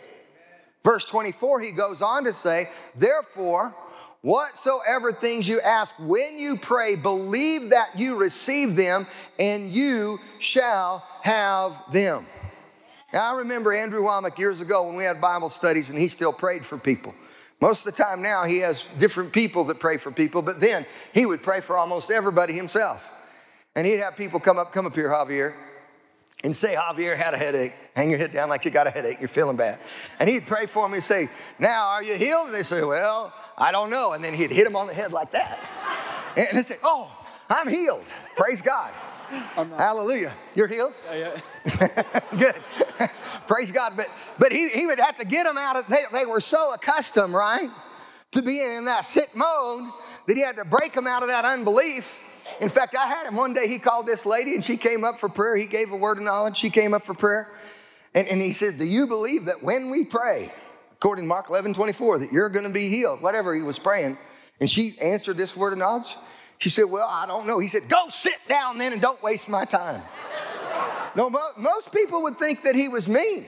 Verse 0.84 1.06
24, 1.06 1.62
he 1.62 1.72
goes 1.72 2.02
on 2.02 2.26
to 2.26 2.34
say, 2.34 2.70
Therefore, 2.98 3.74
whatsoever 4.22 5.14
things 5.14 5.48
you 5.48 5.62
ask 5.62 5.96
when 5.98 6.38
you 6.38 6.58
pray, 6.58 6.96
believe 6.96 7.70
that 7.70 7.98
you 7.98 8.16
receive 8.16 8.76
them, 8.76 9.08
and 9.38 9.72
you 9.72 10.20
shall 10.40 11.06
have 11.22 11.74
them. 11.94 12.26
Now, 13.12 13.34
I 13.34 13.38
remember 13.40 13.74
Andrew 13.74 14.02
Wommack 14.04 14.38
years 14.38 14.62
ago 14.62 14.84
when 14.84 14.96
we 14.96 15.04
had 15.04 15.20
Bible 15.20 15.50
studies 15.50 15.90
and 15.90 15.98
he 15.98 16.08
still 16.08 16.34
prayed 16.34 16.66
for 16.66 16.78
people. 16.78 17.16
Most 17.62 17.86
of 17.86 17.96
the 17.96 18.04
time 18.04 18.22
now, 18.22 18.46
he 18.46 18.60
has 18.60 18.84
different 19.00 19.34
people 19.34 19.66
that 19.66 19.80
pray 19.80 19.98
for 19.98 20.12
people, 20.12 20.42
but 20.42 20.60
then 20.60 20.86
he 21.14 21.26
would 21.26 21.44
pray 21.44 21.60
for 21.60 21.78
almost 21.78 22.12
everybody 22.12 22.54
himself. 22.54 23.10
And 23.76 23.86
he'd 23.86 23.98
have 23.98 24.16
people 24.16 24.40
come 24.40 24.58
up, 24.58 24.72
come 24.72 24.86
up 24.86 24.96
here, 24.96 25.10
Javier, 25.10 25.54
and 26.44 26.56
say, 26.56 26.76
Javier 26.76 27.18
had 27.18 27.34
a 27.34 27.38
headache. 27.38 27.74
Hang 27.96 28.10
your 28.10 28.20
head 28.20 28.32
down 28.32 28.48
like 28.48 28.64
you 28.64 28.72
got 28.72 28.88
a 28.88 28.92
headache, 28.92 29.18
you're 29.20 29.28
feeling 29.28 29.58
bad. 29.58 29.80
And 30.20 30.30
he'd 30.30 30.48
pray 30.48 30.68
for 30.68 30.88
me 30.88 30.96
and 30.96 31.04
say, 31.04 31.30
Now, 31.58 31.88
are 31.88 32.04
you 32.04 32.16
healed? 32.16 32.48
And 32.48 32.56
they 32.56 32.64
say, 32.64 32.82
Well, 32.82 33.34
I 33.58 33.74
don't 33.74 33.90
know. 33.90 34.14
And 34.14 34.24
then 34.24 34.34
he'd 34.34 34.52
hit 34.52 34.66
him 34.66 34.76
on 34.76 34.88
the 34.88 34.94
head 34.94 35.12
like 35.12 35.32
that. 35.32 35.60
And 36.38 36.58
they 36.58 36.64
say, 36.64 36.78
Oh, 36.82 37.12
I'm 37.50 37.68
healed. 37.68 38.06
Praise 38.38 38.62
God. 38.62 38.92
Hallelujah. 39.30 40.34
You're 40.56 40.68
healed? 40.68 40.94
Yeah, 41.12 41.40
yeah. 41.80 42.20
Good. 42.38 42.56
Praise 43.48 43.72
God. 43.72 43.94
But 43.96 44.08
but 44.38 44.52
he, 44.52 44.70
he 44.70 44.86
would 44.86 45.00
have 45.00 45.16
to 45.18 45.26
get 45.26 45.46
them 45.46 45.58
out 45.58 45.76
of 45.76 45.88
they, 45.88 46.04
they 46.12 46.26
were 46.26 46.42
so 46.42 46.74
accustomed, 46.74 47.34
right? 47.34 47.70
To 48.32 48.42
being 48.42 48.78
in 48.78 48.86
that 48.86 49.06
sick 49.06 49.36
mode 49.36 49.90
that 50.28 50.38
he 50.38 50.44
had 50.44 50.56
to 50.58 50.66
break 50.66 50.94
them 50.94 51.08
out 51.08 51.22
of 51.22 51.30
that 51.30 51.46
unbelief. 51.46 52.12
In 52.60 52.70
fact, 52.70 52.96
I 52.96 53.08
had 53.08 53.28
him 53.28 53.36
one 53.36 53.54
day, 53.54 53.68
he 53.68 53.80
called 53.80 54.08
this 54.08 54.26
lady 54.26 54.56
and 54.56 54.64
she 54.64 54.78
came 54.78 55.04
up 55.04 55.20
for 55.20 55.30
prayer. 55.30 55.56
He 55.56 55.66
gave 55.66 55.92
a 55.92 55.96
word 55.96 56.18
of 56.18 56.24
knowledge. 56.24 56.58
She 56.58 56.70
came 56.70 56.94
up 56.94 57.06
for 57.06 57.14
prayer. 57.14 57.52
And, 58.16 58.28
and 58.28 58.42
he 58.42 58.52
said, 58.52 58.78
Do 58.78 58.86
you 58.86 59.08
believe 59.08 59.46
that 59.46 59.62
when 59.62 59.90
we 59.90 60.06
pray, 60.06 60.52
according 60.94 61.26
to 61.26 61.28
Mark 61.28 61.50
11 61.50 61.74
24, 61.74 62.20
that 62.20 62.34
you're 62.34 62.50
going 62.50 62.66
to 62.66 62.72
be 62.72 62.90
healed? 62.90 63.22
Whatever 63.22 63.54
he 63.56 63.62
was 63.62 63.78
praying. 63.78 64.18
And 64.60 64.70
she 64.70 64.98
answered 65.00 65.38
this 65.38 65.56
word 65.56 65.74
of 65.74 65.80
knowledge. 65.80 66.16
She 66.60 66.70
said, 66.70 66.86
Well, 66.86 67.08
I 67.10 67.26
don't 67.26 67.48
know. 67.48 67.60
He 67.60 67.68
said, 67.68 67.90
Go 67.90 68.10
sit 68.10 68.38
down 68.48 68.78
then 68.78 68.94
and 68.94 69.02
don't 69.02 69.22
waste 69.24 69.50
my 69.50 69.66
time. 69.66 70.02
no, 71.16 71.30
most 71.58 71.92
people 71.92 72.22
would 72.24 72.38
think 72.38 72.64
that 72.64 72.76
he 72.76 72.88
was 72.88 73.08
mean. 73.08 73.46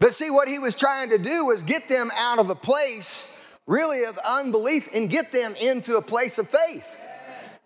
But 0.00 0.14
see, 0.14 0.30
what 0.30 0.48
he 0.48 0.58
was 0.58 0.74
trying 0.74 1.10
to 1.10 1.18
do 1.18 1.46
was 1.46 1.62
get 1.62 1.88
them 1.88 2.10
out 2.16 2.38
of 2.38 2.50
a 2.50 2.54
place 2.54 3.26
really 3.66 4.04
of 4.04 4.18
unbelief 4.18 4.88
and 4.92 5.08
get 5.08 5.32
them 5.32 5.54
into 5.56 5.96
a 5.96 6.02
place 6.02 6.38
of 6.38 6.48
faith. 6.48 6.96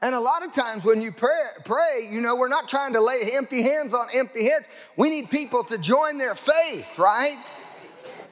And 0.00 0.14
a 0.14 0.20
lot 0.20 0.44
of 0.44 0.52
times 0.52 0.84
when 0.84 1.02
you 1.02 1.10
pray, 1.10 1.46
pray, 1.64 2.08
you 2.10 2.20
know, 2.20 2.36
we're 2.36 2.48
not 2.48 2.68
trying 2.68 2.92
to 2.92 3.00
lay 3.00 3.30
empty 3.32 3.62
hands 3.62 3.94
on 3.94 4.06
empty 4.14 4.44
heads. 4.44 4.66
We 4.96 5.10
need 5.10 5.28
people 5.28 5.64
to 5.64 5.78
join 5.78 6.18
their 6.18 6.36
faith, 6.36 6.98
right? 6.98 7.36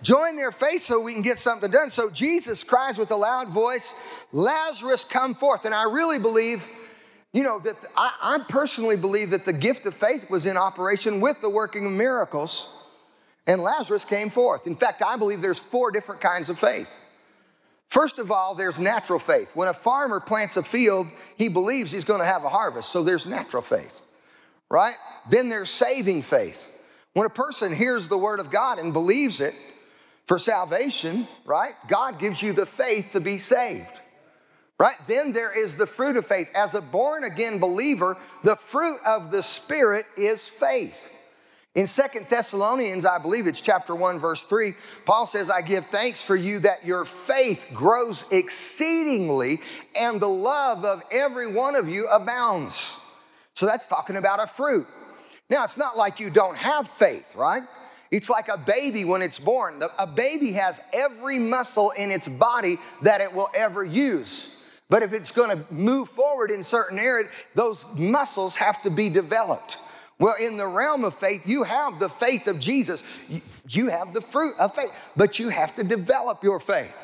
Join 0.07 0.37
their 0.37 0.53
faith 0.53 0.85
so 0.85 1.01
we 1.01 1.15
can 1.15 1.23
get 1.23 1.37
something 1.37 1.69
done. 1.69 1.91
So 1.91 2.09
Jesus 2.11 2.63
cries 2.63 2.97
with 2.97 3.11
a 3.11 3.17
loud 3.17 3.49
voice, 3.49 3.93
Lazarus, 4.31 5.05
come 5.05 5.35
forth. 5.35 5.65
And 5.65 5.75
I 5.75 5.83
really 5.83 6.21
believe, 6.21 6.65
you 7.33 7.43
know, 7.43 7.59
that 7.59 7.75
I, 7.97 8.13
I 8.23 8.39
personally 8.49 8.95
believe 8.95 9.31
that 9.31 9.45
the 9.45 9.53
gift 9.53 9.85
of 9.85 9.97
faith 9.97 10.31
was 10.31 10.47
in 10.47 10.57
operation 10.57 11.21
with 11.21 11.41
the 11.41 11.51
working 11.51 11.87
of 11.87 11.91
miracles, 11.91 12.69
and 13.49 13.61
Lazarus 13.61 14.05
came 14.05 14.31
forth. 14.31 14.69
In 14.69 14.77
fact, 14.77 15.03
I 15.05 15.17
believe 15.17 15.43
there's 15.43 15.59
four 15.59 15.91
different 15.91 16.21
kinds 16.21 16.51
of 16.51 16.59
faith. 16.61 16.89
First 17.91 18.21
of 18.21 18.31
all, 18.31 18.55
there's 18.55 18.79
natural 18.79 19.19
faith. 19.19 19.57
When 19.57 19.67
a 19.67 19.75
farmer 19.75 20.21
plants 20.21 20.57
a 20.57 20.63
field, 20.63 21.09
he 21.37 21.49
believes 21.49 21.91
he's 21.91 22.05
going 22.05 22.21
to 22.21 22.27
have 22.27 22.45
a 22.45 22.49
harvest, 22.49 22.91
so 22.91 23.03
there's 23.03 23.27
natural 23.27 23.61
faith, 23.61 24.03
right? 24.71 24.95
Then 25.29 25.49
there's 25.49 25.69
saving 25.69 26.23
faith. 26.23 26.65
When 27.15 27.27
a 27.27 27.31
person 27.31 27.75
hears 27.75 28.07
the 28.07 28.19
word 28.19 28.39
of 28.39 28.53
God 28.53 28.79
and 28.79 28.93
believes 28.93 29.41
it 29.41 29.55
for 30.27 30.39
salvation, 30.39 31.29
right? 31.45 31.75
God 31.89 32.19
gives 32.19 32.43
you 32.43 32.53
the 32.53 32.67
faith 32.67 33.11
to 33.13 33.21
be 33.21 33.39
saved, 33.39 33.87
right? 34.79 34.97
Then 35.07 35.33
there 35.33 35.57
is 35.57 35.77
the 35.77 35.87
fruit 35.87 36.17
of 36.17 36.27
faith. 36.27 36.49
As 36.55 36.75
a 36.75 36.81
born 36.81 37.25
again 37.25 37.59
believer, 37.59 38.17
the 38.43 38.57
fruit 38.57 38.99
of 39.07 39.31
the 39.31 39.43
Spirit 39.43 40.07
is 40.17 40.49
faith. 40.49 41.09
In 41.77 41.87
Second 41.87 42.27
Thessalonians, 42.31 43.05
I 43.05 43.19
believe 43.19 43.47
it's 43.47 43.61
chapter 43.61 43.95
1, 43.95 44.19
verse 44.19 44.43
3, 44.45 44.73
Paul 45.05 45.27
says, 45.27 45.51
I 45.51 45.61
give 45.61 45.85
thanks 45.89 46.23
for 46.23 46.35
you 46.35 46.59
that 46.61 46.87
your 46.87 47.05
faith 47.05 47.67
grows 47.75 48.25
exceedingly 48.31 49.61
and 49.95 50.19
the 50.19 50.29
love 50.29 50.87
of 50.87 51.03
every 51.13 51.47
one 51.47 51.75
of 51.75 51.87
you 51.87 52.07
abounds. 52.09 52.97
So 53.53 53.67
that's 53.67 53.87
talking 53.87 54.17
about 54.17 54.43
a 54.43 54.47
fruit. 54.47 54.87
Now, 55.51 55.65
it's 55.65 55.77
not 55.77 55.99
like 55.99 56.19
you 56.19 56.31
don't 56.31 56.57
have 56.57 56.89
faith, 56.89 57.27
right? 57.37 57.63
It's 58.11 58.31
like 58.31 58.49
a 58.49 58.57
baby 58.57 59.05
when 59.05 59.23
it's 59.23 59.39
born. 59.39 59.83
A 59.99 60.07
baby 60.07 60.53
has 60.53 60.81
every 60.93 61.39
muscle 61.39 61.91
in 61.91 62.11
its 62.11 62.29
body 62.29 62.79
that 63.03 63.21
it 63.21 63.33
will 63.33 63.51
ever 63.55 63.85
use. 63.85 64.49
But 64.89 65.03
if 65.03 65.13
it's 65.13 65.33
going 65.33 65.51
to 65.51 65.73
move 65.73 66.09
forward 66.09 66.51
in 66.51 66.63
certain 66.63 66.99
areas, 66.99 67.31
those 67.55 67.85
muscles 67.95 68.55
have 68.57 68.83
to 68.83 68.91
be 68.91 69.09
developed. 69.09 69.79
Well, 70.19 70.37
in 70.41 70.57
the 70.57 70.67
realm 70.67 71.05
of 71.05 71.15
faith, 71.15 71.43
you 71.45 71.65
have 71.65 71.99
the 71.99 72.09
faith 72.09 72.47
of 72.47 72.59
Jesus. 72.59 73.03
You 73.69 73.89
have 73.89 74.15
the 74.15 74.23
fruit 74.23 74.55
of 74.59 74.75
faith, 74.75 74.91
but 75.17 75.39
you 75.39 75.49
have 75.49 75.75
to 75.75 75.85
develop 75.85 76.43
your 76.43 76.61
faith. 76.61 76.95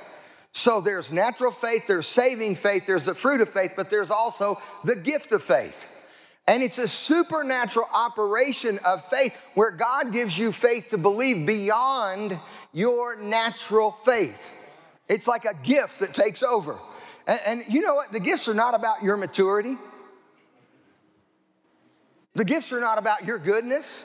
So 0.52 0.80
there's 0.80 1.10
natural 1.10 1.50
faith, 1.50 1.84
there's 1.86 2.06
saving 2.06 2.56
faith, 2.56 2.84
there's 2.86 3.06
the 3.06 3.14
fruit 3.14 3.40
of 3.40 3.48
faith, 3.48 3.72
but 3.74 3.90
there's 3.90 4.10
also 4.10 4.60
the 4.84 4.94
gift 4.94 5.32
of 5.32 5.42
faith. 5.42 5.86
And 6.48 6.62
it's 6.62 6.78
a 6.78 6.88
supernatural 6.88 7.88
operation 7.92 8.78
of 8.84 9.04
faith 9.08 9.34
where 9.54 9.70
God 9.70 10.12
gives 10.12 10.36
you 10.36 10.50
faith 10.50 10.88
to 10.88 10.98
believe 10.98 11.46
beyond 11.46 12.38
your 12.72 13.16
natural 13.16 13.96
faith. 14.04 14.52
It's 15.08 15.28
like 15.28 15.44
a 15.44 15.54
gift 15.62 16.00
that 16.00 16.14
takes 16.14 16.42
over. 16.42 16.78
And, 17.26 17.40
and 17.46 17.64
you 17.68 17.80
know 17.80 17.94
what? 17.94 18.12
The 18.12 18.20
gifts 18.20 18.48
are 18.48 18.54
not 18.54 18.74
about 18.74 19.02
your 19.02 19.16
maturity. 19.16 19.76
The 22.34 22.44
gifts 22.44 22.72
are 22.72 22.80
not 22.80 22.98
about 22.98 23.24
your 23.24 23.38
goodness. 23.38 24.02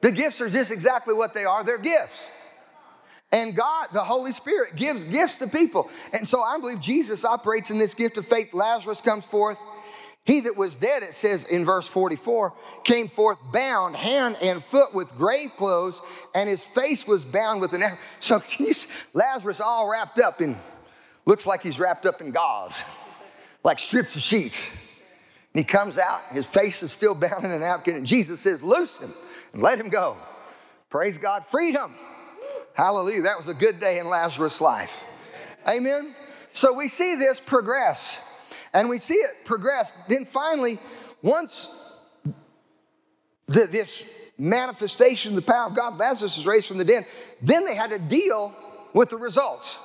The 0.00 0.10
gifts 0.10 0.40
are 0.40 0.50
just 0.50 0.72
exactly 0.72 1.14
what 1.14 1.34
they 1.34 1.44
are 1.44 1.62
they're 1.62 1.78
gifts. 1.78 2.30
And 3.32 3.56
God, 3.56 3.88
the 3.92 4.04
Holy 4.04 4.32
Spirit, 4.32 4.76
gives 4.76 5.04
gifts 5.04 5.36
to 5.36 5.48
people. 5.48 5.90
And 6.12 6.28
so 6.28 6.42
I 6.42 6.58
believe 6.58 6.80
Jesus 6.80 7.24
operates 7.24 7.70
in 7.70 7.78
this 7.78 7.92
gift 7.94 8.16
of 8.16 8.26
faith. 8.26 8.54
Lazarus 8.54 9.00
comes 9.00 9.24
forth. 9.24 9.58
He 10.26 10.40
that 10.40 10.56
was 10.56 10.74
dead, 10.74 11.04
it 11.04 11.14
says 11.14 11.44
in 11.44 11.64
verse 11.64 11.86
44, 11.86 12.52
came 12.82 13.06
forth 13.08 13.38
bound 13.52 13.94
hand 13.94 14.36
and 14.42 14.62
foot 14.62 14.92
with 14.92 15.16
grave 15.16 15.52
clothes, 15.56 16.02
and 16.34 16.48
his 16.48 16.64
face 16.64 17.06
was 17.06 17.24
bound 17.24 17.60
with 17.60 17.72
an. 17.74 17.96
So 18.18 18.40
can 18.48 18.66
you, 18.66 18.74
see? 18.74 18.90
Lazarus 19.14 19.60
all 19.60 19.88
wrapped 19.88 20.18
up 20.18 20.40
in, 20.40 20.58
looks 21.26 21.46
like 21.46 21.62
he's 21.62 21.78
wrapped 21.78 22.06
up 22.06 22.20
in 22.20 22.32
gauze, 22.32 22.82
like 23.62 23.78
strips 23.78 24.16
of 24.16 24.22
sheets. 24.22 24.68
And 25.54 25.60
he 25.60 25.64
comes 25.64 25.96
out, 25.96 26.22
his 26.32 26.44
face 26.44 26.82
is 26.82 26.90
still 26.90 27.14
bound 27.14 27.44
in 27.44 27.52
a 27.52 27.58
napkin, 27.60 27.94
and 27.94 28.04
Jesus 28.04 28.40
says, 28.40 28.64
Loose 28.64 28.98
him 28.98 29.14
and 29.52 29.62
let 29.62 29.78
him 29.78 29.88
go. 29.88 30.16
Praise 30.90 31.18
God, 31.18 31.46
freedom. 31.46 31.94
Hallelujah. 32.74 33.22
That 33.22 33.38
was 33.38 33.46
a 33.46 33.54
good 33.54 33.78
day 33.78 34.00
in 34.00 34.08
Lazarus' 34.08 34.60
life. 34.60 34.92
Amen. 35.68 36.14
So 36.52 36.72
we 36.72 36.88
see 36.88 37.14
this 37.14 37.38
progress, 37.38 38.18
and 38.76 38.90
we 38.90 38.98
see 38.98 39.14
it 39.14 39.46
progress. 39.46 39.94
Then 40.06 40.26
finally, 40.26 40.78
once 41.22 41.68
the, 43.46 43.66
this 43.66 44.04
manifestation 44.36 45.32
of 45.32 45.36
the 45.36 45.50
power 45.50 45.68
of 45.68 45.74
God, 45.74 45.98
Lazarus 45.98 46.36
is 46.36 46.46
raised 46.46 46.68
from 46.68 46.76
the 46.76 46.84
dead, 46.84 47.06
then 47.40 47.64
they 47.64 47.74
had 47.74 47.88
to 47.88 47.98
deal 47.98 48.54
with 48.92 49.08
the 49.08 49.16
results. 49.16 49.78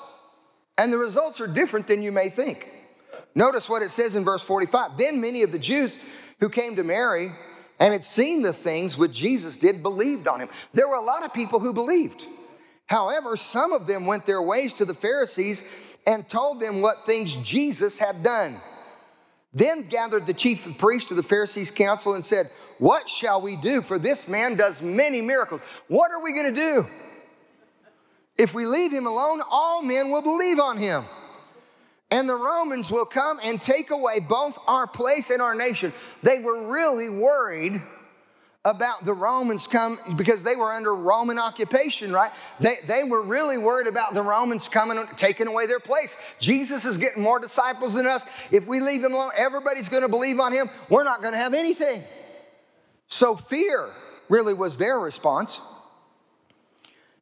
And 0.77 0.91
the 0.91 0.97
results 0.97 1.39
are 1.39 1.47
different 1.47 1.87
than 1.87 2.01
you 2.01 2.11
may 2.11 2.29
think. 2.29 2.69
Notice 3.33 3.69
what 3.69 3.81
it 3.81 3.91
says 3.91 4.15
in 4.15 4.25
verse 4.25 4.43
45. 4.43 4.97
Then 4.97 5.21
many 5.21 5.43
of 5.43 5.53
the 5.53 5.59
Jews 5.59 5.97
who 6.41 6.49
came 6.49 6.75
to 6.75 6.83
Mary 6.83 7.31
and 7.79 7.93
had 7.93 8.03
seen 8.03 8.41
the 8.41 8.51
things 8.51 8.97
which 8.97 9.13
Jesus 9.13 9.55
did 9.55 9.81
believed 9.81 10.27
on 10.27 10.41
him. 10.41 10.49
There 10.73 10.89
were 10.89 10.95
a 10.95 11.01
lot 11.01 11.23
of 11.23 11.33
people 11.33 11.61
who 11.61 11.71
believed. 11.71 12.25
However, 12.87 13.37
some 13.37 13.71
of 13.71 13.87
them 13.87 14.05
went 14.05 14.25
their 14.25 14.41
ways 14.41 14.73
to 14.75 14.85
the 14.85 14.93
Pharisees 14.93 15.63
and 16.05 16.27
told 16.27 16.59
them 16.59 16.81
what 16.81 17.05
things 17.05 17.37
Jesus 17.37 17.97
had 17.97 18.21
done. 18.21 18.59
Then 19.53 19.89
gathered 19.89 20.25
the 20.25 20.33
chief 20.33 20.65
of 20.65 20.77
priests 20.77 21.09
to 21.09 21.15
the 21.15 21.23
Pharisees' 21.23 21.71
council 21.71 22.13
and 22.13 22.23
said, 22.23 22.51
What 22.79 23.09
shall 23.09 23.41
we 23.41 23.55
do? 23.57 23.81
For 23.81 23.99
this 23.99 24.27
man 24.27 24.55
does 24.55 24.81
many 24.81 25.21
miracles. 25.21 25.61
What 25.87 26.11
are 26.11 26.21
we 26.21 26.31
going 26.31 26.53
to 26.53 26.59
do? 26.59 26.87
If 28.37 28.53
we 28.53 28.65
leave 28.65 28.91
him 28.93 29.07
alone, 29.07 29.41
all 29.49 29.81
men 29.81 30.09
will 30.09 30.21
believe 30.21 30.59
on 30.59 30.77
him 30.77 31.05
and 32.11 32.27
the 32.27 32.35
Romans 32.35 32.91
will 32.91 33.05
come 33.05 33.39
and 33.41 33.59
take 33.59 33.89
away 33.89 34.19
both 34.19 34.59
our 34.67 34.85
place 34.85 35.29
and 35.29 35.41
our 35.41 35.55
nation. 35.55 35.93
They 36.21 36.39
were 36.39 36.67
really 36.67 37.09
worried 37.09 37.81
about 38.63 39.05
the 39.05 39.13
Romans 39.13 39.65
come 39.65 39.97
because 40.15 40.43
they 40.43 40.55
were 40.55 40.71
under 40.71 40.93
Roman 40.93 41.39
occupation, 41.39 42.11
right? 42.11 42.31
They, 42.59 42.75
they 42.87 43.03
were 43.03 43.21
really 43.21 43.57
worried 43.57 43.87
about 43.87 44.13
the 44.13 44.21
Romans 44.21 44.69
coming 44.69 44.99
and 44.99 45.07
taking 45.17 45.47
away 45.47 45.65
their 45.65 45.79
place. 45.79 46.15
Jesus 46.39 46.85
is 46.85 46.99
getting 46.99 47.23
more 47.23 47.39
disciples 47.39 47.95
than 47.95 48.05
us. 48.05 48.23
If 48.51 48.67
we 48.67 48.79
leave 48.79 49.03
him 49.03 49.13
alone, 49.13 49.31
everybody's 49.35 49.89
going 49.89 50.03
to 50.03 50.09
believe 50.09 50.39
on 50.39 50.53
him. 50.53 50.69
We're 50.89 51.03
not 51.03 51.21
going 51.21 51.33
to 51.33 51.39
have 51.39 51.55
anything. 51.55 52.03
So 53.07 53.35
fear 53.35 53.89
really 54.29 54.53
was 54.53 54.77
their 54.77 54.99
response. 54.99 55.59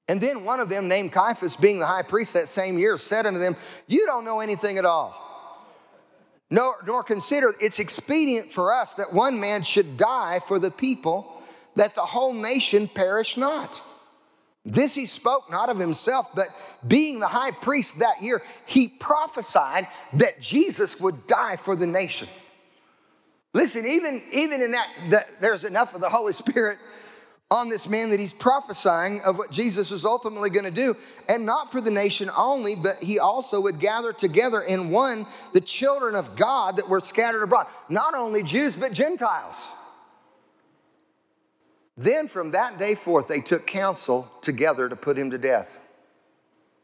And 0.09 0.19
then 0.19 0.43
one 0.43 0.59
of 0.59 0.69
them, 0.69 0.87
named 0.87 1.13
Caiaphas, 1.13 1.55
being 1.55 1.79
the 1.79 1.85
high 1.85 2.01
priest 2.01 2.33
that 2.33 2.49
same 2.49 2.77
year, 2.77 2.97
said 2.97 3.25
unto 3.25 3.39
them, 3.39 3.55
You 3.87 4.05
don't 4.05 4.25
know 4.25 4.39
anything 4.41 4.77
at 4.77 4.83
all. 4.83 5.28
Nor, 6.51 6.77
nor 6.85 7.03
consider 7.03 7.53
it's 7.59 7.79
expedient 7.79 8.51
for 8.51 8.73
us 8.73 8.93
that 8.95 9.13
one 9.13 9.39
man 9.39 9.63
should 9.63 9.97
die 9.97 10.39
for 10.47 10.57
the 10.57 10.71
people, 10.71 11.41
that 11.75 11.95
the 11.95 12.01
whole 12.01 12.33
nation 12.33 12.87
perish 12.87 13.37
not. 13.37 13.81
This 14.65 14.95
he 14.95 15.05
spoke 15.05 15.49
not 15.49 15.69
of 15.69 15.79
himself, 15.79 16.27
but 16.35 16.49
being 16.87 17.19
the 17.19 17.27
high 17.27 17.51
priest 17.51 17.99
that 17.99 18.21
year, 18.21 18.41
he 18.65 18.87
prophesied 18.87 19.87
that 20.13 20.41
Jesus 20.41 20.99
would 20.99 21.27
die 21.27 21.55
for 21.55 21.75
the 21.75 21.87
nation. 21.87 22.27
Listen, 23.53 23.85
even, 23.85 24.21
even 24.31 24.61
in 24.61 24.71
that, 24.71 24.87
that 25.09 25.41
there's 25.41 25.65
enough 25.65 25.95
of 25.95 26.01
the 26.01 26.09
Holy 26.09 26.33
Spirit 26.33 26.77
on 27.51 27.67
this 27.67 27.87
man 27.87 28.11
that 28.11 28.19
he's 28.19 28.33
prophesying 28.33 29.21
of 29.21 29.37
what 29.37 29.49
Jesus 29.49 29.89
was 29.89 30.05
ultimately 30.05 30.51
going 30.51 30.65
to 30.65 30.71
do, 30.71 30.95
and 31.27 31.45
not 31.45 31.71
for 31.71 31.81
the 31.81 31.89
nation 31.89 32.29
only, 32.35 32.75
but 32.75 33.01
he 33.01 33.17
also 33.17 33.59
would 33.59 33.79
gather 33.79 34.13
together 34.13 34.61
in 34.61 34.91
one 34.91 35.25
the 35.51 35.61
children 35.61 36.13
of 36.13 36.35
God 36.35 36.77
that 36.77 36.87
were 36.87 36.99
scattered 36.99 37.41
abroad, 37.41 37.65
not 37.89 38.13
only 38.13 38.43
Jews, 38.43 38.75
but 38.75 38.93
Gentiles. 38.93 39.69
Then 41.97 42.27
from 42.27 42.51
that 42.51 42.77
day 42.77 42.93
forth, 42.93 43.27
they 43.27 43.41
took 43.41 43.65
counsel 43.65 44.31
together 44.41 44.87
to 44.87 44.95
put 44.95 45.17
him 45.17 45.31
to 45.31 45.37
death. 45.39 45.79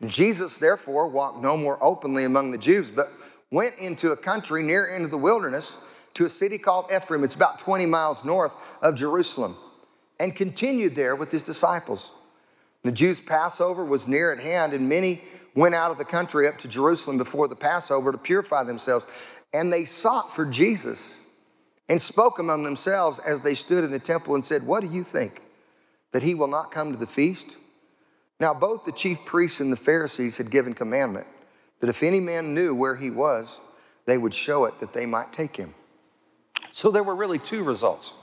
And 0.02 0.10
Jesus, 0.10 0.58
therefore, 0.58 1.08
walked 1.08 1.42
no 1.42 1.56
more 1.56 1.78
openly 1.82 2.24
among 2.24 2.52
the 2.52 2.58
Jews, 2.58 2.90
but 2.90 3.14
went 3.52 3.76
into 3.78 4.12
a 4.12 4.18
country 4.18 4.64
near 4.64 4.88
into 4.88 5.08
the 5.08 5.18
wilderness 5.18 5.78
to 6.16 6.26
a 6.26 6.30
city 6.30 6.58
called 6.58 6.92
Ephraim. 6.94 7.24
It's 7.24 7.36
about 7.36 7.60
20 7.60 7.86
miles 7.86 8.26
north 8.26 8.56
of 8.82 8.96
Jerusalem 8.96 9.56
and 10.20 10.36
continued 10.36 10.96
there 10.96 11.16
with 11.16 11.32
his 11.32 11.44
disciples. 11.44 12.12
The 12.84 12.92
Jews' 12.92 13.20
Passover 13.20 13.84
was 13.84 14.08
near 14.08 14.32
at 14.32 14.40
hand, 14.40 14.74
and 14.74 14.88
many 14.88 15.24
went 15.56 15.76
out 15.76 15.92
of 15.92 15.98
the 15.98 16.06
country 16.06 16.48
up 16.48 16.58
to 16.60 16.68
Jerusalem 16.68 17.18
before 17.18 17.48
the 17.48 17.56
Passover 17.56 18.12
to 18.12 18.18
purify 18.18 18.64
themselves. 18.64 19.08
And 19.54 19.72
they 19.72 19.86
sought 19.86 20.36
for 20.36 20.46
Jesus 20.46 21.18
and 21.90 22.02
spoke 22.02 22.40
among 22.40 22.64
themselves 22.64 23.20
as 23.20 23.42
they 23.42 23.56
stood 23.56 23.84
in 23.84 23.92
the 23.92 24.00
temple 24.00 24.36
and 24.36 24.46
said, 24.46 24.64
What 24.64 24.82
do 24.82 24.88
you 24.88 25.04
think? 25.04 25.42
That 26.12 26.24
he 26.24 26.36
will 26.36 26.48
not 26.48 26.72
come 26.72 26.92
to 26.92 26.98
the 26.98 27.08
feast? 27.08 27.58
Now, 28.40 28.54
both 28.54 28.86
the 28.86 28.92
chief 28.92 29.20
priests 29.26 29.60
and 29.60 29.72
the 29.72 29.78
Pharisees 29.78 30.38
had 30.38 30.52
given 30.52 30.74
commandment 30.74 31.28
that 31.80 31.90
if 31.90 32.04
any 32.04 32.20
man 32.20 32.54
knew 32.54 32.74
where 32.74 32.96
he 32.96 33.10
was, 33.10 33.62
they 34.06 34.18
would 34.18 34.34
show 34.34 34.66
it 34.66 34.80
that 34.80 34.94
they 34.94 35.06
might 35.06 35.34
take 35.34 35.56
him. 35.58 35.74
So 36.72 36.92
there 36.92 37.04
were 37.04 37.16
really 37.16 37.40
two 37.40 37.64
results 37.64 38.14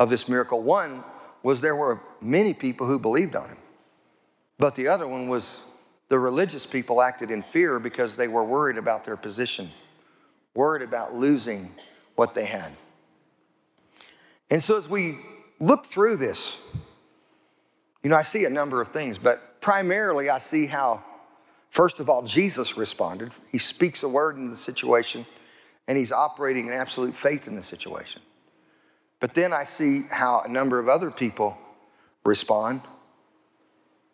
of 0.00 0.08
this 0.08 0.28
miracle. 0.28 0.62
One 0.62 1.04
was 1.42 1.60
there 1.60 1.76
were 1.76 2.00
many 2.22 2.54
people 2.54 2.86
who 2.86 2.98
believed 2.98 3.36
on 3.36 3.50
him. 3.50 3.58
But 4.58 4.74
the 4.74 4.88
other 4.88 5.06
one 5.06 5.28
was 5.28 5.62
the 6.08 6.18
religious 6.18 6.66
people 6.66 7.02
acted 7.02 7.30
in 7.30 7.42
fear 7.42 7.78
because 7.78 8.16
they 8.16 8.26
were 8.26 8.42
worried 8.42 8.78
about 8.78 9.04
their 9.04 9.16
position, 9.16 9.68
worried 10.54 10.82
about 10.82 11.14
losing 11.14 11.72
what 12.16 12.34
they 12.34 12.46
had. 12.46 12.72
And 14.50 14.62
so 14.62 14.76
as 14.76 14.88
we 14.88 15.18
look 15.60 15.84
through 15.84 16.16
this, 16.16 16.56
you 18.02 18.08
know, 18.08 18.16
I 18.16 18.22
see 18.22 18.46
a 18.46 18.50
number 18.50 18.80
of 18.80 18.88
things, 18.88 19.18
but 19.18 19.60
primarily 19.60 20.30
I 20.30 20.38
see 20.38 20.64
how, 20.64 21.04
first 21.70 22.00
of 22.00 22.08
all, 22.08 22.22
Jesus 22.22 22.78
responded. 22.78 23.32
He 23.52 23.58
speaks 23.58 24.02
a 24.02 24.08
word 24.08 24.36
in 24.36 24.48
the 24.48 24.56
situation, 24.56 25.26
and 25.86 25.98
he's 25.98 26.10
operating 26.10 26.68
in 26.68 26.72
absolute 26.72 27.14
faith 27.14 27.46
in 27.46 27.54
the 27.54 27.62
situation. 27.62 28.22
But 29.20 29.34
then 29.34 29.52
I 29.52 29.64
see 29.64 30.02
how 30.10 30.40
a 30.40 30.48
number 30.48 30.78
of 30.78 30.88
other 30.88 31.10
people 31.10 31.56
respond. 32.24 32.80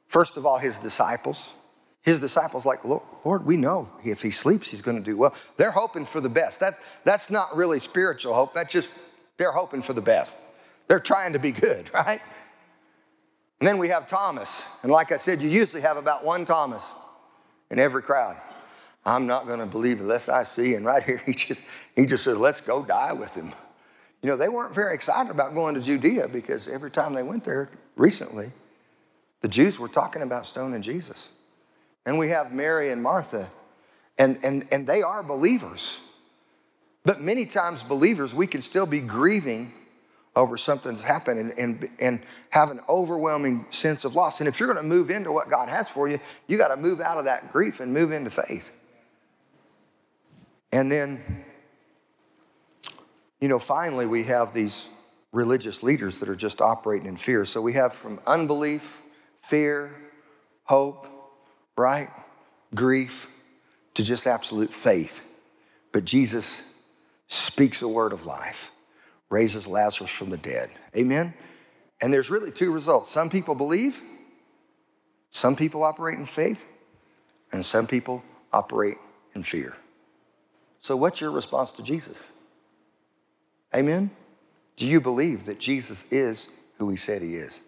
First 0.09 0.37
of 0.37 0.45
all, 0.45 0.59
his 0.59 0.79
disciples. 0.79 1.51
His 2.03 2.21
disciples, 2.21 2.65
like, 2.65 2.85
Lord, 2.85 3.45
we 3.45 3.57
know 3.57 3.91
if 4.05 4.23
he 4.23 4.31
sleeps, 4.31 4.69
he's 4.69 4.83
going 4.83 4.97
to 4.97 5.03
do 5.03 5.17
well. 5.17 5.35
They're 5.57 5.73
hoping 5.73 6.07
for 6.07 6.21
the 6.21 6.29
best. 6.29 6.61
That, 6.61 6.75
that's 7.03 7.31
not 7.31 7.57
really 7.57 7.81
spiritual 7.81 8.33
hope. 8.33 8.55
That's 8.55 8.73
just, 8.73 8.93
they're 9.39 9.51
hoping 9.51 9.83
for 9.83 9.93
the 9.93 10.01
best. 10.01 10.39
They're 10.87 11.01
trying 11.01 11.33
to 11.33 11.41
be 11.41 11.51
good, 11.51 11.91
right? 11.95 12.21
And 13.59 13.67
then 13.67 13.79
we 13.79 13.89
have 13.89 14.07
Thomas. 14.07 14.63
And 14.85 14.93
like 14.93 15.11
I 15.11 15.17
said, 15.17 15.43
you 15.43 15.49
usually 15.49 15.83
have 15.83 15.97
about 15.97 16.25
one 16.25 16.45
Thomas 16.45 16.95
in 17.71 17.81
every 17.81 18.03
crowd. 18.03 18.37
I'm 19.05 19.27
not 19.27 19.47
going 19.47 19.61
to 19.61 19.67
believe 19.67 20.01
unless 20.01 20.29
I 20.29 20.45
see. 20.45 20.75
And 20.75 20.87
right 20.87 21.03
here, 21.03 21.19
he 21.27 21.33
just, 21.33 21.65
he 21.97 22.07
just 22.07 22.23
says, 22.23 22.37
let's 22.37 22.61
go 22.61 22.85
die 22.85 23.15
with 23.15 23.35
him. 23.35 23.53
You 24.27 24.33
know, 24.33 24.39
they 24.39 24.49
weren't 24.49 24.75
very 24.75 24.93
excited 24.93 25.31
about 25.31 25.55
going 25.55 25.77
to 25.77 25.81
Judea 25.81 26.27
because 26.27 26.67
every 26.67 26.91
time 26.91 27.15
they 27.15 27.23
went 27.23 27.45
there 27.45 27.71
recently, 27.95 28.51
the 29.41 29.47
Jews 29.47 29.79
were 29.79 29.87
talking 29.87 30.21
about 30.21 30.49
stoning 30.49 30.83
Jesus. 30.83 31.29
And 32.05 32.19
we 32.19 32.31
have 32.31 32.51
Mary 32.51 32.91
and 32.91 33.01
Martha, 33.01 33.49
and, 34.19 34.41
and, 34.43 34.67
and 34.73 34.85
they 34.85 35.01
are 35.01 35.23
believers. 35.23 35.99
But 37.05 37.21
many 37.21 37.47
times, 37.47 37.85
believers, 37.85 38.35
we 38.35 38.49
can 38.49 38.63
still 38.63 38.85
be 38.85 38.99
grieving 38.99 39.73
over 40.35 40.57
something 40.57 40.91
that's 40.91 41.05
happened 41.05 41.39
and, 41.39 41.57
and, 41.57 41.89
and 42.01 42.23
have 42.51 42.73
an 42.73 42.81
overwhelming 42.89 43.67
sense 43.71 44.05
of 44.05 44.17
loss. 44.17 44.41
And 44.41 44.49
if 44.49 44.59
you're 44.59 44.73
going 44.73 44.83
to 44.83 44.89
move 44.89 45.09
into 45.09 45.31
what 45.31 45.49
God 45.49 45.69
has 45.69 45.89
for 45.89 46.09
you, 46.09 46.19
you 46.49 46.59
got 46.59 46.75
to 46.75 46.77
move 46.77 47.01
out 47.01 47.19
of 47.19 47.27
that 47.27 47.53
grief 47.53 47.79
and 47.79 47.95
move 47.95 48.11
into 48.11 48.31
faith. 48.31 48.73
And 50.73 50.91
then, 50.91 51.45
you 53.41 53.49
know, 53.49 53.59
finally, 53.59 54.07
we 54.07 54.25
have 54.25 54.53
these 54.53 54.89
religious 55.33 55.83
leaders 55.83 56.21
that 56.21 56.29
are 56.29 56.37
just 56.37 56.61
operating 56.63 57.07
in 57.07 57.17
fear. 57.17 57.45
So 57.45 57.61
we 57.61 57.75
have 57.75 57.93
from 57.93 58.21
unbelief, 58.27 58.99
fear, 59.39 59.95
hope, 60.65 61.07
right? 61.77 62.09
Grief 62.75 63.29
to 63.95 64.03
just 64.03 64.27
absolute 64.27 64.73
faith. 64.73 65.23
But 65.93 66.05
Jesus 66.05 66.61
speaks 67.29 67.83
a 67.83 67.89
word 67.89 68.13
of 68.13 68.27
life, 68.27 68.71
raises 69.29 69.67
Lazarus 69.67 70.11
from 70.11 70.31
the 70.31 70.37
dead. 70.37 70.71
Amen? 70.97 71.35
And 72.01 72.13
there's 72.13 72.31
really 72.31 72.51
two 72.51 72.73
results. 72.73 73.11
Some 73.11 73.31
people 73.31 73.55
believe, 73.55 74.01
some 75.31 75.57
people 75.57 75.83
operate 75.83 76.19
in 76.19 76.27
faith, 76.27 76.65
and 77.53 77.65
some 77.65 77.87
people 77.87 78.23
operate 78.53 78.99
in 79.35 79.43
fear. 79.43 79.77
So, 80.79 80.97
what's 80.97 81.21
your 81.21 81.31
response 81.31 81.73
to 81.73 81.83
Jesus? 81.83 82.31
Amen? 83.77 84.11
Do 84.77 84.87
you 84.87 85.01
believe 85.01 85.47
that 85.47 85.61
Jesus 85.61 86.05
is 86.11 86.49
who 86.79 86.89
he 86.89 86.97
said 86.97 87.23
he 87.23 87.37
is? 87.37 87.61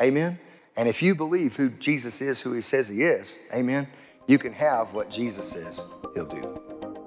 Amen? 0.00 0.38
And 0.76 0.88
if 0.88 1.02
you 1.02 1.14
believe 1.14 1.56
who 1.56 1.70
Jesus 1.70 2.20
is, 2.20 2.40
who 2.40 2.52
he 2.52 2.62
says 2.62 2.88
he 2.88 3.02
is, 3.02 3.36
amen, 3.52 3.88
you 4.26 4.38
can 4.38 4.52
have 4.52 4.94
what 4.94 5.10
Jesus 5.10 5.50
says 5.50 5.80
he'll 6.14 6.26
do. 6.26 6.60